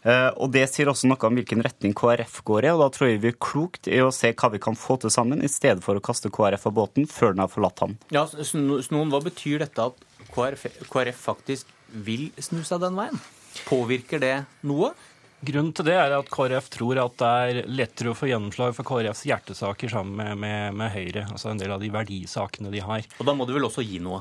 [0.00, 3.10] Uh, og Det sier også noe om hvilken retning KrF går i, og da tror
[3.10, 5.84] jeg vi er klokt i å se hva vi kan få til sammen, i stedet
[5.84, 7.98] for å kaste KrF av båten før den har forlatt ham.
[8.14, 10.00] Ja, Snoen, Hva betyr dette at
[10.32, 13.20] KrF, KrF faktisk vil snu seg den veien?
[13.68, 14.94] Påvirker det noe?
[15.40, 18.84] Grunnen til det er at KrF tror at det er lettere å få gjennomslag for
[18.84, 21.24] KrFs hjertesaker sammen med, med, med Høyre.
[21.32, 23.06] Altså en del av de verdisakene de har.
[23.16, 24.20] Og da må de vel også gi noe?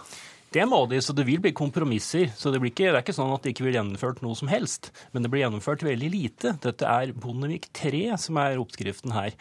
[0.49, 2.31] Det må de, så det vil bli kompromisser.
[2.39, 4.89] Så det, ikke, det, er ikke sånn at det ikke blir gjennomført noe som helst.
[5.13, 6.55] Men det blir gjennomført veldig lite.
[6.63, 9.35] Dette er Bondevik III som er oppskriften her.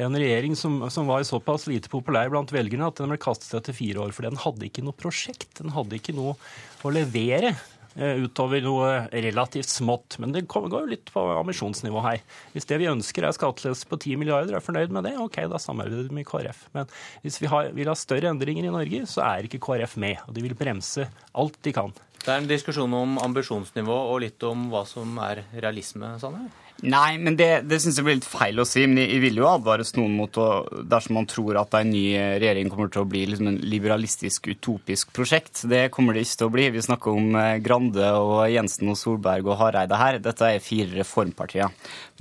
[0.00, 3.76] En regjering som, som, var såpass lite populær blant velgerne at den ble kastet etter
[3.76, 4.14] fire år.
[4.14, 5.50] For den hadde ikke noe prosjekt.
[5.58, 6.36] Den hadde ikke noe
[6.84, 7.56] å levere.
[7.94, 10.16] Eh, utover noe relativt smått.
[10.22, 12.22] Men det går jo litt på ambisjonsnivå her.
[12.54, 15.60] Hvis det vi ønsker er skattelettelse på 10 milliarder, er fornøyd med det, OK, da
[15.60, 16.64] samarbeider vi med KrF.
[16.76, 16.88] Men
[17.24, 20.24] hvis vi har, vil ha større endringer i Norge, så er ikke KrF med.
[20.26, 21.92] Og de vil bremse alt de kan.
[22.22, 26.46] Det er en diskusjon om ambisjonsnivå og litt om hva som er realisme, Sanne?
[26.82, 28.82] Nei, men det, det syns jeg blir litt feil å si.
[28.90, 30.48] Men jeg, vil jo advares noen mot å
[30.92, 35.12] Dersom man tror at en ny regjering kommer til å bli liksom en liberalistisk, utopisk
[35.14, 35.62] prosjekt.
[35.70, 36.66] Det kommer det ikke til å bli.
[36.74, 40.18] Vi snakker om eh, Grande og Jensen og Solberg og Hareide her.
[40.24, 41.70] Dette er fire reformpartier.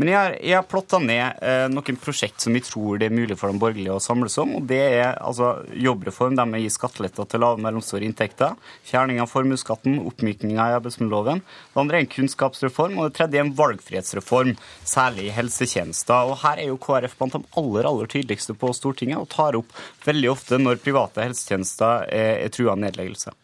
[0.02, 3.14] Men jeg har, jeg har plotta ned eh, noen prosjekt som vi tror det er
[3.14, 4.56] mulig for de borgerlige å samles om.
[4.58, 8.56] Og det er altså jobbreform, der vi gir skatteletter til lave og mellomstore inntekter.
[8.88, 11.44] Fjerning av formuesskatten, oppmykning av arbeidsmiljøloven.
[11.46, 14.56] Det andre er en kunnskapsreform, og det tredje er en valgfrihetsreform
[14.90, 16.34] særlig i helsetjenester.
[16.34, 19.70] Og Her er jo KrF blant de aller aller tydeligste på Stortinget, og tar opp
[20.08, 23.38] veldig ofte når private helsetjenester er, er trua av nedleggelse.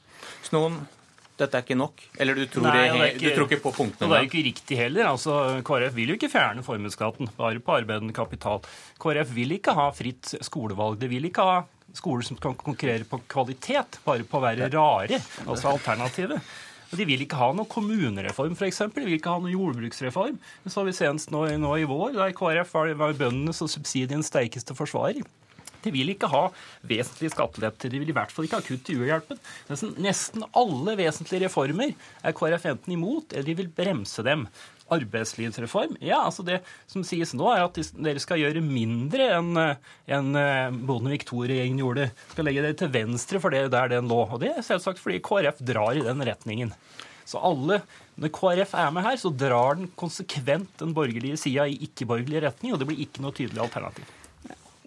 [0.49, 0.87] Snoen,
[1.37, 2.03] dette er ikke nok?
[2.17, 4.09] Eller du tror, Nei, det, ikke, du tror ikke på punktene?
[4.09, 5.09] Det er jo ikke riktig heller.
[5.11, 5.37] Altså,
[5.67, 8.63] KrF vil jo ikke fjerne formuesskatten, bare på arbeidende kapital.
[9.01, 10.99] KrF vil ikke ha fritt skolevalg.
[11.01, 11.59] Det vil ikke ha
[11.97, 16.41] skoler som kan konkurrere på kvalitet, bare på å være rare, altså alternativet.
[16.87, 18.79] Og De vil ikke ha noen kommunereform, f.eks.
[18.95, 20.37] De vil ikke ha noen jordbruksreform.
[20.63, 24.31] Det så vi senest nå, nå i vår, der KrF var, var bøndenes og subsidiens
[24.31, 25.25] sterkeste forsvarer.
[25.83, 26.45] De vil ikke ha
[26.87, 27.91] vesentlige skatteletter.
[27.93, 29.43] De vil i hvert fall ikke ha kutt i u-hjelpen.
[30.03, 31.93] Nesten alle vesentlige reformer
[32.23, 34.47] er KrF enten imot, eller de vil bremse dem
[34.93, 35.97] arbeidslivsreform?
[36.03, 40.77] Ja, altså Det som sies nå, er at dere skal gjøre mindre enn en eh,
[40.87, 42.09] Bondevik II-regjeringen gjorde.
[42.31, 44.23] Skal legge dere til venstre for det der den lå.
[44.25, 46.73] Og det er selvsagt fordi KrF drar i den retningen.
[47.27, 47.81] Så alle,
[48.17, 52.73] Når KrF er med her, så drar den konsekvent den borgerlige sida i ikke-borgerlig retning,
[52.73, 54.07] og det blir ikke noe tydelig alternativ.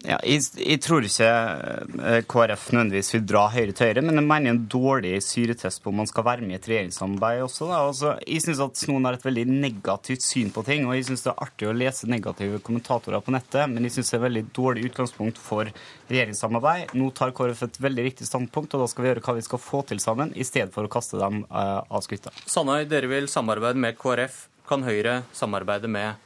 [0.01, 4.25] Ja, jeg, jeg, tror ikke eh, KrF nødvendigvis vil dra Høyre til høyre, men jeg
[4.25, 7.67] mener en dårlig syretest på om man skal være med i et regjeringssamarbeid også.
[7.77, 11.27] Altså, jeg syns at noen har et veldig negativt syn på ting, og jeg syns
[11.27, 14.25] det er artig å lese negative kommentatorer på nettet, men jeg syns det er et
[14.25, 15.69] veldig dårlig utgangspunkt for
[16.09, 16.95] regjeringssamarbeid.
[16.97, 19.61] Nå tar KrF et veldig riktig standpunkt, og da skal vi gjøre hva vi skal
[19.61, 22.33] få til sammen, i stedet for å kaste dem uh, av skrytta.
[22.49, 24.47] Sandøy, dere vil samarbeide med KrF.
[24.65, 26.17] Kan Høyre samarbeide med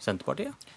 [0.00, 0.68] Senterpartiet?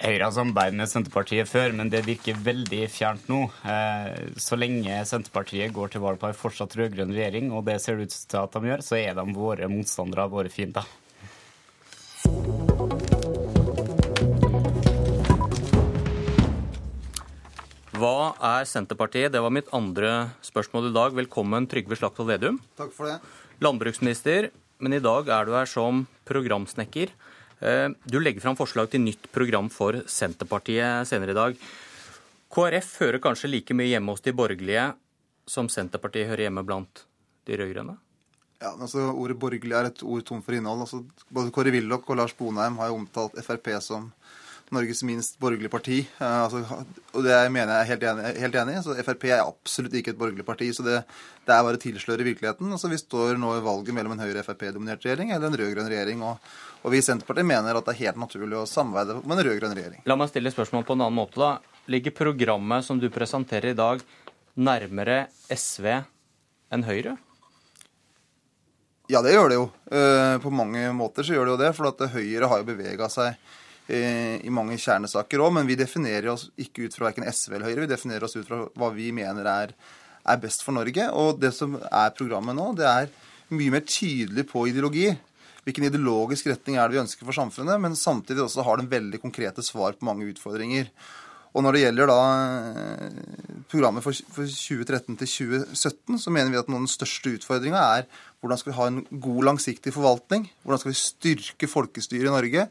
[0.00, 3.44] Høyre har samarbeidet med Senterpartiet før, men det virker veldig fjernt nå.
[3.68, 8.00] Eh, så lenge Senterpartiet går til valg på en fortsatt rød-grønn regjering, og det ser
[8.00, 10.88] det ut til at de gjør, så er de våre motstandere, våre fiender.
[18.00, 19.30] Hva er Senterpartiet?
[19.34, 21.14] Det var mitt andre spørsmål i dag.
[21.20, 22.62] Velkommen, Trygve Slagsvold Vedum.
[22.80, 23.20] Takk for det.
[23.60, 24.48] Landbruksminister,
[24.80, 27.12] men i dag er du her som programsnekker.
[27.60, 31.64] Eh, du legger fram forslag til nytt program for Senterpartiet senere i dag.
[32.50, 34.90] KrF hører kanskje like mye hjemme hos de borgerlige
[35.50, 37.04] som Senterpartiet hører hjemme blant
[37.46, 37.96] de rød-grønne?
[38.60, 40.84] Ja, altså Ordet borgerlig er et ord tomt for innhold.
[40.84, 44.10] Altså, både Kåre Willoch og Lars Bonheim har jo omtalt Frp som
[44.70, 45.98] Norges minst borgerlige parti.
[46.20, 46.60] Uh, altså,
[47.10, 48.82] og det mener jeg er helt enig, helt enig i.
[48.84, 50.68] Så Frp er absolutt ikke et borgerlig parti.
[50.76, 51.00] Så det,
[51.46, 52.70] det er bare å tilsløre virkeligheten.
[52.70, 56.22] Altså, vi står nå i valget mellom en Høyre-Frp-dominert regjering eller en rød-grønn regjering.
[56.26, 56.52] Og,
[56.84, 59.76] og, vi i Senterpartiet mener at det er helt naturlig å samarbeide med en rød-grønn
[59.78, 60.04] regjering.
[60.10, 61.80] La meg stille spørsmål på en annen måte, da.
[61.90, 64.04] Ligger programmet som du presenterer i dag,
[64.54, 65.96] nærmere SV
[66.70, 67.16] enn Høyre?
[69.10, 69.70] Ja, det gjør det jo.
[69.90, 71.72] Uh, på mange måter så gjør det jo det.
[71.74, 73.59] For at Høyre har jo bevega seg Eh,
[73.90, 77.86] i mange kjernesaker òg, men vi definerer oss ikke ut fra verken SV eller Høyre.
[77.86, 79.72] Vi definerer oss ut fra hva vi mener er,
[80.22, 81.08] er, best for Norge.
[81.16, 83.10] Og det som er programmet nå, det er
[83.50, 85.08] mye mer tydelig på ideologi.
[85.66, 89.20] Hvilken ideologisk retning er det vi ønsker for samfunnet, men samtidig også har den veldig
[89.22, 90.88] konkrete svar på mange utfordringer.
[91.50, 96.70] Og når det gjelder da eh, programmet for, 2013 til 2017, så mener vi at
[96.70, 98.06] noen av den største utfordringa er
[98.40, 100.46] hvordan skal vi ha en god, langsiktig forvaltning?
[100.62, 102.68] Hvordan skal vi styrke folkestyret i Norge?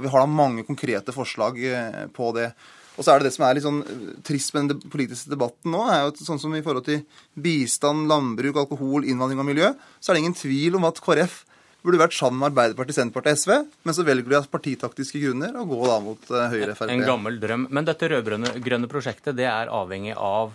[0.00, 2.48] Og vi har da mange konkrete forslag eh, på det.
[2.96, 5.74] Og så er det det som er litt sånn eh, trist med den politiske debatten
[5.74, 7.04] nå, er jo sånn som i forhold til
[7.36, 9.70] bistand, landbruk, alkohol, innvandring og miljø,
[10.00, 11.42] så er det ingen tvil om at KrF
[11.84, 15.56] burde vært sammen med Arbeiderpartiet, Senterpartiet og SV, men så velger de av partitaktiske grunner
[15.56, 16.90] å gå da mot uh, Høyre Frp.
[16.92, 17.64] En gammel drøm.
[17.72, 20.52] Men dette rød-grønne prosjektet det er avhengig av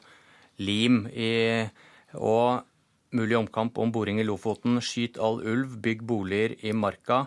[0.62, 1.66] lim i,
[2.14, 2.62] og
[3.16, 4.78] mulig omkamp om boring i Lofoten.
[4.84, 7.26] Skyt all ulv, bygg boliger i Marka.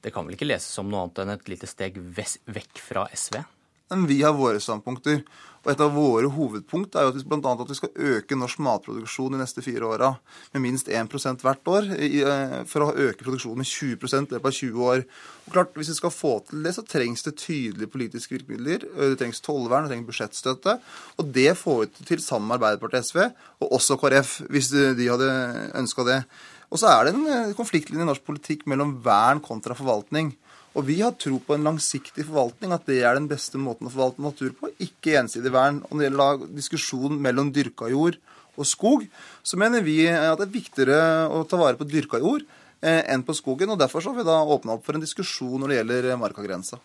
[0.00, 3.42] Det kan vel ikke leses som noe annet enn et lite steg vekk fra SV?
[3.90, 5.24] Men vi har våre standpunkter.
[5.60, 8.36] Og Et av våre hovedpunkt er jo at vi, blant annet at vi skal øke
[8.38, 10.08] norsk matproduksjon de neste fire åra
[10.54, 11.90] med minst 1% hvert år.
[12.00, 12.22] i,
[12.70, 13.98] for å øke produksjonen med 20 i
[14.30, 15.04] løpet av 20 år.
[15.46, 18.86] Og klart, Hvis vi skal få til det, så trengs det tydelige politiske virkemidler.
[18.88, 20.80] Det trengs tollvern, det trengs budsjettstøtte.
[21.18, 23.20] Og det får vi til sammen med Arbeiderpartiet og SV,
[23.60, 25.28] og også KrF, hvis de hadde
[25.74, 26.24] ønska det.
[26.70, 30.32] Og så er det en eh, konfliktlinje i norsk politikk mellom vern kontra forvaltning.
[30.78, 33.92] Og vi har tro på en langsiktig forvaltning, at det er den beste måten å
[33.92, 35.80] forvalte natur på, ikke ensidig vern.
[35.88, 38.20] Og når det gjelder diskusjon mellom dyrka jord
[38.54, 39.06] og skog,
[39.42, 41.00] så mener vi at det er viktigere
[41.34, 43.74] å ta vare på dyrka jord eh, enn på skogen.
[43.74, 46.78] og Derfor så har vi da åpna opp for en diskusjon når det gjelder markagrensa.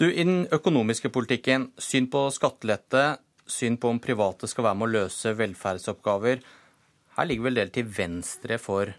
[0.00, 4.88] Du, I den økonomiske politikken, syn på skattelette, syn på om private skal være med
[4.88, 6.40] å løse velferdsoppgaver.
[7.18, 8.94] Her ligger vel del til venstre for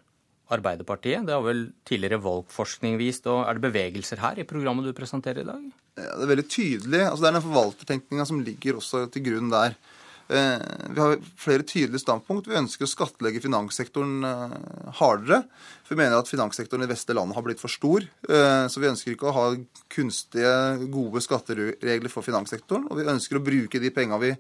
[0.52, 1.26] Arbeiderpartiet.
[1.28, 3.28] Det har vel tidligere valgforskning vist.
[3.32, 5.64] og Er det bevegelser her i programmet du presenterer i dag?
[6.00, 7.02] Ja, det er veldig tydelig.
[7.08, 9.76] Altså, det er den forvaltertenkninga som ligger også til grunn der.
[10.32, 12.48] Eh, vi har flere tydelige standpunkt.
[12.48, 14.54] Vi ønsker å skattlegge finanssektoren eh,
[15.02, 15.42] hardere.
[15.84, 18.06] For vi mener at finanssektoren i det vestlige landet har blitt for stor.
[18.30, 19.46] Eh, så vi ønsker ikke å ha
[19.92, 20.54] kunstige,
[20.94, 22.88] gode skatteregler for finanssektoren.
[22.88, 24.32] Og vi ønsker å bruke de penga vi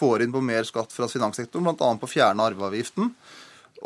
[0.00, 1.92] får inn på mer skatt fra finanssektoren, bl.a.
[1.94, 3.14] på å fjerne arveavgiften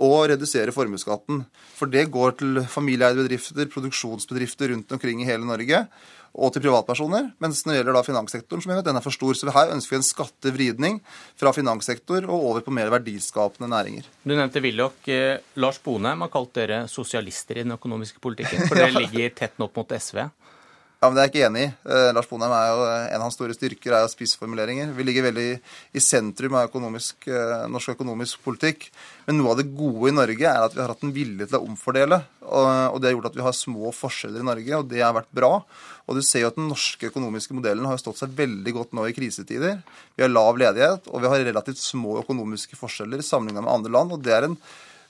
[0.00, 1.44] og redusere formuesskatten.
[1.76, 5.84] For det går til familieeide bedrifter, produksjonsbedrifter rundt omkring i hele Norge,
[6.30, 7.32] og til privatpersoner.
[7.42, 9.34] Mens når det gjelder da finanssektoren, som jeg vet, den er for stor.
[9.34, 11.00] Så her ønsker vi en skattevridning
[11.40, 14.06] fra finanssektor og over på mer verdiskapende næringer.
[14.22, 15.08] Du nevnte Willoch.
[15.10, 19.58] Eh, Lars Bonheim har kalt dere sosialister i den økonomiske politikken, for dere ligger tett
[19.60, 20.22] opp mot SV.
[21.00, 21.68] Ja, men Det er jeg ikke enig i.
[21.96, 24.90] Eh, Lars Bonheim er jo eh, En av hans store styrker er jo spissformuleringer.
[24.92, 25.46] Vi ligger veldig
[25.96, 28.84] i sentrum av økonomisk, eh, norsk økonomisk politikk.
[29.24, 31.56] Men noe av det gode i Norge er at vi har hatt en vilje til
[31.56, 32.18] å omfordele.
[32.44, 35.16] Og, og det har gjort at vi har små forskjeller i Norge, og det har
[35.16, 35.50] vært bra.
[36.04, 39.08] Og du ser jo at Den norske økonomiske modellen har stått seg veldig godt nå
[39.08, 39.80] i krisetider.
[40.20, 44.18] Vi har lav ledighet, og vi har relativt små økonomiske forskjeller sammenlignet med andre land.
[44.18, 44.60] og det er en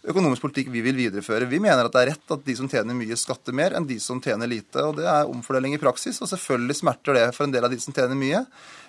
[0.09, 1.48] økonomisk politikk vi vil videreføre.
[1.51, 3.98] Vi mener at det er rett at de som tjener mye, skatter mer enn de
[4.01, 4.81] som tjener lite.
[4.81, 7.81] og Det er omfordeling i praksis, og selvfølgelig smerter det for en del av de
[7.82, 8.44] som tjener mye.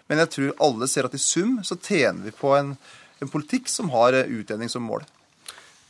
[0.07, 2.75] Men jeg tror alle ser at i sum så tjener vi på en,
[3.19, 5.03] en politikk som har eh, utjevning som mål.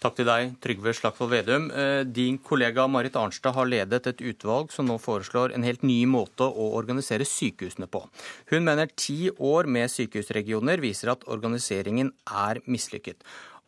[0.02, 1.68] Takk til deg, Trygve Slagsvold Vedum.
[1.78, 6.00] Eh, din kollega Marit Arnstad har ledet et utvalg som nå foreslår en helt ny
[6.10, 8.02] måte å organisere sykehusene på.
[8.50, 13.22] Hun mener ti år med sykehusregioner viser at organiseringen er mislykket.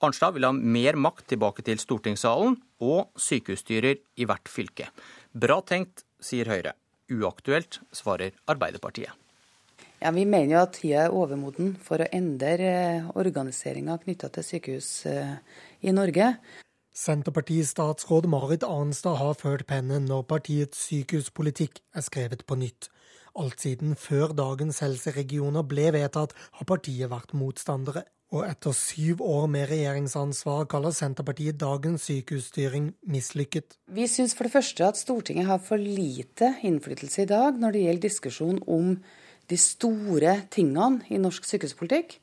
[0.03, 4.89] Arnstad vil ha mer makt tilbake til stortingssalen og sykehusstyrer i hvert fylke.
[5.31, 6.75] Bra tenkt, sier Høyre.
[7.13, 9.11] Uaktuelt, svarer Arbeiderpartiet.
[10.03, 14.43] Ja, Vi mener jo at tida er overmoden for å endre eh, organiseringa knytta til
[14.43, 15.37] sykehus eh,
[15.87, 16.33] i Norge.
[16.93, 22.89] Senterpartistatsråd Marit Arnstad har ført pennen når partiets sykehuspolitikk er skrevet på nytt.
[23.39, 28.03] Alt siden før dagens helseregioner ble vedtatt, har partiet vært motstandere.
[28.33, 33.75] Og etter syv år med regjeringsansvar kaller Senterpartiet dagens sykehusstyring mislykket.
[33.93, 37.83] Vi syns for det første at Stortinget har for lite innflytelse i dag når det
[37.83, 38.95] gjelder diskusjon om
[39.51, 42.15] de store tingene i norsk sykehuspolitikk.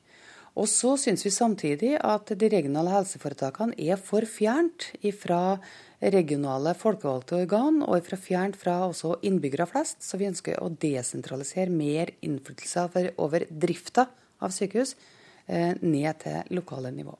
[0.59, 5.61] Og så syns vi samtidig at de regionale helseforetakene er for fjernt fra
[6.03, 10.03] regionale folkevalgte organ, og fra fjernt fra også innbyggere flest.
[10.03, 14.09] Så vi ønsker å desentralisere mer innflytelse over drifta
[14.43, 17.17] av sykehus Eh, ned til lokale nivå.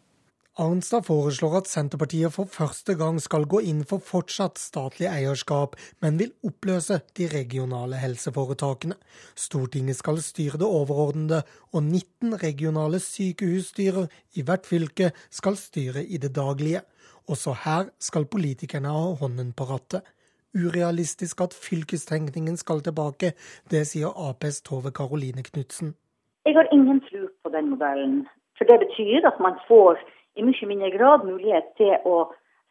[0.59, 6.19] Arnstad foreslår at Senterpartiet for første gang skal gå inn for fortsatt statlig eierskap, men
[6.19, 8.97] vil oppløse de regionale helseforetakene.
[9.33, 11.41] Stortinget skal styre det overordnede,
[11.71, 16.83] og 19 regionale sykehusstyrer i hvert fylke skal styre i det daglige.
[17.31, 20.03] Også her skal politikerne ha hånden på rattet.
[20.51, 23.33] Urealistisk at fylkestenkningen skal tilbake,
[23.71, 25.95] det sier Aps Tove Karoline Knutsen.
[26.43, 28.27] Jeg har ingen tro på den modellen.
[28.57, 29.99] For det betyr at man får
[30.35, 32.17] i mye mindre grad mulighet til å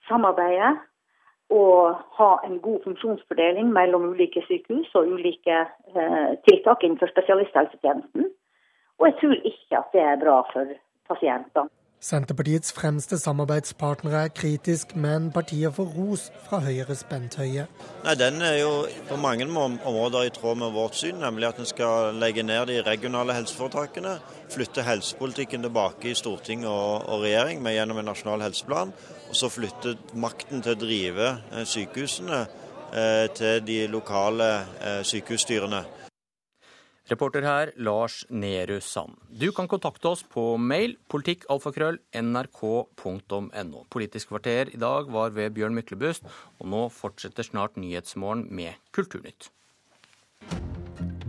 [0.08, 0.76] samarbeide
[1.50, 8.30] og ha en god funksjonsfordeling mellom ulike sykehus og ulike eh, tiltak innenfor spesialisthelsetjenesten.
[9.00, 10.70] Og jeg tror ikke at det er bra for
[11.10, 11.72] pasientene.
[12.00, 17.66] Senterpartiets fremste samarbeidspartnere er kritisk, men partiet får ros fra Høyres Bent Høie.
[18.06, 18.70] Nei, Den er jo
[19.10, 22.80] på mange områder i tråd med vårt syn, nemlig at en skal legge ned de
[22.86, 24.16] regionale helseforetakene.
[24.48, 28.96] Flytte helsepolitikken tilbake i storting og, og regjering med gjennom en nasjonal helseplan.
[29.28, 32.40] Og så flytte makten til å drive eh, sykehusene
[32.96, 35.84] eh, til de lokale eh, sykehusstyrene.
[37.10, 39.16] Reporter her Lars Nehru Sand.
[39.28, 43.84] Du kan kontakte oss på mail politikkalfakrøll.nrk.no.
[43.90, 46.22] Politisk kvarter i dag var ved Bjørn Myklebust,
[46.62, 49.50] og nå fortsetter snart Nyhetsmorgen med Kulturnytt.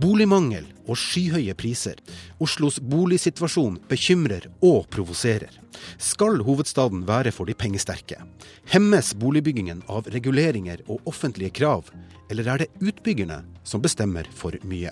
[0.02, 1.98] Boligmangel og skyhøye priser.
[2.42, 5.52] Oslos boligsituasjon bekymrer og provoserer.
[6.02, 8.18] Skal hovedstaden være for de pengesterke?
[8.72, 11.90] Hemmes boligbyggingen av reguleringer og offentlige krav?
[12.32, 14.90] Eller er det utbyggerne som bestemmer for mye?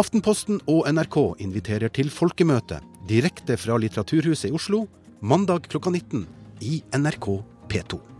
[0.00, 4.86] Aftenposten og NRK inviterer til folkemøte direkte fra Litteraturhuset i Oslo
[5.20, 6.24] mandag klokka 19
[6.64, 7.34] i NRK
[7.68, 8.17] P2.